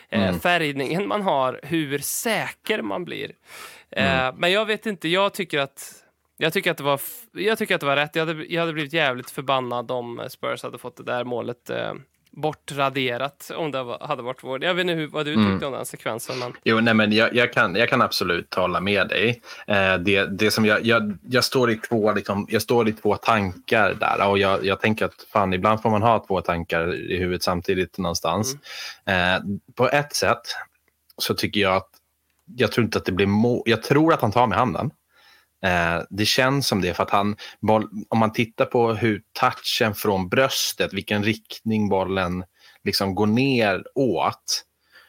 eh, 0.09 0.39
färgningen 0.39 1.07
man 1.07 1.21
har, 1.21 1.59
hur 1.63 1.99
säker 1.99 2.81
man 2.81 3.05
blir. 3.05 3.31
Eh, 3.91 4.33
Men 4.35 4.51
jag 4.51 4.65
vet 4.65 4.85
inte, 4.85 5.07
jag 5.07 5.33
tycker 5.33 5.59
att 5.59 5.95
jag 6.37 6.53
tycker 6.53 6.71
att 6.71 6.77
det 6.77 6.83
var, 6.83 7.01
jag 7.31 7.57
tycker 7.57 7.75
att 7.75 7.81
det 7.81 7.87
var 7.87 7.95
rätt. 7.95 8.15
Jag 8.15 8.25
hade, 8.25 8.45
jag 8.45 8.61
hade 8.61 8.73
blivit 8.73 8.93
jävligt 8.93 9.31
förbannad 9.31 9.91
om 9.91 10.21
Spurs 10.29 10.63
hade 10.63 10.77
fått 10.77 10.97
det 10.97 11.03
där 11.03 11.23
målet 11.23 11.69
eh, 11.69 11.93
bortraderat 12.31 13.51
om 13.55 13.71
det 13.71 13.97
hade 14.01 14.23
varit 14.23 14.43
vår. 14.43 14.63
Jag 14.63 14.73
vet 14.73 14.81
inte 14.81 14.93
hur, 14.93 15.07
vad 15.07 15.25
du 15.25 15.35
tyckte 15.35 15.65
om 15.65 15.73
den 15.73 15.85
sekvensen. 15.85 16.39
Men... 16.39 16.53
Jo, 16.63 16.79
nej, 16.79 16.93
men 16.93 17.11
jag, 17.11 17.35
jag, 17.35 17.53
kan, 17.53 17.75
jag 17.75 17.89
kan 17.89 18.01
absolut 18.01 18.53
hålla 18.53 18.79
med 18.79 19.07
dig. 19.07 19.41
Eh, 19.67 19.95
det, 19.97 20.25
det 20.25 20.51
som 20.51 20.65
jag, 20.65 20.85
jag, 20.85 21.17
jag, 21.29 21.43
står 21.43 21.71
i 21.71 21.75
två, 21.75 22.13
liksom, 22.13 22.47
jag 22.49 22.61
står 22.61 22.89
i 22.89 22.93
två 22.93 23.15
tankar 23.15 23.93
där 23.93 24.27
och 24.27 24.37
jag, 24.37 24.65
jag 24.65 24.79
tänker 24.81 25.05
att 25.05 25.25
fan, 25.33 25.53
ibland 25.53 25.81
får 25.81 25.89
man 25.89 26.01
ha 26.01 26.25
två 26.27 26.41
tankar 26.41 26.95
i 26.95 27.17
huvudet 27.17 27.43
samtidigt 27.43 27.97
någonstans. 27.97 28.55
Eh, 29.05 29.43
på 29.75 29.89
ett 29.89 30.15
sätt 30.15 30.41
så 31.17 31.33
tycker 31.33 31.61
jag 31.61 31.75
att 31.75 31.89
jag 32.55 32.71
tror 32.71 32.85
inte 32.85 32.97
att 32.97 33.05
det 33.05 33.11
blir 33.11 33.27
må- 33.27 33.63
Jag 33.65 33.83
tror 33.83 34.13
att 34.13 34.21
han 34.21 34.31
tar 34.31 34.47
med 34.47 34.57
handen. 34.57 34.91
Eh, 35.65 36.03
det 36.09 36.25
känns 36.25 36.67
som 36.67 36.81
det 36.81 36.93
för 36.93 37.03
att 37.03 37.09
han, 37.09 37.35
boll, 37.59 37.89
om 38.09 38.19
man 38.19 38.33
tittar 38.33 38.65
på 38.65 38.93
hur 38.93 39.21
touchen 39.39 39.95
från 39.95 40.29
bröstet, 40.29 40.93
vilken 40.93 41.23
riktning 41.23 41.89
bollen 41.89 42.43
liksom 42.83 43.15
går 43.15 43.27
ner 43.27 43.83
åt, 43.95 44.63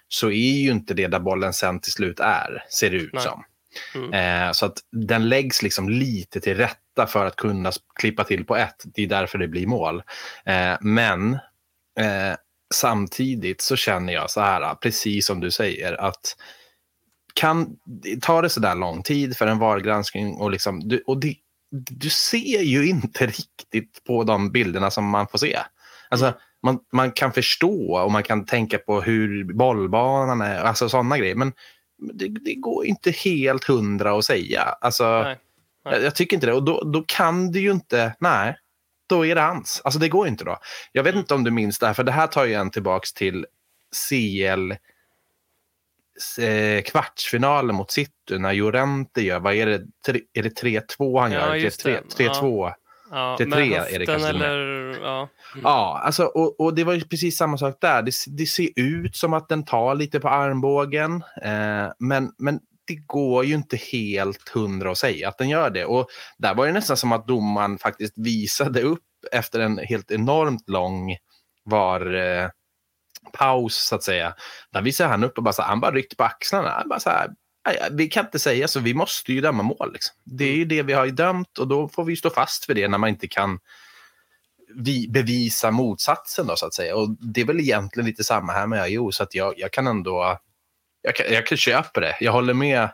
så 0.08 0.30
är 0.30 0.60
ju 0.60 0.70
inte 0.70 0.94
det 0.94 1.06
där 1.06 1.20
bollen 1.20 1.52
sen 1.52 1.80
till 1.80 1.92
slut 1.92 2.20
är, 2.20 2.64
ser 2.70 2.90
det 2.90 2.96
ut 2.96 3.12
Nej. 3.12 3.22
som. 3.22 3.44
Mm. 3.94 4.12
Eh, 4.48 4.52
så 4.52 4.66
att 4.66 4.78
den 4.92 5.28
läggs 5.28 5.62
liksom 5.62 5.88
lite 5.88 6.40
till 6.40 6.56
rätta 6.56 7.06
för 7.06 7.26
att 7.26 7.36
kunna 7.36 7.72
klippa 7.94 8.24
till 8.24 8.44
på 8.44 8.56
ett. 8.56 8.82
Det 8.84 9.02
är 9.02 9.06
därför 9.06 9.38
det 9.38 9.48
blir 9.48 9.66
mål. 9.66 10.02
Eh, 10.44 10.76
men 10.80 11.32
eh, 12.00 12.36
samtidigt 12.74 13.60
så 13.60 13.76
känner 13.76 14.12
jag 14.12 14.30
så 14.30 14.40
här, 14.40 14.74
precis 14.74 15.26
som 15.26 15.40
du 15.40 15.50
säger, 15.50 16.00
att 16.00 16.36
kan, 17.34 17.76
tar 18.20 18.42
det 18.42 18.48
så 18.48 18.60
där 18.60 18.74
lång 18.74 19.02
tid 19.02 19.36
för 19.36 19.46
en 19.46 19.58
VAR-granskning 19.58 20.34
och, 20.34 20.50
liksom, 20.50 20.88
du, 20.88 21.02
och 21.06 21.20
det, 21.20 21.34
du 21.70 22.10
ser 22.10 22.62
ju 22.62 22.88
inte 22.88 23.26
riktigt 23.26 24.04
på 24.04 24.24
de 24.24 24.50
bilderna 24.52 24.90
som 24.90 25.04
man 25.04 25.28
får 25.28 25.38
se. 25.38 25.58
Alltså, 26.08 26.32
man, 26.62 26.78
man 26.92 27.12
kan 27.12 27.32
förstå 27.32 27.96
och 27.96 28.12
man 28.12 28.22
kan 28.22 28.46
tänka 28.46 28.78
på 28.78 29.00
hur 29.00 29.54
bollbanan 29.54 30.40
är, 30.40 30.58
alltså 30.58 30.88
sådana 30.88 31.18
grejer. 31.18 31.34
Men 31.34 31.52
det, 32.12 32.28
det 32.28 32.54
går 32.54 32.86
inte 32.86 33.10
helt 33.10 33.64
hundra 33.64 34.18
att 34.18 34.24
säga. 34.24 34.62
Alltså, 34.62 35.22
Nej. 35.22 35.38
jag, 35.84 36.02
jag 36.02 36.14
tycker 36.14 36.36
inte 36.36 36.46
det. 36.46 36.52
Och 36.52 36.64
då, 36.64 36.84
då 36.84 37.04
kan 37.06 37.52
det 37.52 37.60
ju 37.60 37.70
inte, 37.70 38.16
nej, 38.20 38.56
då 39.08 39.26
är 39.26 39.34
det 39.34 39.40
hans. 39.40 39.80
Alltså 39.84 40.00
det 40.00 40.08
går 40.08 40.28
inte 40.28 40.44
då. 40.44 40.58
Jag 40.92 41.02
vet 41.02 41.14
inte 41.14 41.34
om 41.34 41.44
du 41.44 41.50
minns 41.50 41.78
det 41.78 41.86
här, 41.86 41.94
för 41.94 42.04
det 42.04 42.12
här 42.12 42.26
tar 42.26 42.44
ju 42.44 42.54
en 42.54 42.70
tillbaks 42.70 43.12
till 43.12 43.46
CL 44.08 44.72
kvartsfinalen 46.84 47.76
mot 47.76 47.90
City 47.90 48.38
när 48.38 48.54
Llorente 48.54 49.20
gör, 49.22 49.40
vad 49.40 49.54
är 49.54 49.66
det, 49.66 49.82
tre, 50.06 50.20
är 50.32 50.42
det 50.42 50.62
3-2 50.62 51.20
han 51.20 51.32
Ja, 51.32 51.56
gör? 51.56 51.70
det. 51.84 52.18
3-2. 52.18 52.72
Ja, 53.10 53.36
Till 53.36 53.52
tre 53.52 53.74
är 53.74 53.98
det 53.98 54.06
kanske 54.06 54.28
eller, 54.28 54.98
ja. 55.02 55.28
Ja, 55.62 56.00
alltså, 56.04 56.24
och, 56.24 56.60
och 56.60 56.74
det 56.74 56.84
var 56.84 56.92
ju 56.92 57.00
precis 57.00 57.36
samma 57.36 57.58
sak 57.58 57.76
där. 57.80 58.02
Det, 58.02 58.12
det 58.26 58.46
ser 58.46 58.68
ut 58.76 59.16
som 59.16 59.32
att 59.32 59.48
den 59.48 59.64
tar 59.64 59.94
lite 59.94 60.20
på 60.20 60.28
armbågen, 60.28 61.22
eh, 61.42 61.92
men, 61.98 62.32
men 62.38 62.60
det 62.86 62.94
går 63.06 63.44
ju 63.44 63.54
inte 63.54 63.76
helt 63.76 64.48
hundra 64.48 64.90
att 64.90 64.98
säga 64.98 65.28
att 65.28 65.38
den 65.38 65.48
gör 65.48 65.70
det. 65.70 65.84
Och 65.84 66.08
där 66.38 66.54
var 66.54 66.66
det 66.66 66.72
nästan 66.72 66.96
som 66.96 67.12
att 67.12 67.26
domaren 67.26 67.78
faktiskt 67.78 68.14
visade 68.16 68.82
upp 68.82 69.04
efter 69.32 69.60
en 69.60 69.78
helt 69.78 70.10
enormt 70.10 70.68
lång 70.68 71.16
var 71.64 72.14
eh, 72.14 72.48
paus 73.32 73.74
så 73.74 73.94
att 73.94 74.02
säga. 74.02 74.34
Där 74.72 74.82
visade 74.82 75.10
han 75.10 75.24
upp 75.24 75.38
och 75.38 75.44
bara 75.44 75.52
så, 75.52 75.62
här, 75.62 75.68
han 75.68 75.80
bara 75.80 75.92
ryckte 75.92 76.16
på 76.16 76.24
axlarna. 76.24 76.70
Han 76.70 76.88
bara 76.88 77.00
så 77.00 77.10
här, 77.10 77.30
"Nej, 77.66 77.88
vi 77.90 78.08
kan 78.08 78.24
inte 78.24 78.38
säga 78.38 78.68
så, 78.68 78.80
vi 78.80 78.94
måste 78.94 79.32
ju 79.32 79.40
döma 79.40 79.62
mål. 79.62 79.92
Liksom. 79.92 80.16
Det 80.24 80.44
är 80.44 80.54
ju 80.56 80.64
det 80.64 80.82
vi 80.82 80.92
har 80.92 81.06
dömt 81.06 81.58
och 81.58 81.68
då 81.68 81.88
får 81.88 82.04
vi 82.04 82.16
stå 82.16 82.30
fast 82.30 82.64
för 82.64 82.74
det 82.74 82.88
när 82.88 82.98
man 82.98 83.08
inte 83.10 83.28
kan 83.28 83.58
vi 84.74 85.08
bevisa 85.08 85.70
motsatsen 85.70 86.46
då 86.46 86.56
så 86.56 86.66
att 86.66 86.74
säga. 86.74 86.96
Och 86.96 87.16
det 87.20 87.40
är 87.40 87.44
väl 87.44 87.60
egentligen 87.60 88.06
lite 88.06 88.24
samma 88.24 88.52
här 88.52 88.66
med 88.66 88.82
AIO 88.82 89.12
så 89.12 89.22
att 89.22 89.34
jag, 89.34 89.54
jag 89.56 89.72
kan 89.72 89.86
ändå, 89.86 90.38
jag 91.02 91.16
kan, 91.16 91.26
jag 91.32 91.46
kan 91.46 91.58
köpa 91.58 92.00
det. 92.00 92.16
Jag 92.20 92.32
håller 92.32 92.54
med 92.54 92.88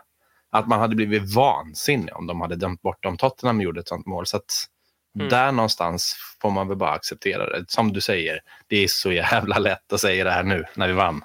att 0.51 0.67
man 0.67 0.79
hade 0.79 0.95
blivit 0.95 1.35
vansinnig 1.35 2.15
om 2.15 2.27
de 2.27 2.41
hade 2.41 2.55
dömt 2.55 2.81
bort 2.81 3.05
om 3.05 3.17
Tottenham 3.17 3.61
gjorde 3.61 3.79
ett 3.79 3.87
sånt 3.87 4.05
mål. 4.05 4.25
Så 4.27 4.37
att 4.37 4.65
Mm. 5.19 5.29
där 5.29 5.51
någonstans 5.51 6.15
får 6.41 6.51
man 6.51 6.67
väl 6.67 6.77
bara 6.77 6.91
acceptera 6.91 7.49
det. 7.49 7.65
Som 7.71 7.93
du 7.93 8.01
säger, 8.01 8.39
det 8.67 8.83
är 8.83 8.87
så 8.87 9.11
jävla 9.11 9.57
lätt 9.59 9.93
att 9.93 9.99
säga 10.01 10.23
det 10.23 10.31
här 10.31 10.43
nu 10.43 10.63
när 10.75 10.87
vi 10.87 10.93
vann. 10.93 11.21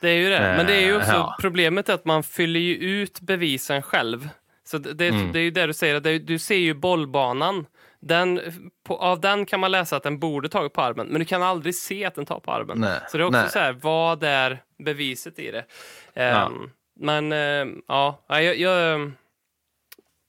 Det 0.00 0.08
är 0.08 0.14
ju 0.16 0.30
det. 0.30 0.40
Men 0.56 0.66
det 0.66 0.74
är 0.74 0.80
ju 0.80 0.90
Eh, 0.92 0.96
också 0.98 1.12
ja. 1.12 1.36
problemet 1.40 1.88
är 1.88 1.94
att 1.94 2.04
man 2.04 2.22
fyller 2.22 2.60
ju 2.60 2.74
ut 2.74 3.20
bevisen 3.20 3.82
själv. 3.82 4.28
Så 4.64 4.78
det, 4.78 5.08
Mm. 5.08 5.32
det 5.32 5.38
är 5.38 5.42
ju 5.42 5.50
det 5.50 5.66
du 5.66 5.72
säger, 5.74 5.94
att 5.94 6.02
det, 6.02 6.18
du 6.18 6.38
ser 6.38 6.56
ju 6.56 6.74
bollbanan. 6.74 7.66
den, 8.00 8.40
på, 8.86 8.96
av 8.96 9.20
den 9.20 9.46
kan 9.46 9.60
man 9.60 9.70
läsa 9.70 9.96
att 9.96 10.02
den 10.02 10.18
borde 10.18 10.48
tagit 10.48 10.72
på 10.72 10.80
armen, 10.80 11.06
men 11.06 11.18
du 11.18 11.24
kan 11.24 11.42
aldrig 11.42 11.74
se 11.74 12.04
att 12.04 12.14
den 12.14 12.26
tar 12.26 12.40
på 12.40 12.52
armen. 12.52 12.80
Nej, 12.80 13.00
Så 13.10 13.16
det 13.18 13.22
är 13.22 13.26
också 13.26 13.40
nej. 13.40 13.50
så 13.50 13.58
här, 13.58 13.72
vad 13.72 14.22
är 14.24 14.62
beviset 14.84 15.38
i 15.38 15.50
det? 15.50 15.64
Ja. 16.14 16.22
Ehm, 16.22 16.70
Men 17.00 17.32
ehm, 17.32 17.82
ja, 17.88 18.22
jag, 18.28 18.42
jag, 18.44 18.56
jag, 18.58 19.12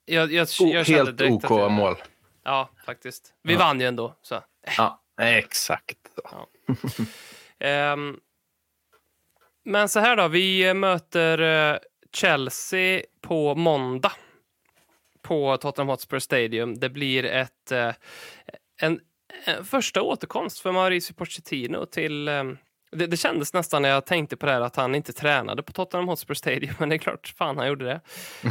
jag, 0.05 0.31
jag, 0.31 0.47
Oh, 0.61 0.73
Helt 0.83 1.21
OK 1.21 1.43
jag, 1.49 1.71
mål. 1.71 1.95
Ja, 2.43 2.69
faktiskt. 2.85 3.33
Vi 3.43 3.53
Ja. 3.53 3.59
vann 3.59 3.79
ju 3.79 3.85
ändå. 3.87 4.15
Så. 4.21 4.43
Ja, 4.77 5.01
exakt. 5.21 5.97
Ehm, 7.59 8.19
men 9.65 9.89
så 9.89 9.99
här 9.99 10.15
då, 10.15 10.27
vi 10.27 10.73
möter 10.73 11.39
eh, 11.73 11.77
Chelsea 12.13 13.01
på 13.21 13.55
måndag 13.55 14.11
på 15.21 15.57
Tottenham 15.57 15.89
Hotspur 15.89 16.19
Stadium. 16.19 16.79
Det 16.79 16.89
blir 16.89 17.25
ett, 17.25 17.71
eh, 17.71 17.91
en, 18.81 18.99
en 19.45 19.65
första 19.65 20.01
återkomst 20.01 20.59
för 20.59 20.71
Mauricio 20.71 21.13
Pochettino 21.13 21.85
till... 21.85 22.27
eh, 22.27 22.43
Det, 22.91 23.07
det 23.07 23.17
kändes 23.17 23.53
nästan 23.53 23.81
när 23.81 23.89
jag 23.89 24.05
tänkte 24.05 24.37
på 24.37 24.45
det 24.45 24.51
här 24.51 24.61
att 24.61 24.75
han 24.75 24.95
inte 24.95 25.13
tränade 25.13 25.63
på 25.63 25.73
Tottenham 25.73 26.07
Hotspur 26.07 26.33
Stadium, 26.33 26.75
men 26.79 26.89
det 26.89 26.95
är 26.95 26.97
klart, 26.97 27.33
fan 27.37 27.57
han 27.57 27.67
gjorde 27.67 27.85
det. 27.85 28.01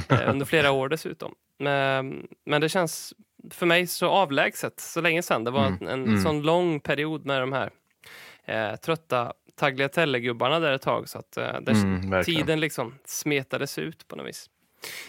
Eh, 0.09 0.31
under 0.31 0.47
flera 0.47 0.71
år 0.71 0.89
dessutom. 0.89 1.35
Men, 1.59 2.27
men 2.47 2.61
det 2.61 2.69
känns 2.69 3.15
för 3.51 3.67
mig 3.67 3.87
så 3.87 4.07
avlägset, 4.07 4.81
så 4.81 5.01
länge 5.01 5.23
sedan. 5.23 5.45
Det 5.45 5.51
var 5.51 5.67
en, 5.67 5.89
en 5.89 6.05
mm. 6.05 6.23
sån 6.23 6.43
lång 6.43 6.81
period 6.81 7.27
med 7.27 7.41
de 7.41 7.53
här 7.53 7.71
eh, 8.45 8.77
trötta 8.77 9.33
Tagliatelle-gubbarna 9.57 10.61
där 10.61 10.73
ett 10.73 10.83
tag, 10.83 11.09
så 11.09 11.19
att 11.19 11.37
eh, 11.37 11.57
Mm, 11.67 12.25
tiden 12.25 12.61
liksom 12.61 12.95
smetades 13.05 13.79
ut 13.79 14.09
på 14.09 14.17
något 14.17 14.27
vis. 14.27 14.51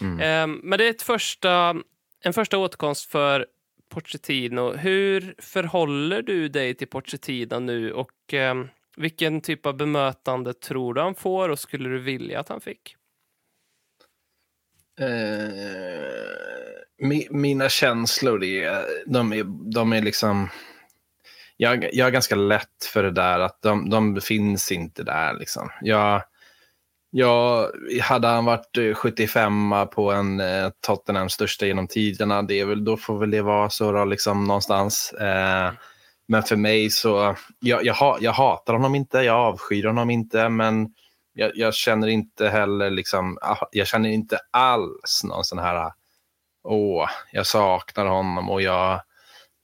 Mm. 0.00 0.20
Eh, 0.20 0.60
men 0.62 0.78
det 0.78 0.86
är 0.86 0.90
ett 0.90 1.02
första, 1.02 1.76
en 2.24 2.32
första 2.32 2.58
återkomst 2.58 3.10
för 3.10 3.46
Pochettino. 3.88 4.76
Hur 4.76 5.34
förhåller 5.38 6.22
du 6.22 6.48
dig 6.48 6.74
till 6.74 6.88
Pochettino 6.88 7.58
nu 7.58 7.92
och 7.92 8.34
eh, 8.34 8.64
vilken 8.96 9.40
typ 9.40 9.66
av 9.66 9.76
bemötande 9.76 10.54
tror 10.54 10.94
du 10.94 11.00
han 11.00 11.14
får 11.14 11.48
och 11.48 11.58
skulle 11.58 11.88
du 11.88 11.98
vilja 11.98 12.40
att 12.40 12.48
han 12.48 12.60
fick? 12.60 12.96
Eh, 15.00 16.46
mi, 16.98 17.28
mina 17.30 17.68
känslor 17.68 18.44
är, 18.44 18.84
de 19.06 19.32
är, 19.32 19.44
de 19.72 19.92
är 19.92 20.02
liksom... 20.02 20.48
Jag, 21.56 21.88
jag 21.94 22.06
är 22.06 22.12
ganska 22.12 22.34
lätt 22.34 22.84
för 22.92 23.02
det 23.02 23.10
där, 23.10 23.38
att 23.38 23.62
de, 23.62 23.90
de 23.90 24.20
finns 24.20 24.72
inte 24.72 25.02
där. 25.02 25.34
Liksom. 25.38 25.70
Jag, 25.80 26.22
jag, 27.10 27.70
hade 28.02 28.28
han 28.28 28.44
varit 28.44 28.78
eh, 28.78 28.94
75 28.94 29.74
på 29.94 30.12
en 30.12 30.40
eh, 30.40 30.70
Tottenham 30.86 31.28
största 31.28 31.66
genom 31.66 31.88
tiderna, 31.88 32.42
det 32.42 32.60
är 32.60 32.64
väl, 32.66 32.84
då 32.84 32.96
får 32.96 33.18
väl 33.18 33.30
det 33.30 33.42
vara 33.42 33.70
så 33.70 33.92
då, 33.92 34.04
liksom, 34.04 34.44
någonstans. 34.44 35.12
Eh, 35.12 35.72
men 36.28 36.42
för 36.42 36.56
mig 36.56 36.90
så, 36.90 37.36
jag, 37.60 37.84
jag, 37.84 38.18
jag 38.20 38.32
hatar 38.32 38.72
honom 38.72 38.94
inte, 38.94 39.18
jag 39.18 39.36
avskyr 39.36 39.84
honom 39.84 40.10
inte, 40.10 40.48
men 40.48 40.88
jag, 41.34 41.50
jag 41.54 41.74
känner 41.74 42.08
inte 42.08 42.48
heller 42.48 42.90
liksom, 42.90 43.38
ah, 43.42 43.66
jag 43.72 43.86
känner 43.86 44.08
inte 44.08 44.38
alls 44.50 45.20
någon 45.24 45.44
sån 45.44 45.58
här, 45.58 45.92
åh, 46.64 47.08
jag 47.32 47.46
saknar 47.46 48.06
honom 48.06 48.50
och 48.50 48.62
jag, 48.62 49.00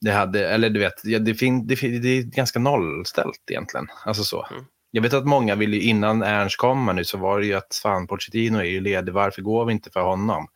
det 0.00 0.10
hade, 0.10 0.48
eller 0.48 0.70
du 0.70 0.80
vet, 0.80 1.02
det, 1.20 1.34
fin, 1.34 1.66
det, 1.66 1.74
det 1.74 2.08
är 2.08 2.22
ganska 2.22 2.58
nollställt 2.58 3.50
egentligen. 3.50 3.86
Alltså 4.04 4.24
så. 4.24 4.46
Mm. 4.50 4.64
Jag 4.90 5.02
vet 5.02 5.14
att 5.14 5.26
många 5.26 5.54
ville, 5.54 5.76
ju- 5.76 5.82
innan 5.82 6.22
Ernst 6.22 6.56
kom 6.56 6.92
nu 6.96 7.04
så 7.04 7.18
var 7.18 7.40
det 7.40 7.46
ju 7.46 7.54
att 7.54 7.80
fan 7.82 8.06
Pochettino 8.06 8.58
är 8.58 8.64
ju 8.64 8.80
ledig, 8.80 9.12
varför 9.12 9.42
går 9.42 9.64
vi 9.64 9.72
inte 9.72 9.90
för 9.90 10.00
honom? 10.00 10.46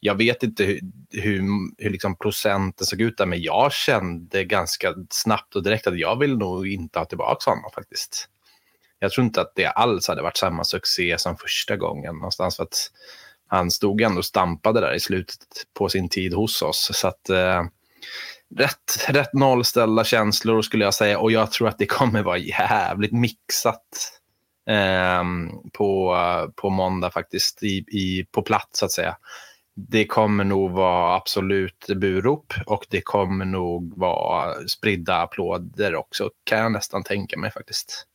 Jag 0.00 0.14
vet 0.14 0.42
inte 0.42 0.64
hur, 0.64 0.80
hur, 1.12 1.42
hur 1.78 1.90
liksom 1.90 2.16
procenten 2.18 2.86
såg 2.86 3.00
ut 3.00 3.16
där, 3.18 3.26
men 3.26 3.42
jag 3.42 3.72
kände 3.72 4.44
ganska 4.44 4.94
snabbt 5.10 5.56
och 5.56 5.62
direkt 5.62 5.86
att 5.86 5.98
jag 5.98 6.18
vill 6.18 6.38
nog 6.38 6.68
inte 6.68 6.98
ha 6.98 7.06
tillbaka 7.06 7.50
honom 7.50 7.70
faktiskt. 7.74 8.28
Jag 8.98 9.12
tror 9.12 9.24
inte 9.24 9.40
att 9.40 9.52
det 9.54 9.66
alls 9.66 10.08
hade 10.08 10.22
varit 10.22 10.36
samma 10.36 10.64
succé 10.64 11.18
som 11.18 11.36
första 11.36 11.76
gången 11.76 12.14
någonstans 12.14 12.56
för 12.56 12.62
att 12.62 12.90
han 13.46 13.70
stod 13.70 14.00
ändå 14.00 14.18
och 14.18 14.24
stampade 14.24 14.80
där 14.80 14.94
i 14.94 15.00
slutet 15.00 15.38
på 15.74 15.88
sin 15.88 16.08
tid 16.08 16.34
hos 16.34 16.62
oss. 16.62 16.90
Så 16.94 17.08
att 17.08 17.30
eh, 17.30 17.62
rätt, 18.56 19.08
rätt 19.08 19.32
nollställda 19.32 20.04
känslor 20.04 20.62
skulle 20.62 20.84
jag 20.84 20.94
säga 20.94 21.18
och 21.18 21.32
jag 21.32 21.52
tror 21.52 21.68
att 21.68 21.78
det 21.78 21.86
kommer 21.86 22.22
vara 22.22 22.38
jävligt 22.38 23.12
mixat 23.12 24.12
eh, 24.68 25.24
på, 25.72 26.16
på 26.56 26.70
måndag 26.70 27.10
faktiskt 27.10 27.62
i, 27.62 27.84
i, 27.88 28.26
på 28.30 28.42
plats 28.42 28.78
så 28.78 28.84
att 28.84 28.92
säga. 28.92 29.16
Det 29.74 30.06
kommer 30.06 30.44
nog 30.44 30.70
vara 30.70 31.16
absolut 31.16 31.86
burop 31.96 32.52
och 32.66 32.86
det 32.90 33.00
kommer 33.00 33.44
nog 33.44 33.98
vara 33.98 34.68
spridda 34.68 35.16
applåder 35.22 35.94
också 35.94 36.30
kan 36.44 36.58
jag 36.58 36.72
nästan 36.72 37.02
tänka 37.02 37.38
mig 37.38 37.50
faktiskt. 37.50 38.06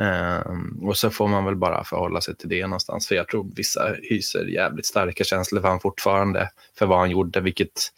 Ehm, 0.00 0.88
och 0.88 0.96
så 0.96 1.10
får 1.10 1.28
man 1.28 1.44
väl 1.44 1.56
bara 1.56 1.84
förhålla 1.84 2.20
sig 2.20 2.36
till 2.36 2.48
det 2.48 2.66
någonstans. 2.66 3.08
För 3.08 3.14
jag 3.14 3.28
tror 3.28 3.50
vissa 3.56 3.94
hyser 4.02 4.44
jävligt 4.44 4.86
starka 4.86 5.24
känslor 5.24 5.60
för 5.60 5.68
han 5.68 5.80
fortfarande. 5.80 6.50
För 6.78 6.86
vad 6.86 6.98
han 6.98 7.10
gjorde, 7.10 7.40
vilket 7.40 7.92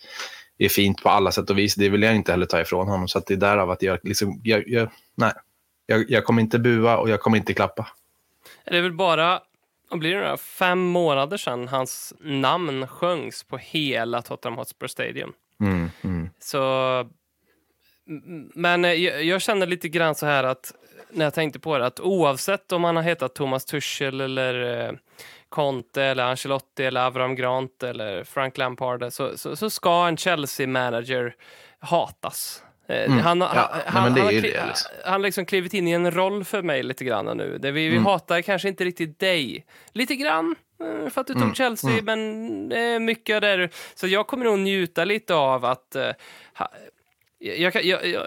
är 0.58 0.68
fint 0.68 1.02
på 1.02 1.08
alla 1.08 1.32
sätt 1.32 1.50
och 1.50 1.58
vis. 1.58 1.74
Det 1.74 1.88
vill 1.88 2.02
jag 2.02 2.16
inte 2.16 2.32
heller 2.32 2.46
ta 2.46 2.60
ifrån 2.60 2.88
honom. 2.88 3.08
Så 3.08 3.18
att 3.18 3.26
det 3.26 3.34
är 3.34 3.38
därav 3.38 3.70
att 3.70 3.82
jag 3.82 3.98
liksom, 4.02 4.40
jag, 4.44 4.68
jag, 4.68 4.90
nej. 5.14 5.32
Jag, 5.86 6.10
jag 6.10 6.24
kommer 6.24 6.42
inte 6.42 6.58
bua 6.58 6.96
och 6.96 7.10
jag 7.10 7.20
kommer 7.20 7.36
inte 7.36 7.54
klappa. 7.54 7.88
Det 8.64 8.76
är 8.76 8.82
väl 8.82 8.92
bara 8.92 9.40
vad 9.90 9.98
blir 9.98 10.16
det 10.16 10.36
fem 10.36 10.78
månader 10.78 11.36
sedan 11.36 11.68
hans 11.68 12.14
namn 12.20 12.86
sjöngs 12.86 13.44
på 13.44 13.56
hela 13.56 14.22
Tottenham 14.22 14.58
Hotspur 14.58 14.86
Stadium. 14.86 15.32
Mm, 15.60 15.90
mm, 16.04 16.30
Så, 16.38 17.04
men 18.54 18.84
eh, 18.84 18.92
jag, 18.92 19.24
jag 19.24 19.42
känner 19.42 19.66
lite 19.66 19.88
grann 19.88 20.14
så 20.14 20.26
här 20.26 20.44
att 20.44 20.72
när 21.10 21.24
jag 21.26 21.34
tänkte 21.34 21.58
på 21.58 21.78
det, 21.78 21.86
att 21.86 22.00
oavsett 22.00 22.72
om 22.72 22.84
han 22.84 22.96
har 22.96 23.02
hetat 23.02 23.34
Thomas 23.34 23.64
Tuchel 23.64 24.20
eller 24.20 24.84
eh, 24.88 24.92
Conte 25.48 26.02
eller 26.02 26.24
Ancelotti 26.24 26.84
eller 26.84 27.00
Avram 27.06 27.34
Grant 27.34 27.82
eller 27.82 28.24
Frank 28.24 28.58
Lampard 28.58 29.12
så, 29.12 29.38
så, 29.38 29.56
så 29.56 29.70
ska 29.70 30.06
en 30.08 30.16
Chelsea-manager 30.16 31.34
hatas. 31.78 32.62
Eh, 32.88 33.04
Mm. 33.06 33.18
Han, 33.18 33.40
har- 33.40 33.54
Ja, 33.54 33.70
han, 33.86 34.14
det 34.14 34.20
han, 34.20 34.30
är 34.34 34.42
det, 34.42 34.66
liksom. 34.66 34.90
han 35.04 35.22
liksom 35.22 35.46
klivit 35.46 35.74
in 35.74 35.88
i 35.88 35.90
en 35.92 36.10
roll 36.10 36.44
för 36.44 36.62
mig 36.62 36.82
lite 36.82 37.04
grann 37.04 37.36
nu. 37.36 37.58
Där 37.58 37.72
vi, 37.72 37.88
vi 37.88 37.92
Mm. 37.94 38.06
hatar 38.06 38.42
kanske 38.42 38.68
inte 38.68 38.84
riktigt 38.84 39.18
dig. 39.18 39.66
Lite 39.92 40.14
grann, 40.16 40.54
eh, 40.82 41.10
för 41.10 41.20
att 41.20 41.26
du 41.26 41.32
tog 41.32 41.42
Mm, 41.42 41.54
Chelsea, 41.54 41.90
mm. 41.98 42.04
men 42.04 42.72
eh, 42.94 43.00
mycket 43.00 43.40
där. 43.40 43.70
Så 43.94 44.06
jag 44.06 44.26
kommer 44.26 44.44
nog 44.44 44.58
njuta 44.58 45.04
lite 45.04 45.34
av 45.34 45.64
att 45.64 45.96
ha, 46.54 46.68
jag, 47.40 47.72
kan- 47.72 47.86
jag, 47.88 48.06
jag, 48.08 48.26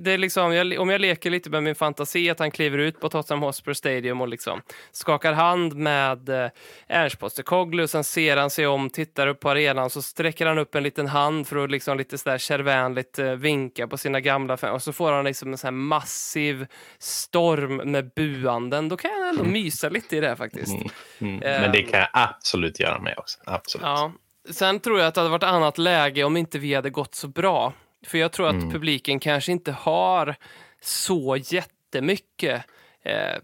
det- 0.00 0.12
är 0.12 0.18
liksom, 0.18 0.54
jag, 0.54 0.80
om 0.80 0.88
jag 0.88 1.00
leker 1.00 1.30
lite 1.30 1.50
med 1.50 1.62
min 1.62 1.74
fantasi 1.74 2.30
att 2.30 2.38
han 2.38 2.50
kliver 2.50 2.78
ut 2.78 3.00
på 3.00 3.08
Tottenham 3.08 3.42
Hotspur 3.42 3.72
Stadium 3.72 4.20
och 4.20 4.28
liksom 4.28 4.62
skakar 4.92 5.32
hand 5.32 5.74
med 5.74 6.28
eh, 6.28 6.50
Ernst 6.88 7.18
Postecoglou, 7.18 7.86
sen 7.86 8.04
ser 8.04 8.36
han 8.36 8.50
sig 8.50 8.66
om, 8.66 8.90
tittar 8.90 9.26
upp 9.26 9.40
på 9.40 9.50
arenan, 9.50 9.90
så 9.90 10.02
sträcker 10.02 10.46
han 10.46 10.58
upp 10.58 10.74
en 10.74 10.82
liten 10.82 11.06
hand 11.06 11.46
för 11.48 11.64
att 11.64 11.70
liksom 11.70 11.98
lite 11.98 12.18
sådär 12.18 12.38
kärvänligt 12.38 13.18
eh, 13.18 13.30
vinka 13.32 13.88
på 13.88 13.98
sina 13.98 14.20
gamla 14.20 14.56
fans 14.56 14.74
och 14.74 14.82
så 14.82 14.92
får 14.92 15.12
han 15.12 15.24
liksom 15.24 15.52
en 15.52 15.58
sån 15.58 15.66
här 15.68 15.72
massiv 15.72 16.66
storm 16.98 17.76
med 17.76 18.10
buanden. 18.16 18.88
Då 18.88 18.96
kan 18.96 19.10
jag 19.10 19.28
ändå 19.28 19.44
mysa 19.52 19.88
lite 19.88 20.16
i 20.16 20.20
det 20.20 20.28
här 20.28 20.36
faktiskt. 20.36 20.72
mm, 20.74 20.88
mm. 21.18 21.42
Ehm. 21.42 21.62
Men 21.62 21.72
det 21.72 21.82
kan 21.82 22.00
jag 22.00 22.08
absolut 22.12 22.80
göra 22.80 22.98
med 22.98 23.14
också. 23.18 23.38
Absolut. 23.46 23.84
Ja. 23.84 24.12
Sen 24.50 24.80
tror 24.80 24.98
jag 24.98 25.08
att 25.08 25.14
det 25.14 25.20
hade 25.20 25.30
varit 25.30 25.42
annat 25.42 25.78
läge 25.78 26.24
om 26.24 26.36
inte 26.36 26.58
vi 26.58 26.74
hade 26.74 26.90
gått 26.90 27.14
så 27.14 27.28
bra. 27.28 27.72
För 28.06 28.18
jag 28.18 28.32
tror 28.32 28.48
att 28.48 28.54
Mm. 28.54 28.70
publiken 28.70 29.20
kanske 29.20 29.52
inte 29.52 29.72
har 29.72 30.34
så 30.80 31.36
jättemycket. 31.36 32.64
Eh, 33.02 33.36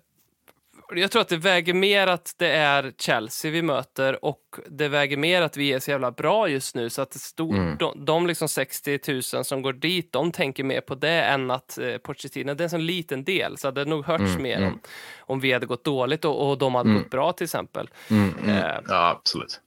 jag 0.94 1.10
tror 1.10 1.22
att 1.22 1.28
det 1.28 1.36
väger 1.36 1.74
mer 1.74 2.06
att 2.06 2.34
det 2.38 2.48
är 2.50 2.92
Chelsea 2.98 3.50
vi 3.50 3.62
möter 3.62 4.24
och 4.24 4.40
det 4.70 4.88
väger 4.88 5.16
mer 5.16 5.42
att 5.42 5.56
vi 5.56 5.72
är 5.72 5.78
så 5.80 5.90
jävla 5.90 6.10
bra 6.10 6.48
just 6.48 6.74
nu 6.74 6.90
så 6.90 7.02
att 7.02 7.10
det 7.10 7.18
stod, 7.18 7.54
Mm. 7.54 7.76
de, 7.78 8.04
de 8.04 8.26
liksom 8.26 8.48
60 8.48 9.00
000 9.34 9.44
som 9.44 9.62
går 9.62 9.72
dit, 9.72 10.12
de 10.12 10.32
tänker 10.32 10.64
mer 10.64 10.80
på 10.80 10.94
det 10.94 11.22
än 11.22 11.50
att 11.50 11.78
eh, 11.78 11.96
Pochettino, 11.96 12.54
det 12.54 12.62
är 12.62 12.64
en 12.64 12.70
sån 12.70 12.86
liten 12.86 13.24
del 13.24 13.58
så 13.58 13.68
hade 13.68 13.84
det 13.84 13.90
nog 13.90 14.04
hörts 14.04 14.20
Mm, 14.22 14.42
mer 14.42 14.56
mm. 14.56 14.68
om, 14.72 14.80
om 15.18 15.40
vi 15.40 15.52
hade 15.52 15.66
gått 15.66 15.84
dåligt 15.84 16.24
och, 16.24 16.50
och 16.50 16.58
de 16.58 16.74
hade 16.74 16.90
Mm. 16.90 17.02
gått 17.02 17.10
bra 17.10 17.32
till 17.32 17.44
exempel. 17.44 17.90
Mm, 18.10 18.34
mm. 18.38 18.50
Eh, 18.56 18.80
Ja, 18.88 19.10
absolut. 19.10 19.60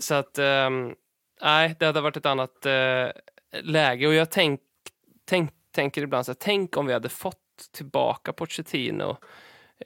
så 0.00 0.14
att, 0.14 0.38
ehm, 0.38 0.94
nej, 1.42 1.76
det 1.78 1.86
hade 1.86 2.00
varit 2.00 2.16
ett 2.16 2.26
annat 2.26 2.66
eh, 2.66 3.06
läge. 3.60 4.06
Och 4.06 4.14
jag 4.14 4.30
tänk, 4.30 4.60
tänk, 5.24 5.50
tänker 5.74 6.02
ibland 6.02 6.26
så 6.26 6.32
här, 6.32 6.36
tänk 6.40 6.76
om 6.76 6.86
vi 6.86 6.92
hade 6.92 7.08
fått 7.08 7.38
tillbaka 7.72 8.32
Pochettino. 8.32 9.16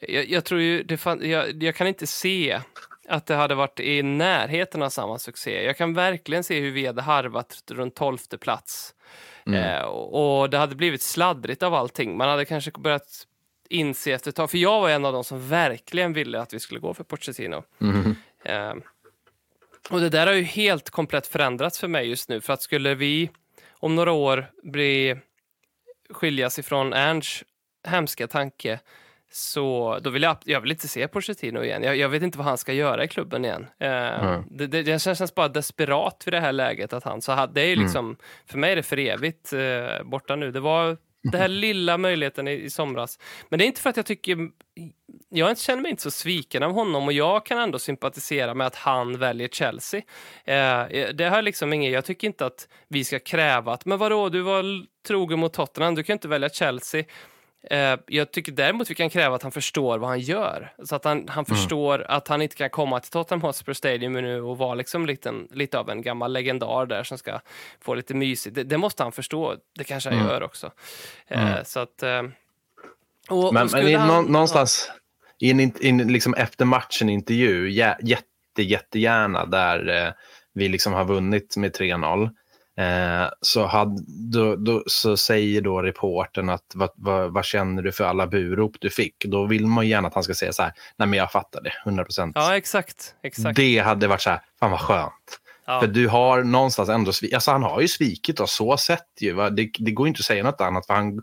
Jag, 0.00 0.28
jag 0.28 0.44
tror 0.44 0.60
ju, 0.60 0.82
det 0.82 0.96
fan, 0.96 1.30
jag, 1.30 1.62
jag 1.62 1.74
kan 1.74 1.86
inte 1.86 2.06
se 2.06 2.60
att 3.08 3.26
det 3.26 3.34
hade 3.34 3.54
varit 3.54 3.80
i 3.80 4.02
närheten 4.02 4.82
av 4.82 4.88
samma 4.88 5.18
succé. 5.18 5.64
Jag 5.64 5.76
kan 5.76 5.94
verkligen 5.94 6.44
se 6.44 6.60
hur 6.60 6.70
vi 6.70 6.86
hade 6.86 7.02
harvat 7.02 7.62
runt 7.70 7.94
tolfte 7.94 8.38
plats. 8.38 8.94
Mm. 9.46 9.62
Eh, 9.62 9.82
och, 9.84 10.50
det 10.50 10.58
hade 10.58 10.74
blivit 10.74 11.02
sladdrigt 11.02 11.62
av 11.62 11.74
allting. 11.74 12.16
Man 12.16 12.28
hade 12.28 12.44
kanske 12.44 12.70
börjat 12.70 13.26
inse 13.68 14.12
efter 14.12 14.28
ett 14.28 14.36
tag, 14.36 14.50
för 14.50 14.58
jag 14.58 14.80
var 14.80 14.90
en 14.90 15.04
av 15.04 15.12
de 15.12 15.24
som 15.24 15.48
verkligen 15.48 16.12
ville 16.12 16.40
att 16.40 16.54
vi 16.54 16.60
skulle 16.60 16.80
gå 16.80 16.94
för 16.94 17.04
Pochettino. 17.04 17.62
Mm. 17.80 18.16
Eh, 18.44 18.74
och 19.90 20.00
det 20.00 20.08
där 20.08 20.26
har 20.26 20.34
ju 20.34 20.42
helt 20.42 20.90
komplett 20.90 21.26
förändrats 21.26 21.78
för 21.78 21.88
mig 21.88 22.08
just 22.08 22.28
nu. 22.28 22.40
För 22.40 22.52
att 22.52 22.62
skulle 22.62 22.94
vi, 22.94 23.30
om 23.78 23.94
några 23.94 24.12
år 24.12 24.46
bli, 24.62 25.16
skiljas 26.10 26.58
ifrån 26.58 26.92
Ernst 26.92 27.42
hemska 27.88 28.26
tanke 28.26 28.80
så 29.32 29.98
då 30.02 30.10
vill 30.10 30.22
jag, 30.22 30.36
jag 30.44 30.60
vill 30.60 30.70
inte 30.70 30.88
se 30.88 31.08
Pochettino 31.08 31.62
igen. 31.64 31.82
Jag, 31.82 31.96
jag 31.96 32.08
vet 32.08 32.22
inte 32.22 32.38
vad 32.38 32.46
han 32.46 32.58
ska 32.58 32.72
göra 32.72 33.04
i 33.04 33.08
klubben 33.08 33.44
igen. 33.44 33.66
Eh, 33.80 33.90
Mm. 34.24 34.44
det, 34.50 34.66
det, 34.66 34.82
det 34.82 34.98
känns 35.02 35.34
bara 35.34 35.48
desperat 35.48 36.22
vid 36.26 36.34
det 36.34 36.40
här 36.40 36.52
läget 36.52 36.92
att 36.92 37.04
han 37.04 37.22
så 37.22 37.32
ha- 37.32 37.46
det 37.46 37.60
är 37.60 37.66
ju 37.66 37.76
liksom, 37.76 38.16
för 38.46 38.58
mig 38.58 38.72
är 38.72 38.76
det 38.76 38.82
för 38.82 38.98
evigt 38.98 39.52
eh, 39.52 40.02
borta 40.04 40.36
nu. 40.36 40.50
Det 40.50 40.60
var 40.60 40.96
den 41.22 41.40
här 41.40 41.48
lilla 41.64 41.98
möjligheten 41.98 42.48
i, 42.48 42.52
i 42.52 42.70
somras. 42.70 43.18
Men 43.48 43.58
det 43.58 43.64
är 43.64 43.66
inte 43.66 43.80
för 43.80 43.90
att 43.90 43.96
jag 43.96 44.06
tycker, 44.06 44.36
jag 45.28 45.58
känner 45.58 45.82
mig 45.82 45.90
inte 45.90 46.02
så 46.02 46.10
sviken 46.10 46.62
av 46.62 46.72
honom 46.72 47.04
och 47.06 47.12
jag 47.12 47.46
kan 47.46 47.58
ändå 47.58 47.78
sympatisera 47.78 48.54
med 48.54 48.66
att 48.66 48.74
han 48.76 49.18
väljer 49.18 49.48
Chelsea. 49.48 50.02
Eh, 50.44 50.84
det 51.14 51.28
har 51.30 51.42
liksom 51.42 51.72
inget, 51.72 51.92
jag 51.92 52.04
tycker 52.04 52.26
inte 52.26 52.46
att 52.46 52.68
vi 52.88 53.04
ska 53.04 53.18
kräva 53.18 53.72
att, 53.72 53.84
men 53.84 53.98
vadå, 53.98 54.28
du 54.28 54.40
var 54.40 54.64
trogen 55.06 55.38
mot 55.38 55.52
Tottenham, 55.52 55.94
du 55.94 56.02
kan 56.02 56.12
inte 56.12 56.28
välja 56.28 56.48
Chelsea. 56.48 57.04
Eh, 57.70 57.96
jag 58.06 58.30
tycker 58.30 58.52
däremot 58.52 58.90
vi 58.90 58.94
kan 58.94 59.10
kräva 59.10 59.34
att 59.36 59.42
han 59.42 59.52
förstår 59.52 59.98
vad 59.98 60.08
han 60.08 60.20
gör. 60.20 60.72
Så 60.84 60.96
att 60.96 61.04
han, 61.04 61.28
han 61.28 61.44
förstår 61.44 62.02
att 62.08 62.28
han 62.28 62.42
inte 62.42 62.56
kan 62.56 62.70
komma 62.70 63.00
till 63.00 63.10
Tottenham 63.10 63.42
Hotspur 63.42 63.72
Stadium 63.72 64.12
nu 64.12 64.42
och 64.42 64.58
vara 64.58 64.74
liksom 64.74 65.06
liten, 65.06 65.48
lite 65.50 65.78
av 65.78 65.90
en 65.90 66.02
gammal 66.02 66.32
legendar 66.32 66.86
där 66.86 67.02
som 67.02 67.18
ska 67.18 67.40
få 67.80 67.94
lite 67.94 68.14
mysigt. 68.14 68.54
Det, 68.56 68.64
det 68.64 68.78
måste 68.78 69.02
han 69.02 69.12
förstå. 69.12 69.56
Det 69.78 69.84
kanske 69.84 70.10
han 70.10 70.18
gör 70.28 70.42
också. 70.42 70.70
Eh, 71.26 71.62
Så 71.64 71.80
att... 71.80 72.02
Eh, 72.02 72.22
och, 73.28 73.54
Men, 73.54 73.62
och 73.64 73.70
men 73.72 73.94
han- 73.94 74.08
nå, 74.08 74.22
någonstans 74.32 74.90
i 75.40 75.50
en, 75.50 75.60
in- 75.60 76.12
liksom 76.12 76.34
efter 76.34 76.64
matchen-intervju, 76.64 77.70
jä, 77.70 77.98
jätte, 78.02 78.62
jättegärna 78.62 79.46
där 79.46 80.06
eh, 80.06 80.12
vi 80.54 80.68
liksom 80.68 80.92
har 80.92 81.04
vunnit 81.04 81.56
med 81.56 81.76
3-0, 81.76 82.24
eh, 82.78 83.28
så, 83.40 83.66
hade, 83.66 84.02
då, 84.32 84.56
då, 84.56 84.82
så 84.86 85.16
säger 85.16 85.60
då 85.60 85.82
reporten 85.82 86.48
att 86.48 86.72
vad, 86.74 86.90
vad, 86.96 87.32
vad 87.32 87.44
känner 87.44 87.82
du 87.82 87.92
för 87.92 88.04
alla 88.04 88.26
burop 88.26 88.76
du 88.80 88.90
fick? 88.90 89.24
Då 89.24 89.46
vill 89.46 89.66
man 89.66 89.88
gärna 89.88 90.08
att 90.08 90.14
han 90.14 90.22
ska 90.22 90.34
säga 90.34 90.52
så 90.52 90.62
här, 90.62 90.72
nej 90.96 91.08
men 91.08 91.18
jag 91.18 91.32
fattar 91.32 91.62
det, 91.62 91.72
100 91.86 92.04
procent. 92.04 92.32
Ja, 92.34 92.56
exakt. 92.56 93.14
exakt. 93.22 93.56
Det 93.56 93.78
hade 93.78 94.06
varit 94.06 94.22
så 94.22 94.30
här, 94.30 94.40
fan 94.60 94.70
vad 94.70 94.80
skönt. 94.80 95.40
Ja. 95.66 95.80
För 95.80 95.86
du 95.86 96.08
har 96.08 96.42
någonstans 96.42 96.88
ändå 96.88 97.12
svikit, 97.12 97.34
alltså 97.34 97.50
han 97.50 97.62
har 97.62 97.80
ju 97.80 97.88
svikit 97.88 98.40
oss 98.40 98.52
så 98.52 98.76
sett 98.76 99.08
ju. 99.20 99.50
Det, 99.50 99.70
det 99.78 99.90
går 99.90 100.08
inte 100.08 100.18
att 100.18 100.24
säga 100.24 100.44
något 100.44 100.60
annat 100.60 100.86
för 100.86 100.94
han, 100.94 101.22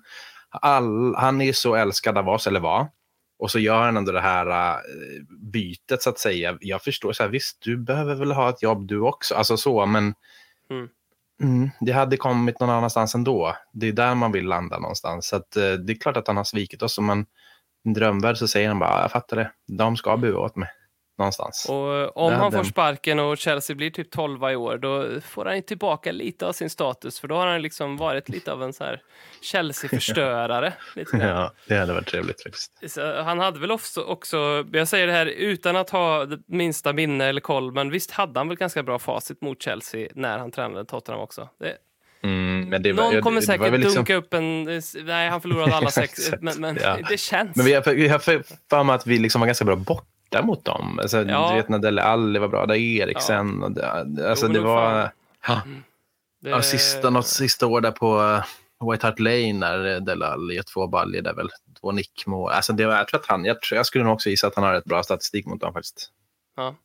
all, 0.50 1.16
han 1.16 1.42
är 1.42 1.54
så 1.54 1.76
älskad 1.76 2.18
av 2.18 2.30
oss, 2.30 2.48
eller 2.48 2.60
var. 2.60 2.88
Och 3.38 3.52
så 3.52 3.60
gör 3.60 3.82
han 3.82 3.98
ändå 3.98 4.12
det 4.12 4.22
här 4.22 4.48
äh, 4.48 4.78
bytet 5.52 6.02
så 6.02 6.10
att 6.10 6.20
säga. 6.20 6.58
Jag 6.62 6.84
förstår, 6.84 7.14
så 7.14 7.24
här, 7.24 7.30
visst 7.30 7.62
du 7.62 7.78
behöver 7.78 8.16
väl 8.16 8.32
ha 8.32 8.50
ett 8.50 8.64
jobb 8.64 8.88
du 8.88 9.00
också, 9.00 9.36
alltså 9.36 9.58
så, 9.58 9.86
men 9.86 10.14
Mm. 10.70 10.90
Mm, 11.42 11.70
det 11.82 11.92
hade 11.92 12.18
kommit 12.18 12.60
någon 12.60 12.70
annanstans 12.70 13.16
ändå. 13.16 13.56
Det 13.74 13.88
är 13.88 13.92
där 13.94 14.16
man 14.16 14.32
vill 14.32 14.46
landa 14.46 14.80
någonstans. 14.80 15.28
Så 15.28 15.36
att, 15.36 15.56
eh, 15.56 15.74
det 15.74 15.94
är 15.94 16.00
klart 16.00 16.18
att 16.18 16.28
han 16.28 16.38
har 16.38 16.44
svikit 16.44 16.82
oss, 16.82 17.00
men 17.00 17.26
i 17.86 17.94
drömvärld 17.94 18.38
så 18.38 18.48
säger 18.48 18.68
han 18.68 18.80
bara, 18.80 19.02
jag 19.02 19.12
fattar 19.12 19.38
det, 19.38 19.52
de 19.68 19.98
ska 19.98 20.18
bua 20.18 20.40
åt 20.40 20.56
mig 20.56 20.70
någonstans. 21.18 21.66
Och 21.70 21.96
eh, 21.96 22.08
om 22.16 22.32
Det 22.32 22.38
han 22.38 22.52
får 22.52 22.64
sparken 22.64 23.20
och 23.20 23.38
Chelsea 23.38 23.76
blir 23.76 23.90
typ 23.92 24.12
12 24.12 24.44
i 24.52 24.56
år, 24.56 24.78
då 24.78 25.22
får 25.22 25.46
han 25.46 25.62
tillbaka 25.64 26.12
lite 26.12 26.46
av 26.48 26.54
sin 26.54 26.70
status, 26.70 27.20
för 27.20 27.28
då 27.28 27.36
har 27.36 27.48
han 27.48 27.62
liksom 27.62 27.98
varit 27.98 28.30
lite 28.30 28.52
av 28.52 28.64
en 28.64 28.74
så 28.74 28.84
här 28.84 29.02
Chelsea-förstörare. 29.42 30.74
Ja, 31.14 31.52
det 31.68 31.76
hade 31.78 31.94
varit 31.94 32.08
trevligt 32.08 32.44
faktiskt. 32.44 32.72
Så 32.94 33.22
han 33.22 33.40
hade 33.40 33.60
väl 33.60 33.72
också, 33.72 34.02
också, 34.04 34.66
jag 34.72 34.88
säger 34.88 35.08
det 35.08 35.14
här 35.14 35.26
utan 35.26 35.76
att 35.76 35.90
ha 35.90 36.26
det 36.26 36.40
minsta 36.48 36.94
minne 36.94 37.26
eller 37.26 37.42
koll, 37.42 37.72
men 37.72 37.90
visst 37.90 38.12
hade 38.12 38.40
han 38.40 38.48
väl 38.48 38.58
ganska 38.58 38.84
bra 38.84 39.00
facit 39.00 39.42
mot 39.42 39.62
Chelsea 39.62 40.10
när 40.16 40.38
han 40.40 40.52
tränade 40.52 40.86
Tottenham 40.86 41.22
också. 41.22 41.50
Det, 41.60 41.78
Mm, 42.26 42.70
men 42.70 42.84
det 42.84 42.94
var- 42.94 43.04
någon 43.12 43.22
kommer 43.22 43.42
det- 43.42 43.46
det 43.48 43.52
var 43.52 43.58
säkert 43.58 43.74
väl 43.74 43.80
liksom- 43.80 43.96
dunka 43.96 44.16
upp 44.16 44.34
en... 44.34 44.64
Nej, 45.06 45.30
han 45.30 45.42
förlorade 45.42 45.76
alla 45.76 45.92
sex, 45.92 46.32
men, 46.42 46.62
men 46.62 46.78
ja. 46.82 46.98
det 47.10 47.18
känns. 47.18 47.56
Men 47.56 47.66
vi 47.66 47.74
har, 47.74 47.94
vi 47.94 48.08
har 48.08 48.20
för, 48.20 48.84
mig 48.84 48.96
att 48.96 49.08
vi 49.08 49.18
liksom 49.18 49.42
var 49.42 49.46
ganska 49.46 49.66
bra 49.66 49.76
borta 50.42 50.46
mot 50.46 50.66
dem. 50.66 51.00
Alltså, 51.00 51.18
Ja. 51.24 51.50
Du 51.50 51.56
vet 51.56 51.70
när 51.70 51.80
Dele 51.80 52.02
Alli 52.02 52.40
var 52.40 52.48
bra, 52.48 52.66
där 52.66 52.76
Eriksen. 52.76 53.64
Och 53.64 53.72
det, 53.72 53.92
alltså, 54.30 54.48
Jo, 54.48 54.54
det 54.54 54.60
var 54.60 55.12
ja, 55.48 55.62
Det- 56.42 56.50
ja, 56.50 56.62
sista, 56.62 57.10
något 57.10 57.28
sista 57.28 57.68
år 57.68 57.82
där 57.82 57.92
på 57.92 58.18
uh, 58.22 58.92
White 58.92 59.08
Hart 59.08 59.20
Lane 59.20 59.54
när 59.54 60.00
Dele 60.00 60.26
Alli 60.26 60.56
gör 60.56 60.64
två 60.64 60.88
baljor 60.88 61.22
där 61.22 61.34
väl. 61.34 61.50
Två 61.82 61.92
nickmål. 61.92 62.52
Alltså, 62.52 62.74
det 62.74 62.86
var, 62.86 62.96
jag, 62.96 63.08
tror 63.08 63.20
att 63.20 63.26
han, 63.28 63.46
jag, 63.46 63.62
tror, 63.62 63.78
jag 63.78 63.86
skulle 63.86 64.04
nog 64.04 64.14
också 64.14 64.30
gissa 64.30 64.48
att 64.48 64.56
han 64.56 64.64
har 64.64 64.74
ett 64.74 64.86
bra 64.86 65.04
statistik 65.04 65.46
mot 65.46 65.62
dem 65.62 65.74
faktiskt. 65.74 66.10
Ja. 66.56 66.76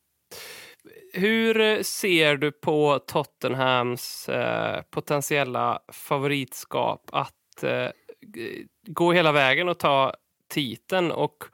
Hur 1.12 1.61
eh, 1.61 1.80
ser 1.82 2.36
du 2.36 2.53
på 2.53 2.99
Tottenhams 3.07 4.28
eh, 4.28 4.82
potentiella 4.90 5.78
favoritskap 5.92 7.03
att 7.12 7.62
eh, 7.62 7.88
gå 8.86 9.12
hela 9.12 9.32
vägen 9.32 9.68
och 9.68 9.78
ta 9.78 10.14
titeln? 10.49 11.11
Och 11.11 11.44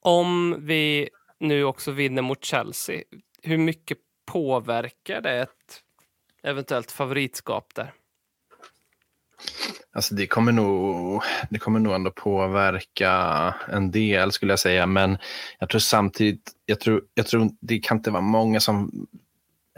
om 0.00 0.56
vi 0.60 1.08
nu 1.40 1.64
också 1.64 1.90
vinner 1.90 2.22
mot 2.22 2.44
Chelsea, 2.44 3.02
hur 3.42 3.58
mycket 3.58 3.98
påverkar 4.26 5.20
det 5.20 5.40
ett 5.40 5.82
eventuellt 6.42 6.92
favoritskap 6.92 7.74
där? 7.74 7.92
Alltså 9.92 10.14
det 10.14 10.26
kommer 10.26 10.52
nog, 10.52 11.22
det 11.50 11.58
kommer 11.58 11.80
nog 11.80 11.94
ändå 11.94 12.10
påverka 12.10 13.10
en 13.68 13.90
del 13.90 14.32
skulle 14.32 14.52
jag 14.52 14.58
säga. 14.58 14.86
Men 14.86 15.18
jag 15.58 15.68
tror 15.68 15.78
samtidigt, 15.78 16.52
jag 16.66 16.80
tror, 16.80 17.02
jag 17.14 17.26
tror 17.26 17.50
det 17.60 17.78
kan 17.78 17.96
inte 17.96 18.10
vara 18.10 18.22
många 18.22 18.60
som 18.60 19.06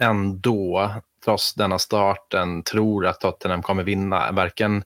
ändå, 0.00 0.94
trots 1.24 1.54
denna 1.54 1.78
starten, 1.78 2.62
tror 2.62 3.06
att 3.06 3.20
Tottenham 3.20 3.62
kommer 3.62 3.82
vinna. 3.82 4.32
Varken, 4.32 4.84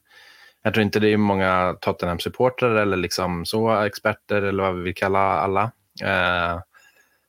jag 0.63 0.73
tror 0.73 0.83
inte 0.83 0.99
det 0.99 1.09
är 1.09 1.17
många 1.17 1.77
Tottenham-supportrar 1.81 2.75
eller 2.75 2.97
liksom 2.97 3.45
så 3.45 3.81
experter 3.81 4.41
eller 4.41 4.63
vad 4.63 4.75
vi 4.75 4.81
vill 4.81 4.95
kalla 4.95 5.19
alla. 5.19 5.71
Eh, 6.03 6.59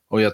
och 0.09 0.21
jag, 0.21 0.33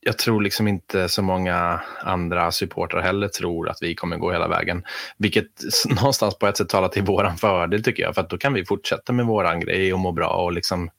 jag 0.00 0.18
tror 0.18 0.42
liksom 0.42 0.68
inte 0.68 1.08
så 1.08 1.22
många 1.22 1.80
andra 2.02 2.52
supportrar 2.52 3.02
heller 3.02 3.28
tror 3.28 3.68
att 3.68 3.78
vi 3.80 3.94
kommer 3.94 4.16
gå 4.16 4.32
hela 4.32 4.48
vägen. 4.48 4.82
Vilket 5.18 5.46
någonstans 5.88 6.38
på 6.38 6.46
ett 6.46 6.56
sätt 6.56 6.68
talar 6.68 6.88
till 6.88 7.02
våran 7.02 7.36
fördel 7.36 7.84
tycker 7.84 8.02
jag. 8.02 8.14
För 8.14 8.22
att 8.22 8.30
då 8.30 8.38
kan 8.38 8.52
vi 8.54 8.64
fortsätta 8.64 9.12
med 9.12 9.26
våran 9.26 9.60
grej 9.60 9.92
och 9.92 9.98
må 9.98 10.12
bra 10.12 10.28
och 10.28 10.52
liksom 10.52 10.90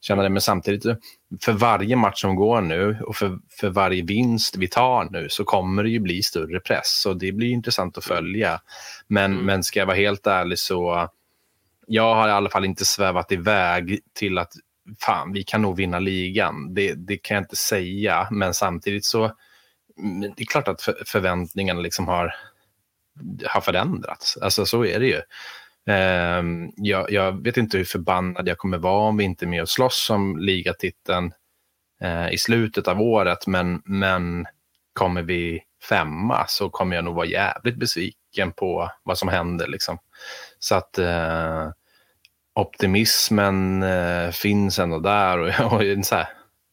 känna 0.00 0.22
det. 0.22 0.28
Men 0.28 0.40
samtidigt, 0.40 0.98
för 1.44 1.52
varje 1.52 1.96
match 1.96 2.20
som 2.20 2.36
går 2.36 2.60
nu 2.60 2.98
och 3.06 3.16
för, 3.16 3.38
för 3.60 3.68
varje 3.68 4.02
vinst 4.02 4.56
vi 4.56 4.68
tar 4.68 5.04
nu 5.10 5.26
så 5.30 5.44
kommer 5.44 5.82
det 5.82 5.90
ju 5.90 6.00
bli 6.00 6.22
större 6.22 6.60
press. 6.60 7.06
Och 7.06 7.16
det 7.16 7.32
blir 7.32 7.50
intressant 7.50 7.98
att 7.98 8.04
följa. 8.04 8.60
Men, 9.08 9.32
Mm. 9.32 9.44
men 9.46 9.62
ska 9.62 9.78
jag 9.78 9.86
vara 9.86 9.96
helt 9.96 10.26
ärlig 10.26 10.58
så 10.58 11.08
jag 11.86 12.14
har 12.14 12.28
i 12.28 12.32
alla 12.32 12.50
fall 12.50 12.64
inte 12.64 12.84
svävat 12.84 13.32
iväg 13.32 14.00
till 14.14 14.38
att 14.38 14.52
fan, 15.00 15.32
vi 15.32 15.42
kan 15.42 15.62
nog 15.62 15.76
vinna 15.76 15.98
ligan. 15.98 16.74
Det, 16.74 16.94
det 16.94 17.16
kan 17.16 17.34
jag 17.34 17.44
inte 17.44 17.56
säga, 17.56 18.28
men 18.30 18.54
samtidigt 18.54 19.04
så 19.04 19.24
mm, 19.98 20.20
det 20.20 20.42
är 20.42 20.46
klart 20.46 20.68
att 20.68 20.82
för, 20.82 21.02
förväntningarna 21.06 21.80
liksom 21.80 22.08
har, 22.08 22.34
har 23.46 23.60
förändrats. 23.60 24.36
Alltså 24.36 24.66
så 24.66 24.84
är 24.84 25.00
det 25.00 25.06
ju. 25.06 25.20
Ehm, 25.86 26.70
jag, 26.76 27.10
jag 27.12 27.44
vet 27.44 27.56
inte 27.56 27.78
hur 27.78 27.84
förbannad 27.84 28.48
jag 28.48 28.58
kommer 28.58 28.78
vara 28.78 29.08
om 29.08 29.16
vi 29.16 29.24
inte 29.24 29.44
är 29.44 29.48
med 29.48 29.62
och 29.62 29.68
slåss 29.68 30.10
om 30.10 30.38
ligatiteln 30.38 31.32
eh, 32.02 32.32
i 32.32 32.38
slutet 32.38 32.88
av 32.88 33.00
året, 33.00 33.46
men, 33.46 33.82
men 33.84 34.46
kommer 34.92 35.22
vi 35.22 35.62
femma 35.88 36.44
så 36.48 36.70
kommer 36.70 36.96
jag 36.96 37.04
nog 37.04 37.14
vara 37.14 37.26
jävligt 37.26 37.76
besviken 37.76 38.52
på 38.52 38.90
vad 39.02 39.18
som 39.18 39.28
händer. 39.28 39.66
Liksom. 39.66 39.98
Så 40.58 40.74
att 40.74 40.98
eh, 40.98 41.70
optimismen 42.54 43.82
eh, 43.82 44.30
finns 44.30 44.78
ändå 44.78 44.98
där. 44.98 45.38
Och, 45.38 45.72
och 45.72 46.06
så 46.06 46.14
här, 46.14 46.28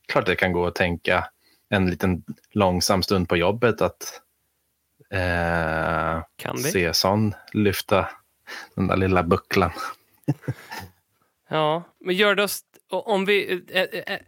klart 0.07 0.25
det 0.25 0.35
kan 0.35 0.51
gå 0.53 0.67
att 0.67 0.75
tänka 0.75 1.27
en 1.69 1.89
liten 1.89 2.23
långsam 2.51 3.03
stund 3.03 3.29
på 3.29 3.37
jobbet 3.37 3.81
att 3.81 4.21
eh, 5.09 6.23
Kan 6.35 6.55
vi? 6.55 6.63
se 6.71 6.93
sån 6.93 7.33
lyfta 7.53 8.09
den 8.75 8.87
där 8.87 8.97
lilla 8.97 9.23
bucklan. 9.23 9.71
Ja, 11.53 11.83
men 11.99 12.15
gör 12.15 12.35
det 12.35 12.43
oss... 12.43 12.61
Om 12.89 13.25
vi... 13.25 13.63
eh, 13.69 13.81
eh, 13.81 14.19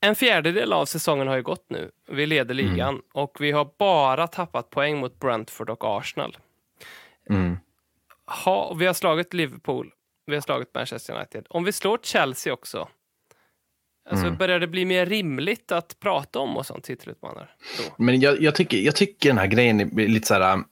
En 0.00 0.14
fjärdedel 0.14 0.72
av 0.72 0.84
säsongen 0.86 1.28
har 1.28 1.36
ju 1.36 1.42
gått 1.42 1.66
nu. 1.70 1.90
Vi 2.08 2.26
leder 2.26 2.54
ligan 2.54 3.02
och 3.12 3.36
vi 3.40 3.50
har 3.52 3.70
bara 3.78 4.26
tappat 4.26 4.70
poäng 4.70 4.98
mot 4.98 5.20
Brentford 5.20 5.70
och 5.70 5.84
Arsenal. 5.98 6.36
Mm. 7.30 7.58
Ha, 8.44 8.74
vi 8.74 8.86
har 8.86 8.94
slagit 8.94 9.34
Liverpool, 9.34 9.92
vi 10.26 10.34
har 10.34 10.40
slagit 10.40 10.74
Manchester 10.74 11.14
United. 11.14 11.46
Om 11.50 11.64
vi 11.64 11.72
slår 11.72 11.98
Chelsea 12.02 12.52
också, 12.52 12.88
alltså 14.10 14.30
börjar 14.30 14.60
det 14.60 14.66
bli 14.66 14.84
mer 14.84 15.06
rimligt 15.06 15.72
att 15.72 16.00
prata 16.00 16.38
om 16.38 16.56
oss 16.56 16.66
som 16.66 16.80
titelutmanare? 16.80 17.48
Då? 17.78 18.04
Men 18.04 18.20
jag, 18.20 18.40
jag, 18.42 18.54
tycker, 18.54 18.76
jag 18.76 18.96
tycker 18.96 19.28
den 19.28 19.38
här 19.38 19.46
grejen 19.46 19.80
är 19.80 20.08
lite 20.08 20.26
så 20.26 20.34
här... 20.34 20.62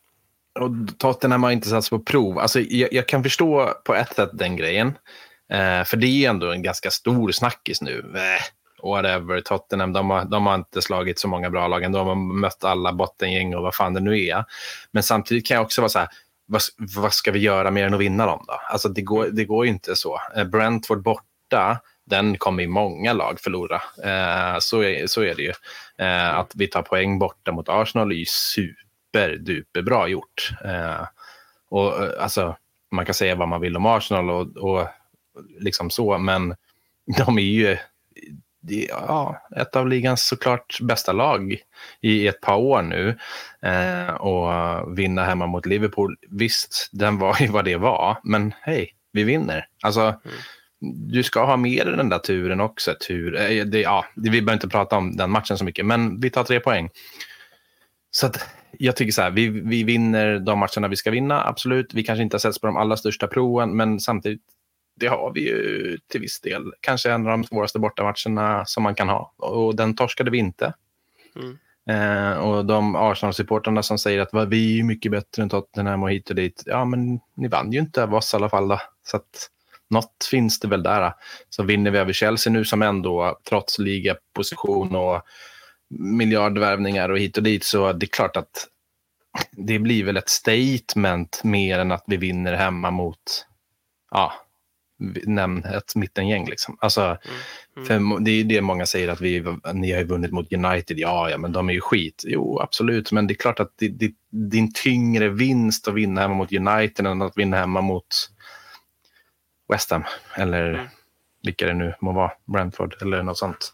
Och 0.60 0.98
Tottenham 0.98 1.42
har 1.42 1.50
inte 1.50 1.68
satts 1.68 1.90
på 1.90 1.98
prov. 1.98 2.38
Alltså, 2.38 2.60
jag, 2.60 2.92
jag 2.92 3.08
kan 3.08 3.22
förstå 3.22 3.74
på 3.84 3.94
ett 3.94 4.14
sätt 4.14 4.30
den 4.32 4.56
grejen. 4.56 4.88
Eh, 5.52 5.84
för 5.84 5.96
det 5.96 6.06
är 6.06 6.30
ändå 6.30 6.52
en 6.52 6.62
ganska 6.62 6.90
stor 6.90 7.32
snackis 7.32 7.82
nu. 7.82 8.12
Eh, 8.14 8.88
whatever, 8.88 9.40
Tottenham, 9.40 9.92
de 9.92 10.10
har, 10.10 10.24
de 10.24 10.46
har 10.46 10.54
inte 10.54 10.82
slagit 10.82 11.18
så 11.18 11.28
många 11.28 11.50
bra 11.50 11.68
lag 11.68 11.82
ändå. 11.82 11.98
De 11.98 12.08
har 12.08 12.14
mött 12.14 12.64
alla 12.64 12.92
bottengäng 12.92 13.54
och 13.54 13.62
vad 13.62 13.74
fan 13.74 13.94
det 13.94 14.00
nu 14.00 14.24
är. 14.26 14.44
Men 14.90 15.02
samtidigt 15.02 15.46
kan 15.46 15.54
jag 15.54 15.64
också 15.64 15.80
vara 15.80 15.88
så 15.88 15.98
här, 15.98 16.08
vad, 16.52 16.62
vad 17.02 17.12
ska 17.12 17.30
vi 17.32 17.38
göra 17.38 17.70
mer 17.70 17.86
än 17.86 17.94
att 17.94 18.00
vinna 18.00 18.26
dem 18.26 18.44
då? 18.48 18.60
Alltså 18.70 18.88
det 18.88 19.02
går, 19.02 19.26
det 19.26 19.44
går 19.44 19.64
ju 19.64 19.70
inte 19.72 19.96
så. 19.96 20.20
Eh, 20.36 20.44
Brentford 20.44 21.02
borta, 21.02 21.80
den 22.06 22.38
kommer 22.38 22.62
i 22.62 22.66
många 22.66 23.12
lag 23.12 23.40
förlora. 23.40 23.82
Eh, 24.04 24.58
så, 24.60 24.82
är, 24.82 25.06
så 25.06 25.22
är 25.22 25.34
det 25.34 25.42
ju. 25.42 25.52
Eh, 25.98 26.38
att 26.38 26.52
vi 26.54 26.66
tar 26.68 26.82
poäng 26.82 27.18
borta 27.18 27.52
mot 27.52 27.68
Arsenal 27.68 28.12
är 28.12 28.16
ju 28.16 28.24
superduperbra 28.24 30.08
gjort. 30.08 30.52
Eh, 30.64 31.06
och 31.68 32.04
eh, 32.04 32.22
alltså, 32.22 32.56
man 32.90 33.04
kan 33.04 33.14
säga 33.14 33.34
vad 33.34 33.48
man 33.48 33.60
vill 33.60 33.76
om 33.76 33.86
Arsenal 33.86 34.30
och, 34.30 34.56
och 34.56 34.86
liksom 35.58 35.90
så, 35.90 36.18
men 36.18 36.54
de 37.18 37.38
är 37.38 37.42
ju 37.42 37.78
det, 38.62 38.86
ja, 38.88 39.46
ett 39.56 39.76
av 39.76 39.88
ligans 39.88 40.26
såklart 40.26 40.78
bästa 40.80 41.12
lag 41.12 41.56
i 42.00 42.26
ett 42.26 42.40
par 42.40 42.56
år 42.56 42.82
nu. 42.82 43.18
Eh, 43.62 44.14
och 44.14 44.98
vinna 44.98 45.24
hemma 45.24 45.46
mot 45.46 45.66
Liverpool, 45.66 46.16
visst, 46.30 46.88
den 46.92 47.18
var 47.18 47.36
ju 47.40 47.46
vad 47.46 47.64
det 47.64 47.76
var, 47.76 48.18
men 48.24 48.54
hej, 48.60 48.94
vi 49.12 49.24
vinner. 49.24 49.66
Alltså, 49.82 50.00
mm. 50.00 50.16
du 51.10 51.22
ska 51.22 51.44
ha 51.44 51.56
med 51.56 51.86
dig 51.86 51.96
den 51.96 52.08
där 52.08 52.18
turen 52.18 52.60
också. 52.60 52.94
Tur, 53.06 53.40
eh, 53.40 53.64
det, 53.64 53.80
ja, 53.80 54.04
vi 54.16 54.30
behöver 54.30 54.52
inte 54.52 54.68
prata 54.68 54.96
om 54.96 55.16
den 55.16 55.30
matchen 55.30 55.58
så 55.58 55.64
mycket, 55.64 55.86
men 55.86 56.20
vi 56.20 56.30
tar 56.30 56.44
tre 56.44 56.60
poäng. 56.60 56.90
Så 58.10 58.26
att, 58.26 58.48
jag 58.78 58.96
tycker 58.96 59.12
så 59.12 59.22
här, 59.22 59.30
vi, 59.30 59.48
vi 59.48 59.84
vinner 59.84 60.38
de 60.38 60.58
matcherna 60.58 60.88
vi 60.88 60.96
ska 60.96 61.10
vinna, 61.10 61.44
absolut. 61.44 61.94
Vi 61.94 62.04
kanske 62.04 62.22
inte 62.22 62.34
har 62.34 62.38
setts 62.38 62.60
på 62.60 62.66
de 62.66 62.76
allra 62.76 62.96
största 62.96 63.26
proven, 63.26 63.76
men 63.76 64.00
samtidigt 64.00 64.42
det 65.02 65.08
har 65.08 65.32
vi 65.34 65.40
ju 65.40 65.98
till 66.08 66.20
viss 66.20 66.40
del. 66.40 66.72
Kanske 66.80 67.10
en 67.10 67.26
av 67.26 67.30
de 67.30 67.44
svåraste 67.44 67.78
bortamatcherna 67.78 68.64
som 68.66 68.82
man 68.82 68.94
kan 68.94 69.08
ha. 69.08 69.34
Och 69.36 69.76
den 69.76 69.96
torskade 69.96 70.30
vi 70.30 70.38
inte. 70.38 70.74
Mm. 71.36 71.58
Eh, 71.88 72.38
och 72.38 72.66
de 72.66 72.96
Arsenal-supportrarna 72.96 73.82
som 73.82 73.98
säger 73.98 74.20
att 74.20 74.50
vi 74.50 74.80
är 74.80 74.84
mycket 74.84 75.12
bättre 75.12 75.42
än 75.42 75.48
Tottenham 75.48 76.02
och 76.02 76.10
hit 76.10 76.30
och 76.30 76.36
dit. 76.36 76.62
Ja, 76.66 76.84
men 76.84 77.20
ni 77.36 77.48
vann 77.48 77.72
ju 77.72 77.78
inte 77.78 78.02
av 78.02 78.14
oss 78.14 78.34
i 78.34 78.36
alla 78.36 78.48
fall. 78.48 78.68
Då. 78.68 78.80
Så 79.06 79.16
att 79.16 79.48
något 79.90 80.28
finns 80.30 80.60
det 80.60 80.68
väl 80.68 80.82
där. 80.82 81.12
Så 81.48 81.62
vinner 81.62 81.90
vi 81.90 81.98
över 81.98 82.12
Chelsea 82.12 82.52
nu 82.52 82.64
som 82.64 82.82
ändå, 82.82 83.38
trots 83.48 83.78
ligaposition 83.78 84.96
och 84.96 85.22
miljardvärvningar 85.98 87.08
och 87.08 87.18
hit 87.18 87.36
och 87.36 87.42
dit, 87.42 87.64
så 87.64 87.92
det 87.92 88.04
är 88.04 88.08
klart 88.08 88.36
att 88.36 88.68
det 89.50 89.78
blir 89.78 90.04
väl 90.04 90.16
ett 90.16 90.28
statement 90.28 91.44
mer 91.44 91.78
än 91.78 91.92
att 91.92 92.04
vi 92.06 92.16
vinner 92.16 92.52
hemma 92.52 92.90
mot 92.90 93.46
ja, 94.10 94.32
nämn 95.24 95.64
ett 95.64 95.94
mittengäng. 95.94 96.48
Liksom. 96.48 96.76
Alltså, 96.80 97.16
mm. 97.76 97.96
Mm. 97.96 98.24
Det 98.24 98.30
är 98.30 98.44
det 98.44 98.60
många 98.60 98.86
säger 98.86 99.08
att 99.08 99.20
vi, 99.20 99.44
ni 99.72 99.92
har 99.92 100.04
vunnit 100.04 100.32
mot 100.32 100.52
United. 100.52 100.98
Ja, 100.98 101.30
ja, 101.30 101.38
men 101.38 101.52
de 101.52 101.68
är 101.68 101.72
ju 101.72 101.80
skit. 101.80 102.22
Jo, 102.26 102.60
absolut, 102.60 103.12
men 103.12 103.26
det 103.26 103.32
är 103.32 103.36
klart 103.36 103.60
att 103.60 103.72
det, 103.78 104.14
det, 104.30 104.58
en 104.58 104.72
tyngre 104.72 105.28
vinst 105.28 105.88
att 105.88 105.94
vinna 105.94 106.20
hemma 106.20 106.34
mot 106.34 106.52
United 106.52 107.06
än 107.06 107.22
att 107.22 107.38
vinna 107.38 107.56
hemma 107.56 107.80
mot 107.80 108.06
West 109.72 109.90
Ham 109.90 110.04
eller 110.36 110.74
mm. 110.74 110.86
vilka 111.42 111.66
det 111.66 111.74
nu 111.74 111.94
må 112.00 112.12
vara, 112.12 112.32
Brentford 112.44 112.94
eller 113.02 113.22
något 113.22 113.38
sånt. 113.38 113.72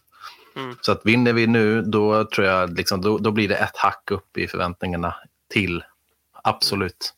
Mm. 0.55 0.75
Så 0.81 0.91
att 0.91 1.01
vinner 1.05 1.33
vi 1.33 1.47
nu, 1.47 1.81
då 1.81 2.25
tror 2.25 2.47
jag 2.47 2.77
liksom, 2.77 3.01
då, 3.01 3.17
då 3.17 3.31
blir 3.31 3.47
det 3.49 3.55
ett 3.55 3.77
hack 3.77 4.11
upp 4.11 4.37
i 4.37 4.47
förväntningarna 4.47 5.15
till. 5.53 5.83
Absolut. 6.43 7.13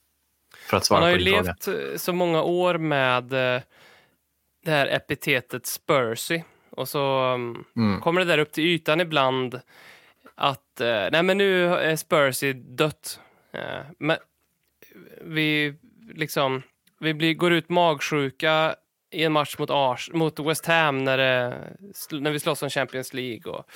För 0.70 0.78
att 0.78 0.86
svara 0.86 1.02
Man 1.02 1.10
har 1.10 1.18
ju 1.18 1.24
levt 1.24 1.64
fråga. 1.64 1.92
Eh, 1.92 1.98
så 1.98 2.14
många 2.14 2.42
år 2.42 2.78
med 2.78 3.56
eh, 3.56 3.62
det 4.62 4.72
här 4.72 4.88
epitetet 4.88 5.66
Spursy. 5.66 6.42
Och 6.70 6.90
så 6.90 7.34
um, 7.34 7.66
mm. 7.76 8.02
kommer 8.02 8.22
det 8.22 8.28
där 8.28 8.38
upp 8.38 8.52
till 8.52 8.64
ytan 8.64 9.02
ibland 9.02 9.62
att 10.36 10.82
uh, 10.82 11.08
nej 11.12 11.24
men 11.24 11.38
nu 11.38 11.74
är 11.74 11.96
Spursy 11.96 12.54
dött. 12.54 13.20
Uh, 13.56 13.92
men 13.98 14.18
vi 15.22 15.76
liksom 16.14 16.62
vi 17.00 17.14
blir, 17.14 17.34
går 17.34 17.54
ut 17.54 17.70
magsjuka 17.70 18.76
i 19.12 19.24
en 19.24 19.32
match 19.32 19.56
mot, 19.58 19.70
Ars, 19.70 20.10
mot 20.14 20.40
West 20.40 20.66
Ham 20.66 21.04
när, 21.04 21.18
det, 21.18 21.58
när 22.12 22.32
vi 22.32 22.40
slåss 22.40 22.64
om 22.64 22.70
Champions 22.70 23.14
League. 23.14 23.52
Och, 23.52 23.70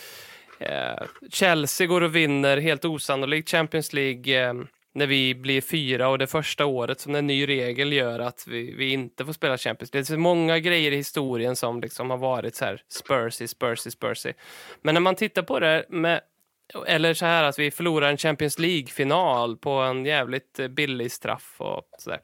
uh, 0.62 1.08
Chelsea 1.30 1.88
går 1.88 2.02
och 2.02 2.16
vinner 2.16 2.58
helt 2.58 2.86
osannolikt 2.86 3.50
Champions 3.50 3.94
League 3.94 4.50
um, 4.50 4.68
när 4.96 5.08
vi 5.08 5.36
blir 5.36 5.62
fyra 5.62 6.10
och 6.10 6.18
det 6.18 6.28
första 6.28 6.66
året 6.66 7.00
som 7.00 7.16
en 7.16 7.28
ny 7.28 7.48
regel 7.48 7.94
gör 7.94 8.20
att 8.20 8.48
vi, 8.48 8.76
vi 8.76 8.94
inte 8.94 9.26
får 9.26 9.34
spela 9.34 9.58
Champions 9.58 9.94
League. 9.94 10.06
Det 10.08 10.14
är 10.14 10.18
många 10.18 10.60
grejer 10.60 10.92
i 10.92 10.96
historien 10.96 11.56
som 11.56 11.82
liksom 11.82 12.10
har 12.10 12.18
varit 12.18 12.56
så 12.56 12.66
här 12.66 12.82
Spursy, 12.90 13.48
Spursy, 13.48 13.92
Spursy. 13.92 14.34
Men 14.82 14.94
när 14.94 15.02
man 15.02 15.16
tittar 15.16 15.42
på 15.42 15.60
det 15.60 15.86
med 15.90 16.22
eller 16.88 17.14
så 17.14 17.26
här 17.26 17.44
att 17.44 17.60
vi 17.60 17.72
förlorar 17.72 18.10
en 18.10 18.18
Champions 18.18 18.60
League-final 18.60 19.58
på 19.58 19.72
en 19.72 20.06
jävligt 20.06 20.60
eh, 20.60 20.68
billig 20.68 21.12
straff 21.12 21.56
och 21.58 21.84
sådär. 21.98 22.20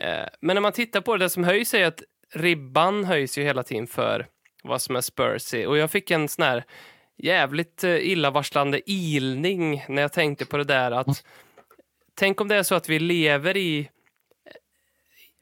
där. 0.00 0.22
Eh, 0.22 0.28
men 0.40 0.54
när 0.54 0.60
man 0.60 0.72
tittar 0.72 1.00
på 1.00 1.16
det, 1.16 1.24
det 1.24 1.30
som 1.30 1.44
höjs 1.44 1.74
är 1.74 1.86
att 1.86 2.02
ribban 2.34 3.04
höjs 3.04 3.38
ju 3.38 3.42
hela 3.42 3.62
tiden 3.62 3.86
för 3.86 4.26
vad 4.62 4.82
som 4.82 4.96
är 4.96 5.00
Spursy. 5.00 5.66
Och 5.66 5.76
jag 5.76 5.90
fick 5.90 6.10
en 6.10 6.28
sån 6.28 6.44
här 6.44 6.64
jävligt 7.18 7.84
eh, 7.84 7.96
illavarslande 7.96 8.90
ilning 8.90 9.84
när 9.88 10.02
jag 10.02 10.12
tänkte 10.12 10.46
på 10.46 10.56
det 10.56 10.64
där 10.64 10.90
att 10.90 11.06
mm 11.06 11.16
tänk 12.16 12.40
om 12.40 12.48
det 12.48 12.56
är 12.56 12.62
så 12.62 12.74
att 12.74 12.88
vi 12.88 12.98
lever 12.98 13.56
i 13.56 13.88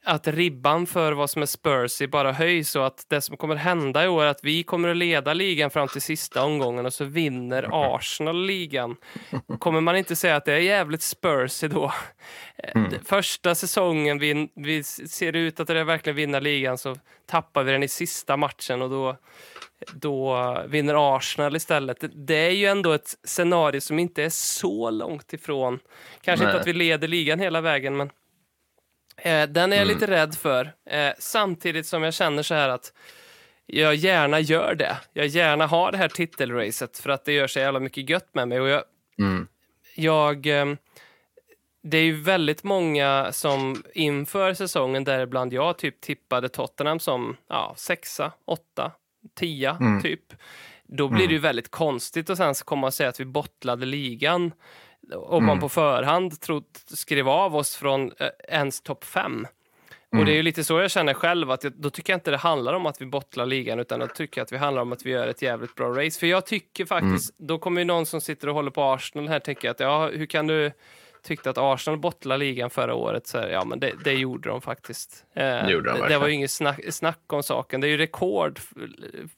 att 0.05 0.29
ribban 0.29 0.87
för 0.87 1.13
vad 1.13 1.31
som 1.31 1.43
är 1.43 1.47
Spursy 1.47 2.07
bara 2.07 2.33
höjs 2.33 2.77
och 2.77 2.87
att 2.87 3.07
det 3.09 3.21
som 3.21 3.37
kommer 3.37 3.55
hända 3.55 4.05
i 4.05 4.09
år 4.09 4.25
är 4.25 4.29
att 4.29 4.45
vi 4.45 4.63
kommer 4.63 4.89
att 4.89 4.97
leda 4.97 5.35
ligan 5.35 5.71
fram 5.71 5.89
till 5.89 6.03
sista 6.03 6.45
omgången 6.45 6.87
och 6.87 6.95
så 6.95 7.05
vinner 7.05 7.69
Arsenal 7.73 8.47
ligan. 8.47 8.97
Kommer 9.59 9.81
man 9.81 9.97
inte 9.97 10.17
säga 10.17 10.37
att 10.37 10.45
det 10.45 10.53
är 10.53 10.59
jävligt 10.59 11.03
Spursy 11.03 11.69
då? 11.69 11.93
Mm. 12.59 12.93
Första 13.05 13.55
säsongen 13.55 14.19
vi, 14.19 14.49
vi 14.55 14.85
ser 14.85 15.33
ut 15.33 15.61
att 15.61 15.67
det 15.67 15.85
verkligen 15.85 16.17
vinna 16.17 16.41
ligan 16.41 16.79
så 16.79 16.97
tappar 17.27 17.63
vi 17.63 17.73
den 17.73 17.83
i 17.83 17.89
sista 17.89 18.37
matchen 18.37 18.83
och 18.83 18.91
då 18.91 19.17
då 19.93 20.63
vinner 20.67 21.17
Arsenal 21.17 21.57
istället. 21.57 22.05
Det 22.15 22.35
är 22.35 22.51
ju 22.51 22.67
ändå 22.67 22.93
ett 22.93 23.19
scenario 23.25 23.81
som 23.81 23.99
inte 23.99 24.23
är 24.23 24.29
så 24.29 24.91
långt 24.91 25.33
ifrån. 25.33 25.79
Kanske 26.21 26.45
Nej. 26.45 26.53
inte 26.53 26.61
att 26.61 26.67
vi 26.67 26.73
leder 26.73 27.09
ligan 27.09 27.41
hela 27.41 27.61
vägen, 27.61 27.97
men 27.97 28.11
eh, 29.17 29.49
den 29.49 29.73
är 29.73 29.77
jag 29.77 29.85
mm. 29.85 29.95
lite 29.95 30.07
rädd 30.07 30.35
för. 30.35 30.73
Eh, 30.91 31.13
samtidigt 31.19 31.87
som 31.87 32.03
jag 32.03 32.15
känner 32.15 32.43
så 32.43 32.55
här 32.55 32.69
att 32.69 32.93
jag 33.67 33.95
gärna 33.95 34.41
gör 34.41 34.75
det. 34.75 34.97
Jag 35.13 35.27
gärna 35.27 35.67
har 35.67 35.93
det 35.93 35.99
här 35.99 36.09
titelracet 36.09 36.99
för 36.99 37.11
att 37.11 37.25
det 37.25 37.33
gör 37.33 37.47
så 37.47 37.59
jävla 37.59 37.81
mycket 37.81 38.11
gött 38.11 38.35
med 38.35 38.49
mig. 38.49 38.61
Och 38.61 38.69
jag, 38.69 38.83
mm. 39.19 39.47
jag 39.95 40.47
eh, 40.47 40.67
det 41.87 41.99
är 41.99 42.03
ju 42.03 42.23
väldigt 42.23 42.65
många 42.65 43.33
som 43.33 43.83
inför 43.95 44.55
säsongen, 44.55 45.05
däribland 45.05 45.53
jag, 45.53 45.79
typ 45.79 46.01
tippade 46.01 46.49
Tottenham 46.49 46.99
som 46.99 47.37
ja, 47.49 47.75
sexa, 47.77 48.33
åtta, 48.45 48.93
tia, 49.35 49.77
mm. 49.81 50.03
typ. 50.03 50.33
Då 50.87 51.09
blir 51.09 51.21
mm. 51.21 51.29
det 51.29 51.35
ju 51.35 51.41
väldigt 51.41 51.71
konstigt 51.71 52.31
att 52.31 52.39
sen 52.39 52.55
komma 52.55 52.87
och 52.87 52.95
säga 52.95 53.09
att 53.09 53.21
vi 53.21 53.25
bottlade 53.25 53.87
ligan 53.87 54.53
om 55.13 55.35
mm. 55.35 55.47
man 55.47 55.61
på 55.61 55.69
förhand 55.69 56.41
trott, 56.41 56.83
skrev 56.87 57.29
av 57.29 57.57
oss 57.57 57.77
från 57.77 58.13
eh, 58.19 58.29
ens 58.49 58.81
topp 58.81 59.05
fem. 59.05 59.47
Och 60.19 60.25
det 60.25 60.31
är 60.31 60.35
ju 60.35 60.41
mm. 60.41 60.45
lite 60.45 60.65
så 60.65 60.81
jag 60.81 60.91
känner 60.91 61.15
själv, 61.15 61.51
att 61.51 61.65
jag, 61.65 61.73
då 61.77 61.91
tycker 61.91 62.13
jag 62.13 62.17
inte 62.17 62.31
det 62.31 62.37
handlar 62.37 62.75
om 62.75 62.87
att 62.87 63.01
vi 63.01 63.07
bottlar 63.07 63.47
ligan, 63.47 63.81
utan 63.81 64.01
då 64.01 64.07
tycker 64.07 64.43
att 64.43 64.53
vi 64.53 64.57
handlar 64.57 64.83
om 64.83 64.93
att 64.93 65.07
vi 65.07 65.11
gör 65.11 65.29
ett 65.29 65.43
jävligt 65.43 65.75
bra 65.75 65.89
race. 65.89 66.21
För 66.21 66.27
jag 66.27 66.47
tycker 66.47 66.85
faktiskt, 66.85 67.39
mm. 67.39 67.47
då 67.47 67.59
kommer 67.59 67.81
ju 67.81 67.85
någon 67.85 68.07
som 68.07 68.21
sitter 68.21 68.49
och 68.49 68.55
håller 68.55 68.71
på 68.71 68.83
Arsenal 68.83 69.29
här 69.29 69.39
tänka 69.39 69.71
att 69.71 69.81
ja, 69.81 70.09
hur 70.09 70.27
kan 70.27 70.47
du 70.47 70.73
tyckte 71.25 71.51
att 71.51 71.59
Arsenal 71.59 71.99
bottlade 71.99 72.39
ligan 72.39 72.71
förra 72.71 72.95
året, 72.95 73.27
så 73.27 73.37
ja 73.51 73.65
men 73.65 73.81
det, 73.81 73.93
det 74.05 74.13
gjorde 74.13 74.49
de 74.49 74.61
faktiskt. 74.61 75.25
Eh, 75.35 75.43
det, 75.43 75.81
de 75.81 76.09
det, 76.09 76.19
var 76.19 76.27
ju 76.27 76.35
inget 76.35 76.51
snack, 76.51 76.81
snack, 76.91 77.33
om 77.33 77.43
saken. 77.43 77.81
Det 77.81 77.87
är 77.87 77.89
ju 77.89 77.97
rekord 77.97 78.61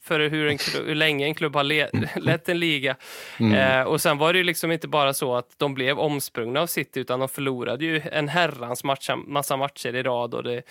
för 0.03 0.20
hur, 0.20 0.49
en 0.49 0.59
klubb, 0.59 0.87
hur 0.87 0.95
länge 0.95 1.26
en 1.26 1.34
klubb 1.34 1.55
har 1.57 1.64
le, 1.64 1.89
lett 2.16 2.49
en 2.49 2.61
liga. 2.61 2.97
Mm. 3.41 3.80
Eh, 3.80 3.87
och 3.87 4.01
sen 4.01 4.18
var 4.18 4.32
det 4.32 4.39
ju 4.39 4.45
liksom 4.45 4.72
inte 4.72 4.89
bara 4.89 5.14
så 5.14 5.34
att 5.34 5.59
de 5.59 5.74
blev 5.74 5.99
omsprungna 5.99 6.61
av 6.61 6.66
City, 6.66 7.01
utan 7.01 7.20
de 7.20 7.28
förlorade 7.28 7.84
ju 7.84 8.03
en 8.12 8.28
herrans 8.28 8.84
matcha, 8.84 9.16
massa 9.16 9.57
matcher 9.57 9.95
i 9.95 10.03
rad 10.03 10.34
och 10.34 10.43
det, 10.43 10.62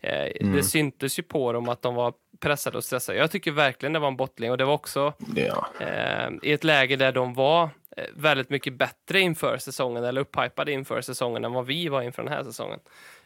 eh, 0.00 0.30
mm. 0.40 0.56
det 0.56 0.62
syntes 0.62 1.18
ju 1.18 1.22
på 1.22 1.52
dem 1.52 1.68
att 1.68 1.82
de 1.82 1.94
var 1.94 2.12
pressade 2.40 2.76
och 2.76 2.84
stressade. 2.84 3.18
Jag 3.18 3.30
tycker 3.30 3.50
verkligen 3.50 3.92
det 3.92 3.98
var 3.98 4.08
en 4.08 4.16
bottling 4.16 4.50
och 4.50 4.58
det 4.58 4.64
var 4.64 4.74
också 4.74 5.12
ja. 5.34 5.66
eh, 5.80 6.30
i 6.42 6.52
ett 6.52 6.64
läge 6.64 6.96
där 6.96 7.12
de 7.12 7.34
var 7.34 7.70
väldigt 8.14 8.50
mycket 8.50 8.78
bättre 8.78 9.20
inför 9.20 9.58
säsongen 9.58 10.04
eller 10.04 10.20
upphypade 10.20 10.72
inför 10.72 11.00
säsongen 11.00 11.44
än 11.44 11.52
vad 11.52 11.66
vi 11.66 11.88
var 11.88 12.02
inför 12.02 12.22
den 12.22 12.32
här 12.32 12.44
säsongen. 12.44 12.78